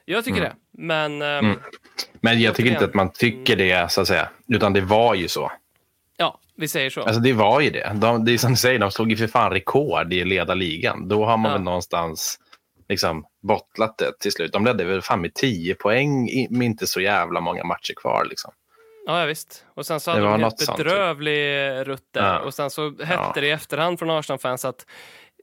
Jag 0.04 0.24
tycker 0.24 0.38
mm. 0.38 0.50
det, 0.50 0.82
men... 0.82 1.12
Um, 1.12 1.22
mm. 1.22 1.58
Men 2.20 2.40
jag 2.40 2.54
tycker 2.54 2.70
inte 2.70 2.84
att 2.84 2.94
man 2.94 3.12
tycker 3.12 3.56
det, 3.56 3.90
så 3.90 4.00
att 4.00 4.08
säga. 4.08 4.28
Utan 4.48 4.72
det 4.72 4.80
var 4.80 5.14
ju 5.14 5.28
så. 5.28 5.52
Ja, 6.16 6.40
vi 6.56 6.68
säger 6.68 6.90
så. 6.90 7.02
Alltså 7.02 7.20
det 7.20 7.32
var 7.32 7.60
ju 7.60 7.70
det. 7.70 7.92
De, 7.94 8.24
det 8.24 8.32
är 8.32 8.38
som 8.38 8.50
du 8.50 8.56
säger, 8.56 8.78
de 8.78 8.90
slog 8.90 9.10
ju 9.10 9.16
för 9.16 9.26
fan 9.26 9.50
rekord 9.50 10.12
i 10.12 10.22
att 10.22 10.28
leda 10.28 10.54
ligan. 10.54 11.08
Då 11.08 11.24
har 11.24 11.36
man 11.36 11.50
ja. 11.50 11.56
väl 11.56 11.64
någonstans 11.64 12.38
liksom 12.88 13.24
bottlat 13.42 13.98
det 13.98 14.18
till 14.20 14.32
slut. 14.32 14.52
De 14.52 14.64
ledde 14.64 14.84
väl 14.84 15.02
fan 15.02 15.20
med 15.20 15.34
10 15.34 15.74
poäng 15.74 16.28
med 16.50 16.66
inte 16.66 16.86
så 16.86 17.00
jävla 17.00 17.40
många 17.40 17.64
matcher 17.64 17.94
kvar. 17.96 18.26
Liksom. 18.30 18.52
Ja, 19.08 19.24
visst. 19.24 19.64
Och 19.74 19.86
sen 19.86 20.00
så 20.00 20.10
hade 20.10 20.22
de 20.22 20.42
en 20.42 20.50
bedrövlig 20.58 21.70
rutt 21.86 22.08
där. 22.14 22.34
Ja. 22.34 22.38
Och 22.38 22.54
sen 22.54 22.70
så 22.70 22.90
hette 22.90 23.12
ja. 23.12 23.32
det 23.34 23.46
i 23.46 23.50
efterhand 23.50 23.98
från 23.98 24.10
Arsenal-fans 24.10 24.64
att 24.64 24.86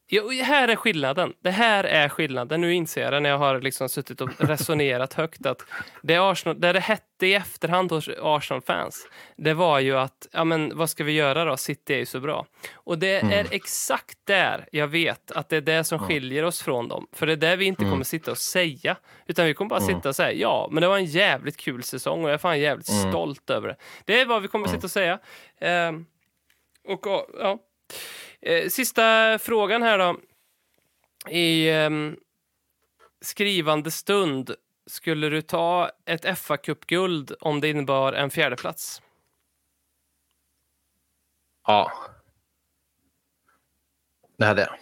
Jo, 0.08 0.32
här 0.32 0.68
är 0.68 0.76
skillnaden. 0.76 1.34
Det 1.44 1.52
här 1.52 1.84
är 1.84 2.10
skillnaden. 2.10 2.62
Nu 2.62 2.74
inser 2.74 3.02
jag 3.02 3.14
det 3.14 3.20
när 3.20 3.30
jag 3.30 3.38
har 3.38 3.62
liksom 3.62 3.90
suttit 3.90 4.22
och 4.22 4.30
resonerat 4.38 5.14
högt. 5.14 5.46
att 5.46 5.62
Det, 6.02 6.18
Arsenal, 6.18 6.60
det 6.62 6.74
det 6.74 6.80
hette 6.80 7.28
i 7.28 7.34
efterhand 7.34 7.92
hos 7.92 8.10
Arsenal-fans, 8.22 9.08
det 9.38 9.54
var 9.54 9.80
ju 9.80 9.98
att 9.98 10.28
ja, 10.32 10.44
men, 10.44 10.78
vad 10.78 10.90
ska 10.90 11.04
vi 11.04 11.12
göra 11.12 11.46
då? 11.46 11.58
City 11.58 11.94
är 11.94 11.98
ju 11.98 12.06
så 12.06 12.20
bra. 12.20 12.46
Och 12.74 13.00
det 13.00 13.16
är 13.16 13.48
exakt 13.52 14.18
där 14.24 14.68
jag 14.72 14.88
vet 14.88 15.32
att 15.32 15.50
det 15.50 15.58
är 15.58 15.62
det 15.62 15.84
som 15.84 16.00
skiljer 16.00 16.44
oss 16.44 16.62
från 16.62 16.88
dem. 16.88 17.08
För 17.12 17.28
det 17.28 17.34
är 17.34 17.38
det 17.38 17.56
vi 17.56 17.66
inte 17.66 17.84
kommer 17.84 18.04
sitta 18.04 18.32
och 18.32 18.38
säga. 18.38 18.96
Utan 19.28 19.46
vi 19.46 19.54
kommer 19.54 19.70
bara 19.70 19.82
sitta 19.82 20.10
och 20.10 20.16
säga 20.16 20.32
ja, 20.32 20.68
men 20.72 20.82
det 20.82 20.88
var 20.88 20.98
en 20.98 21.06
jävligt 21.06 21.58
kul 21.58 21.84
säsong 21.84 22.24
och 22.24 22.30
jag 22.30 22.34
är 22.34 22.38
fan 22.38 22.60
jävligt 22.60 22.88
stolt 22.88 23.50
över 23.50 23.68
det. 23.68 23.76
Det 24.06 24.22
är 24.22 24.26
vad 24.26 24.42
vi 24.42 24.48
kommer 24.48 24.68
sitta 24.68 24.88
och 24.88 24.92
säga. 24.92 25.20
Ehm, 25.60 26.06
och 26.88 27.06
ja, 27.40 27.60
Sista 28.70 29.40
frågan 29.40 29.84
här 29.84 29.98
då. 29.98 30.20
I 31.30 31.70
ehm, 31.70 32.18
skrivande 33.22 33.92
stund, 33.92 34.56
skulle 34.86 35.30
du 35.30 35.42
ta 35.42 35.92
ett 36.06 36.40
fa 36.40 36.58
Cup-guld 36.58 37.36
om 37.40 37.62
det 37.62 37.70
innebar 37.70 38.14
en 38.14 38.30
fjärdeplats? 38.30 39.02
Ja. 41.68 41.92
Det 44.38 44.46
hade 44.46 44.62
jag. 44.62 44.76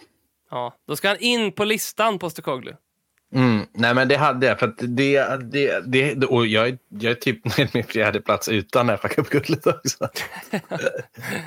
Ja, 0.50 0.76
då 0.86 0.96
ska 0.96 1.08
han 1.08 1.18
in 1.20 1.52
på 1.52 1.64
listan, 1.64 2.18
Postekoglu. 2.18 2.76
Mm, 3.34 3.66
nej 3.72 3.94
men 3.94 4.08
det 4.08 4.16
hade 4.16 4.46
jag. 4.46 4.58
För 4.58 4.66
att 4.66 4.78
det, 4.78 5.50
det, 5.50 5.80
det, 5.86 6.26
och 6.26 6.46
jag, 6.46 6.78
jag 6.88 7.10
är 7.10 7.14
typ 7.14 7.58
nöjd 7.58 7.70
med 7.74 7.86
fjärde 7.86 8.20
plats 8.20 8.48
utan 8.48 8.98
fa 8.98 9.08
Cup-guldet 9.08 9.66
också. 9.66 10.08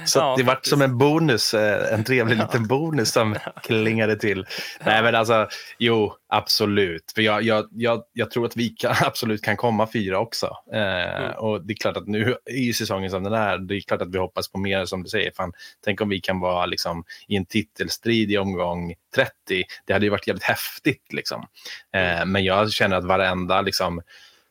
Så 0.05 0.19
Ja, 0.19 0.35
det 0.37 0.43
vart 0.43 0.65
som 0.65 0.81
en 0.81 0.97
bonus, 0.97 1.53
eh, 1.53 1.93
en 1.93 2.03
trevlig 2.03 2.37
liten 2.37 2.67
bonus 2.67 3.11
som 3.11 3.35
klingade 3.63 4.15
till. 4.15 4.45
Nej 4.85 5.03
men 5.03 5.15
alltså, 5.15 5.47
jo 5.79 6.13
absolut. 6.29 7.11
För 7.15 7.21
jag, 7.21 7.43
jag, 7.43 7.67
jag, 7.71 8.03
jag 8.13 8.31
tror 8.31 8.45
att 8.45 8.57
vi 8.57 8.69
kan, 8.69 8.95
absolut 9.01 9.41
kan 9.41 9.57
komma 9.57 9.87
fyra 9.93 10.19
också. 10.19 10.49
Eh, 10.73 11.17
Mm. 11.17 11.31
Och 11.37 11.65
det 11.65 11.73
är 11.73 11.75
klart 11.75 11.97
att 11.97 12.07
nu 12.07 12.35
ju 12.51 12.73
säsongen 12.73 13.09
som 13.09 13.23
den 13.23 13.33
är. 13.33 13.57
Det 13.57 13.75
är 13.75 13.81
klart 13.81 14.01
att 14.01 14.15
vi 14.15 14.17
hoppas 14.17 14.51
på 14.51 14.59
mer 14.59 14.85
som 14.85 15.03
du 15.03 15.09
säger. 15.09 15.31
Fan, 15.35 15.53
tänk 15.85 16.01
om 16.01 16.09
vi 16.09 16.21
kan 16.21 16.39
vara 16.39 16.65
liksom, 16.65 17.03
i 17.27 17.35
en 17.35 17.45
titelstrid 17.45 18.31
i 18.31 18.37
omgång 18.37 18.93
30. 19.15 19.31
Det 19.85 19.93
hade 19.93 20.05
ju 20.05 20.09
varit 20.09 20.27
jävligt 20.27 20.43
häftigt. 20.43 21.13
Liksom. 21.13 21.45
Eh, 21.93 22.25
men 22.25 22.43
jag 22.43 22.71
känner 22.71 22.97
att 22.97 23.05
varenda 23.05 23.61
liksom, 23.61 24.01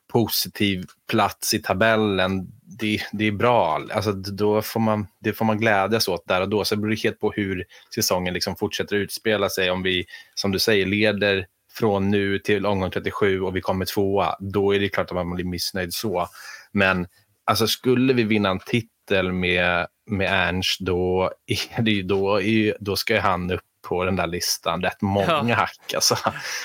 positiv 0.07 0.85
plats 1.11 1.53
i 1.53 1.59
tabellen, 1.59 2.47
det, 2.79 2.99
det 3.11 3.27
är 3.27 3.31
bra. 3.31 3.81
Alltså, 3.91 4.11
då 4.11 4.61
får 4.61 4.79
man, 4.79 5.07
det 5.19 5.33
får 5.33 5.45
man 5.45 5.57
glädjas 5.57 6.07
åt 6.07 6.27
där 6.27 6.41
och 6.41 6.49
då. 6.49 6.65
Så 6.65 6.75
det 6.75 6.81
beror 6.81 7.03
helt 7.03 7.19
på 7.19 7.31
hur 7.31 7.65
säsongen 7.95 8.33
liksom 8.33 8.55
fortsätter 8.55 8.95
utspela 8.95 9.49
sig. 9.49 9.71
Om 9.71 9.83
vi, 9.83 10.05
som 10.35 10.51
du 10.51 10.59
säger, 10.59 10.85
leder 10.85 11.47
från 11.73 12.09
nu 12.09 12.39
till 12.39 12.65
omgång 12.65 12.91
37 12.91 13.41
och 13.41 13.55
vi 13.55 13.61
kommer 13.61 13.85
tvåa, 13.85 14.35
då 14.39 14.75
är 14.75 14.79
det 14.79 14.89
klart 14.89 15.11
att 15.11 15.15
man 15.15 15.35
blir 15.35 15.45
missnöjd 15.45 15.93
så. 15.93 16.27
Men 16.71 17.07
alltså, 17.45 17.67
skulle 17.67 18.13
vi 18.13 18.23
vinna 18.23 18.49
en 18.49 18.59
titel 18.59 19.31
med, 19.31 19.87
med 20.05 20.27
Ernst, 20.31 20.79
då, 20.79 21.31
är 21.47 21.81
det 21.81 22.01
då, 22.01 22.41
är, 22.41 22.77
då 22.79 22.95
ska 22.95 23.19
han 23.19 23.51
upp 23.51 23.61
på 23.87 24.05
den 24.05 24.15
där 24.15 24.27
listan. 24.27 24.81
Rätt 24.81 25.01
många 25.01 25.43
Ja. 25.47 25.55
hack. 25.55 25.93
Alltså. 25.95 26.15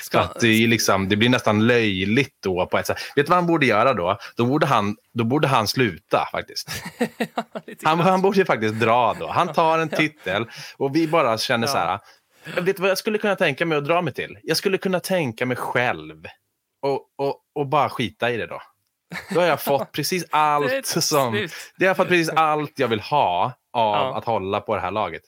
Ska- 0.01 0.19
att 0.19 0.39
det, 0.39 0.67
liksom, 0.67 1.09
det 1.09 1.15
blir 1.15 1.29
nästan 1.29 1.67
löjligt 1.67 2.37
då. 2.43 2.65
På 2.65 2.77
ett 2.77 2.87
sätt. 2.87 2.97
Vet 3.15 3.25
du 3.25 3.29
vad 3.29 3.37
han 3.37 3.47
borde 3.47 3.65
göra 3.65 3.93
då? 3.93 4.17
Då 4.35 4.45
borde 4.45 4.65
han, 4.65 4.95
då 5.13 5.23
borde 5.23 5.47
han 5.47 5.67
sluta 5.67 6.27
faktiskt. 6.31 6.69
Han, 7.83 7.99
han 7.99 8.21
borde 8.21 8.45
faktiskt 8.45 8.75
dra 8.75 9.13
då. 9.19 9.27
Han 9.27 9.53
tar 9.53 9.79
en 9.79 9.89
titel 9.89 10.45
och 10.77 10.95
vi 10.95 11.07
bara 11.07 11.37
känner 11.37 11.67
så 11.67 11.77
här. 11.77 11.99
Vet 12.61 12.75
du 12.75 12.81
vad 12.81 12.89
jag 12.91 12.97
skulle 12.97 13.17
kunna 13.17 13.35
tänka 13.35 13.65
mig 13.65 13.77
att 13.77 13.85
dra 13.85 14.01
mig 14.01 14.13
till? 14.13 14.37
Jag 14.43 14.57
skulle 14.57 14.77
kunna 14.77 14.99
tänka 14.99 15.45
mig 15.45 15.57
själv 15.57 16.25
och, 16.81 17.01
och, 17.17 17.35
och 17.55 17.67
bara 17.67 17.89
skita 17.89 18.31
i 18.31 18.37
det 18.37 18.47
då. 18.47 18.61
Då 19.33 19.39
har 19.39 19.47
jag 19.47 19.61
fått 19.61 19.91
precis 19.95 20.25
allt 20.29 20.85
som... 20.85 21.47
Det 21.77 21.85
har 21.87 21.95
fått 21.95 22.07
precis 22.07 22.29
allt 22.29 22.79
jag 22.79 22.87
vill 22.87 22.99
ha 23.01 23.43
av 23.73 23.95
Ja. 23.95 24.17
att 24.17 24.25
hålla 24.25 24.61
på 24.61 24.75
det 24.75 24.81
här 24.81 24.91
laget. 24.91 25.21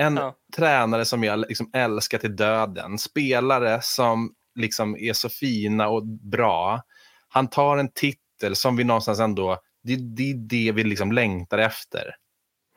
En 0.00 0.16
Ja. 0.16 0.34
tränare 0.56 1.04
som 1.04 1.24
jag 1.24 1.38
liksom 1.38 1.70
älskar 1.72 2.18
till 2.18 2.36
döden. 2.36 2.98
Spelare 2.98 3.78
som 3.82 4.34
liksom 4.54 4.96
är 4.96 5.12
så 5.12 5.28
fina 5.28 5.88
och 5.88 6.06
bra. 6.06 6.82
Han 7.28 7.48
tar 7.48 7.76
en 7.76 7.90
titel 7.92 8.56
som 8.56 8.76
vi 8.76 8.84
någonstans 8.84 9.20
ändå... 9.20 9.58
Det, 9.82 9.96
det 9.96 10.30
är 10.30 10.34
det 10.34 10.72
vi 10.72 10.84
liksom 10.84 11.12
längtar 11.12 11.58
efter. 11.58 12.14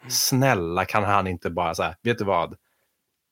Snälla 0.07 0.85
kan 0.85 1.03
han 1.03 1.27
inte 1.27 1.49
bara 1.49 1.75
säga, 1.75 1.95
vet 2.01 2.17
du 2.17 2.23
vad? 2.23 2.55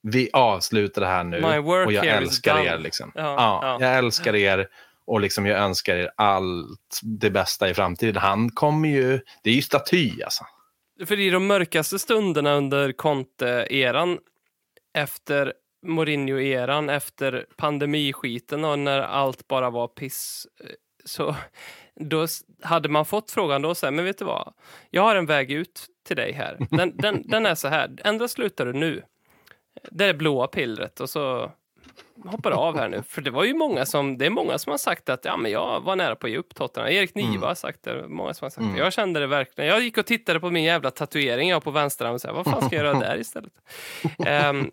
Vi 0.03 0.29
avslutar 0.33 1.01
det 1.01 1.07
här 1.07 1.23
nu 1.23 1.43
och 1.85 1.93
jag 1.93 2.05
älskar 2.05 2.65
er. 2.65 2.77
Liksom. 2.77 3.11
Ja, 3.15 3.59
ja. 3.61 3.77
Jag 3.81 3.97
älskar 3.97 4.35
er 4.35 4.67
och 5.05 5.21
liksom 5.21 5.45
jag 5.45 5.59
önskar 5.59 5.95
er 5.95 6.11
allt 6.17 6.99
det 7.03 7.29
bästa 7.29 7.69
i 7.69 7.73
framtiden. 7.73 8.21
Han 8.21 8.49
kommer 8.49 8.89
ju... 8.89 9.19
Det 9.43 9.49
är 9.49 9.53
ju 9.53 9.61
staty 9.61 10.21
alltså. 10.23 10.43
För 11.05 11.19
i 11.19 11.29
de 11.29 11.47
mörkaste 11.47 11.99
stunderna 11.99 12.53
under 12.53 12.91
Conte-eran, 12.91 14.19
efter 14.93 15.53
Mourinho-eran, 15.85 16.89
efter 16.89 17.45
pandemiskiten 17.55 18.65
och 18.65 18.79
när 18.79 19.01
allt 19.01 19.47
bara 19.47 19.69
var 19.69 19.87
piss, 19.87 20.47
eh, 20.59 20.69
så 21.05 21.35
då 21.95 22.27
hade 22.61 22.89
man 22.89 23.05
fått 23.05 23.31
frågan 23.31 23.61
då 23.61 23.75
så 23.75 23.85
här, 23.85 23.93
men 23.93 24.05
vet 24.05 24.17
du 24.17 24.25
vad? 24.25 24.53
Jag 24.89 25.01
har 25.01 25.15
en 25.15 25.25
väg 25.25 25.51
ut 25.51 25.85
till 26.07 26.15
dig 26.15 26.31
här. 26.31 26.67
Den, 26.71 26.97
den, 26.97 27.23
den 27.27 27.45
är 27.45 27.55
så 27.55 27.67
här, 27.67 27.95
ändå 28.03 28.27
slutar 28.27 28.65
du 28.65 28.73
nu. 28.73 29.03
Det 29.91 30.05
är 30.05 30.13
blåa 30.13 30.47
pillret 30.47 30.99
och 30.99 31.09
så 31.09 31.51
hoppar 32.25 32.51
av 32.51 32.77
här 32.77 32.89
nu. 32.89 33.03
För 33.07 33.21
det 33.21 33.31
var 33.31 33.43
ju 33.43 33.53
många 33.53 33.85
som, 33.85 34.17
det 34.17 34.25
är 34.25 34.29
många 34.29 34.57
som 34.57 34.71
har 34.71 34.77
sagt 34.77 35.09
att 35.09 35.25
ja, 35.25 35.37
men 35.37 35.51
jag 35.51 35.81
var 35.81 35.95
nära 35.95 36.15
på 36.15 36.27
att 36.27 36.31
ge 36.31 36.37
upp 36.37 36.55
Tottenham. 36.55 36.91
Erik 36.91 37.15
Niva 37.15 37.47
har 37.47 37.55
sagt 37.55 37.83
det, 37.83 38.07
många 38.07 38.33
som 38.33 38.45
har 38.45 38.49
sagt 38.49 38.73
det. 38.73 38.79
Jag 38.79 38.93
kände 38.93 39.19
det 39.19 39.27
verkligen. 39.27 39.69
Jag 39.69 39.81
gick 39.81 39.97
och 39.97 40.05
tittade 40.05 40.39
på 40.39 40.49
min 40.49 40.63
jävla 40.63 40.91
tatuering 40.91 41.49
jag 41.49 41.63
på 41.63 41.71
vänsterarmen 41.71 42.15
och 42.15 42.21
sa, 42.21 42.33
vad 42.33 42.45
fan 42.45 42.61
ska 42.61 42.75
jag 42.75 42.85
göra 42.85 42.99
där 42.99 43.19
istället? 43.19 43.53
Ehm, 44.25 44.71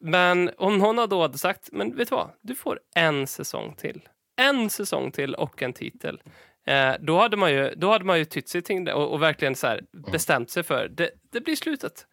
men 0.00 0.50
om 0.58 0.78
någon 0.78 1.08
då 1.08 1.22
hade 1.22 1.38
sagt, 1.38 1.68
men 1.72 1.96
vet 1.96 2.08
du 2.08 2.16
vad, 2.16 2.30
du 2.40 2.54
får 2.54 2.80
en 2.94 3.26
säsong 3.26 3.74
till. 3.76 4.00
En 4.36 4.70
säsong 4.70 5.10
till 5.10 5.34
och 5.34 5.62
en 5.62 5.72
titel. 5.72 6.20
Eh, 6.66 6.94
då, 7.00 7.18
hade 7.18 7.36
man 7.36 7.52
ju, 7.52 7.74
då 7.76 7.92
hade 7.92 8.04
man 8.04 8.18
ju 8.18 8.24
tytt 8.24 8.48
sig 8.48 8.62
till 8.62 8.84
det 8.84 8.94
och, 8.94 9.12
och 9.12 9.22
verkligen 9.22 9.54
så 9.54 9.66
här 9.66 9.80
bestämt 10.12 10.50
sig 10.50 10.62
för 10.62 10.88
det, 10.88 11.10
det 11.32 11.40
blir 11.40 11.56
slutet. 11.56 12.06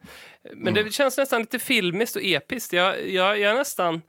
Men 0.53 0.73
det 0.73 0.93
känns 0.93 1.17
nästan 1.17 1.41
lite 1.41 1.59
filmiskt 1.59 2.15
och 2.15 2.21
episkt. 2.23 2.73
Jag, 2.73 3.09
jag, 3.09 3.39
jag 3.39 3.51
är 3.51 3.55
nästan... 3.55 4.01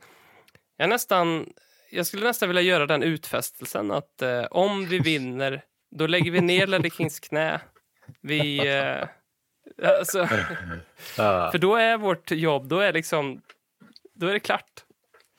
Jag, 0.77 0.85
är 0.85 0.89
nästan, 0.89 1.53
jag 1.91 2.05
skulle 2.05 2.27
nästan 2.27 2.49
vilja 2.49 2.61
göra 2.61 2.85
den 2.85 3.03
utfästelsen 3.03 3.91
att 3.91 4.21
eh, 4.21 4.43
om 4.43 4.85
vi 4.85 4.99
vinner, 4.99 5.61
då 5.95 6.07
lägger 6.07 6.31
vi 6.31 6.41
ner 6.41 6.67
Ledley 6.67 6.91
Kings 6.91 7.19
knä. 7.19 7.61
Vi... 8.21 8.67
Eh, 8.67 9.07
alltså, 9.99 10.27
för 11.51 11.57
då 11.57 11.75
är 11.75 11.97
vårt 11.97 12.31
jobb, 12.31 12.67
då 12.67 12.79
är 12.79 12.93
liksom... 12.93 13.41
Då 14.15 14.27
är 14.27 14.33
det 14.33 14.39
klart. 14.39 14.82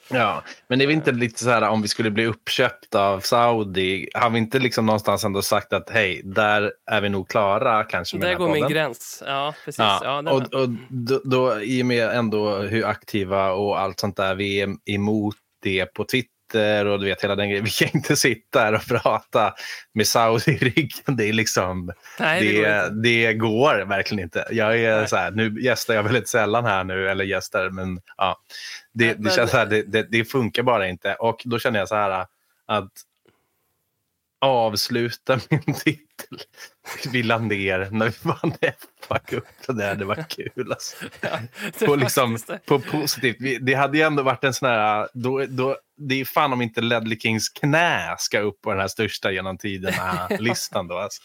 Ja, 0.09 0.43
men 0.69 0.79
det 0.79 0.85
är 0.85 0.87
väl 0.87 0.97
inte 0.97 1.13
lite 1.13 1.45
så 1.45 1.51
här 1.51 1.69
om 1.69 1.83
vi 1.83 1.89
skulle 1.89 2.11
bli 2.11 2.27
uppköpta 2.27 3.09
av 3.09 3.21
Saudi. 3.21 4.09
Har 4.15 4.31
vi 4.31 4.39
inte 4.39 4.59
liksom 4.59 4.87
någonstans 4.87 5.25
ändå 5.25 5.43
sagt 5.43 5.73
att 5.73 5.91
hej, 5.91 6.21
där 6.25 6.73
är 6.91 7.01
vi 7.01 7.09
nog 7.09 7.29
klara 7.29 7.85
kanske 7.85 8.17
med 8.17 8.29
Där 8.29 8.35
går 8.35 8.49
min 8.49 8.69
gräns. 8.69 9.23
Ja, 9.27 9.55
precis. 9.65 9.79
Ja, 9.79 10.23
Ja, 10.25 10.33
och, 10.33 10.55
och 10.55 10.69
då, 10.89 11.21
då, 11.25 11.61
i 11.63 11.83
och 11.83 11.87
med 11.87 12.11
ändå 12.11 12.57
hur 12.57 12.87
aktiva 12.87 13.53
och 13.53 13.81
allt 13.81 14.01
sånt 14.01 14.17
där, 14.17 14.35
vi 14.35 14.61
är 14.61 14.77
emot 14.87 15.37
det 15.63 15.87
på 15.87 16.05
Twitter 16.05 16.34
och 16.59 17.01
du 17.01 17.07
vet 17.07 17.25
hela 17.25 17.37
den 17.37 17.49
grejen. 17.49 17.65
Vi 17.65 17.71
kan 17.71 17.89
inte 17.95 18.17
sitta 18.17 18.61
här 18.61 18.75
och 18.75 18.87
prata 18.87 19.55
med 19.93 20.07
Saudi 20.07 20.53
i 20.53 20.57
ryggen. 20.57 21.17
Det 21.17 21.29
är 21.29 21.33
liksom, 21.33 21.93
Nej, 22.19 22.41
det 22.41 22.63
det, 22.63 22.63
går 22.63 23.03
det, 23.03 23.35
går 23.35 23.85
verkligen 23.85 24.25
inte. 24.25 24.47
Jag 24.51 24.81
är 24.81 24.99
Nej. 24.99 25.09
så 25.09 25.17
här, 25.17 25.31
nu 25.31 25.63
gästar 25.63 25.95
jag 25.95 26.03
väldigt 26.03 26.29
sällan 26.29 26.65
här 26.65 26.85
nu, 26.85 27.09
eller 27.09 27.25
gästar, 27.25 27.71
men 27.71 28.01
ja. 28.17 28.41
Det, 28.93 29.07
Nej, 29.07 29.17
det 29.19 29.31
känns 29.31 29.51
så 29.51 29.57
här, 29.57 29.67
det, 29.67 30.03
det, 30.11 30.25
funkar 30.25 30.63
bara 30.63 30.89
inte. 30.89 31.15
Och 31.15 31.43
då 31.45 31.59
känner 31.59 31.79
jag 31.79 31.89
så 31.89 31.95
här 31.95 32.27
att 32.67 32.93
avsluta 34.41 35.41
min 35.51 35.75
titel. 36.17 36.39
Vi 37.13 37.23
la 37.23 37.39
ner 37.39 37.89
när 37.91 38.07
vi 38.07 38.15
vann 38.23 38.53
FA 39.09 39.19
Cup. 39.19 39.45
Det 39.69 39.87
hade 39.87 40.05
varit 40.05 40.29
kul. 40.29 40.73
Alltså. 40.73 40.97
Ja, 41.21 41.39
På, 41.79 41.87
var 41.87 41.97
liksom, 41.97 42.39
på 42.67 42.81
positivt. 42.81 43.37
Det 43.61 43.75
hade 43.75 43.99
ju 43.99 44.05
ändå 44.05 44.23
varit 44.23 44.45
en 44.45 44.55
sån 44.55 44.69
här... 44.69 45.09
Då, 45.13 45.47
då, 45.49 45.77
det 45.97 46.21
är 46.21 46.25
fan 46.25 46.53
om 46.53 46.63
inte 46.63 46.81
Ledley 46.81 47.19
Kings 47.19 47.49
knä 47.49 48.15
ska 48.19 48.41
upp 48.41 48.61
på 48.63 48.71
den 48.71 48.81
här 48.81 48.89
största 48.89 49.31
genom 49.33 49.59
tiderna-listan. 49.59 50.89
Då, 50.89 50.99
alltså. 50.99 51.23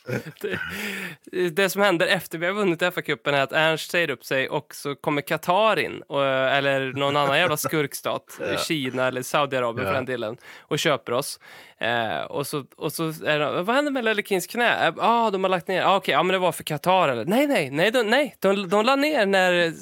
det, 1.32 1.50
det 1.50 1.70
som 1.70 1.82
händer 1.82 2.08
efter 2.08 2.38
vi 2.38 2.46
har 2.46 2.54
vunnit 2.54 2.82
FA-cupen 2.82 3.34
är 3.34 3.42
att 3.42 3.52
Ernst 3.52 3.92
säger 3.92 4.10
upp 4.10 4.26
sig 4.26 4.50
och 4.50 4.76
så 4.76 4.96
kommer 4.96 5.22
Qatar 5.22 5.80
in, 5.80 6.02
och, 6.02 6.26
eller 6.28 6.94
någon 6.94 7.18
annan 7.18 7.38
jävla 7.38 7.58
skurkstat, 7.58 8.40
Kina 8.68 9.08
eller 9.08 9.22
Saudiarabien 9.22 9.86
för 9.86 9.94
Ja. 9.94 9.98
den 9.98 10.06
delen, 10.06 10.38
och 10.60 10.80
köper 10.80 11.12
oss. 11.14 11.40
Eh, 11.78 12.22
och 12.22 12.48
så, 12.48 12.66
och 12.78 12.94
så 12.94 13.04
är 13.26 13.40
det, 13.40 13.62
vad 13.62 13.76
händer 13.76 13.92
med 13.92 14.06
Ledley 14.06 14.26
Kings 14.26 14.48
knä? 14.48 14.76
Ja, 14.80 14.94
ah, 14.98 15.32
de 15.32 15.44
har 15.44 15.50
lagt 15.50 15.68
ner. 15.68 15.82
Ah, 15.82 15.96
Okej, 15.96 16.12
ja, 16.12 16.24
men 16.24 16.34
det 16.34 16.40
var 16.40 16.52
för 16.52 16.64
Qatar 16.64 17.10
eller? 17.10 17.26
Nej, 17.26 17.48
nej, 17.48 17.70
nej, 17.72 17.92
de, 17.92 18.04
nej, 18.04 18.36
de, 18.40 18.70
de 18.70 18.86
la 18.86 18.96
ner 18.96 19.26
när 19.26 19.74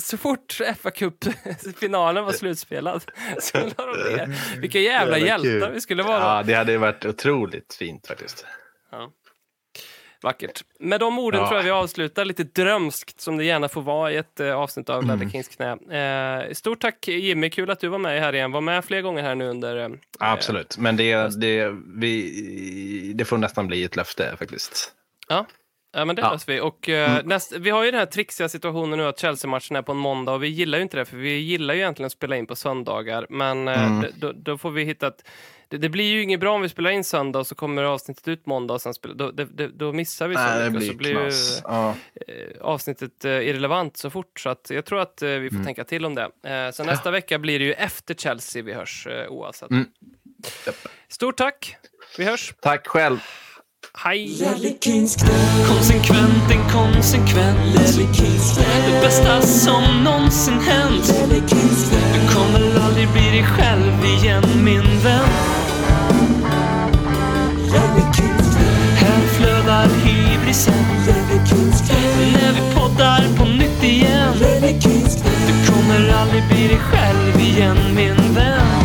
så 0.00 0.16
fort 0.18 0.60
fa 0.82 0.90
Cup-finalen 0.90 2.24
var 2.24 2.32
slutspelad 2.32 3.04
så 3.40 3.58
la 3.58 3.86
de 3.86 4.16
ner. 4.16 4.58
Vilka 4.60 4.78
jävla 4.80 5.18
hjältar 5.18 5.70
vi 5.70 5.80
skulle 5.80 6.02
vara. 6.02 6.36
Ja, 6.36 6.42
det 6.42 6.54
hade 6.54 6.78
varit 6.78 7.04
otroligt 7.04 7.74
fint 7.74 8.06
faktiskt. 8.06 8.46
Ja. 8.90 9.12
Vackert. 10.26 10.64
Med 10.80 11.00
de 11.00 11.18
orden 11.18 11.40
Ja. 11.40 11.46
tror 11.48 11.58
jag 11.58 11.64
vi 11.64 11.70
avslutar 11.70 12.24
lite 12.24 12.44
drömskt 12.44 13.20
som 13.20 13.36
det 13.36 13.44
gärna 13.44 13.68
får 13.68 13.82
vara 13.82 14.12
i 14.12 14.16
ett 14.16 14.40
eh, 14.40 14.54
avsnitt 14.56 14.88
av 14.90 15.02
Mm. 15.02 15.08
Ladder 15.18 15.30
Kings 15.32 15.48
knä. 15.48 15.70
Eh, 16.46 16.52
stort 16.52 16.80
tack 16.80 17.08
Jimmy, 17.08 17.50
kul 17.50 17.70
att 17.70 17.80
du 17.80 17.88
var 17.88 17.98
med 17.98 18.20
här 18.20 18.32
igen. 18.34 18.52
Var 18.52 18.60
med 18.60 18.84
fler 18.84 19.00
gånger 19.00 19.22
här 19.22 19.34
nu 19.34 19.48
under... 19.48 19.76
Eh, 19.76 19.88
Absolut, 20.18 20.78
men 20.78 20.96
det, 20.96 21.40
det, 21.40 21.74
vi, 21.96 23.12
det 23.14 23.24
får 23.24 23.38
nästan 23.38 23.66
bli 23.66 23.84
ett 23.84 23.96
löfte 23.96 24.36
faktiskt. 24.38 24.92
ja. 25.28 25.46
Ja, 25.92 26.04
men 26.04 26.16
det 26.16 26.22
Ja. 26.22 26.32
löser 26.32 26.52
vi. 26.52 26.60
Och, 26.60 26.88
eh, 26.88 27.10
Mm. 27.10 27.26
näst, 27.28 27.52
vi 27.58 27.70
har 27.70 27.84
ju 27.84 27.90
den 27.90 27.98
här 28.00 28.06
trixiga 28.06 28.48
situationen 28.48 28.98
nu 28.98 29.04
att 29.06 29.18
Chelsea-matchen 29.20 29.76
är 29.76 29.82
på 29.82 29.92
en 29.92 29.98
måndag 29.98 30.32
och 30.32 30.42
vi 30.42 30.48
gillar 30.48 30.78
ju 30.78 30.82
inte 30.82 30.96
det 30.96 31.04
för 31.04 31.16
vi 31.16 31.36
gillar 31.38 31.74
ju 31.74 31.80
egentligen 31.80 32.06
att 32.06 32.12
spela 32.12 32.36
in 32.36 32.46
på 32.46 32.56
söndagar. 32.56 33.26
Men 33.30 33.68
eh, 33.68 33.86
Mm. 33.86 34.10
då, 34.16 34.32
då 34.32 34.58
får 34.58 34.70
vi 34.70 34.84
hitta 34.84 35.06
ett... 35.06 35.28
Det, 35.68 35.78
det 35.78 35.88
blir 35.88 36.04
ju 36.04 36.22
inget 36.22 36.40
bra 36.40 36.54
om 36.54 36.62
vi 36.62 36.68
spelar 36.68 36.90
in 36.90 37.04
söndag 37.04 37.38
och 37.38 37.46
så 37.46 37.54
kommer 37.54 37.82
avsnittet 37.82 38.28
ut 38.28 38.46
måndag 38.46 38.74
och 38.74 38.80
sen 38.82 38.94
spelar, 38.94 39.14
då, 39.14 39.30
det, 39.30 39.68
då 39.68 39.92
missar 39.92 40.28
vi 40.28 40.34
så 40.34 40.40
Nej, 40.40 40.70
mycket. 40.70 40.88
så 40.88 40.94
blir 40.96 41.10
ju. 41.24 41.30
Ja. 41.64 41.94
eh, 42.28 42.60
avsnittet 42.60 43.24
eh, 43.24 43.30
irrelevant 43.32 43.96
så 43.96 44.10
fort. 44.10 44.40
Så 44.40 44.48
att 44.48 44.70
jag 44.70 44.84
tror 44.84 45.00
att 45.00 45.22
eh, 45.22 45.28
vi 45.28 45.48
får 45.50 45.54
Mm. 45.56 45.64
tänka 45.66 45.84
till 45.84 46.04
om 46.04 46.14
det. 46.14 46.72
Så 46.74 46.84
nästa 46.84 47.10
vecka 47.10 47.38
blir 47.38 47.58
det 47.58 47.64
ju 47.64 47.72
efter 47.72 48.14
Chelsea 48.14 48.62
vi 48.62 48.72
hörs 48.72 49.08
oavsett. 49.28 49.70
Mm. 49.70 49.86
Stort 51.08 51.36
tack! 51.36 51.76
Vi 52.18 52.24
hörs! 52.24 52.54
Tack 52.60 52.86
själv. 52.86 53.18
Hej! 53.98 54.38
Konsekvent, 55.68 56.50
inkonsekvent 56.52 57.58
Det 58.86 59.00
bästa 59.02 59.40
som 59.42 60.04
någonsin 60.04 60.54
hänt 60.60 61.06
Du 62.14 62.34
kommer 62.34 62.80
aldrig 62.80 63.08
bli 63.12 63.22
dig 63.30 63.44
själv 63.44 64.04
igen 64.04 64.64
min 64.64 64.82
vän 65.04 65.28
flödar 69.86 70.06
hybrisen. 70.06 70.74
När 72.32 72.52
vi 72.52 72.74
poddar 72.74 73.36
på 73.38 73.44
nytt 73.44 73.84
igen. 73.84 74.32
Du 75.46 75.72
kommer 75.72 76.12
aldrig 76.12 76.42
bli 76.48 76.68
dig 76.68 76.78
själv 76.78 77.40
igen 77.40 77.76
min 77.94 78.34
vän 78.34 78.75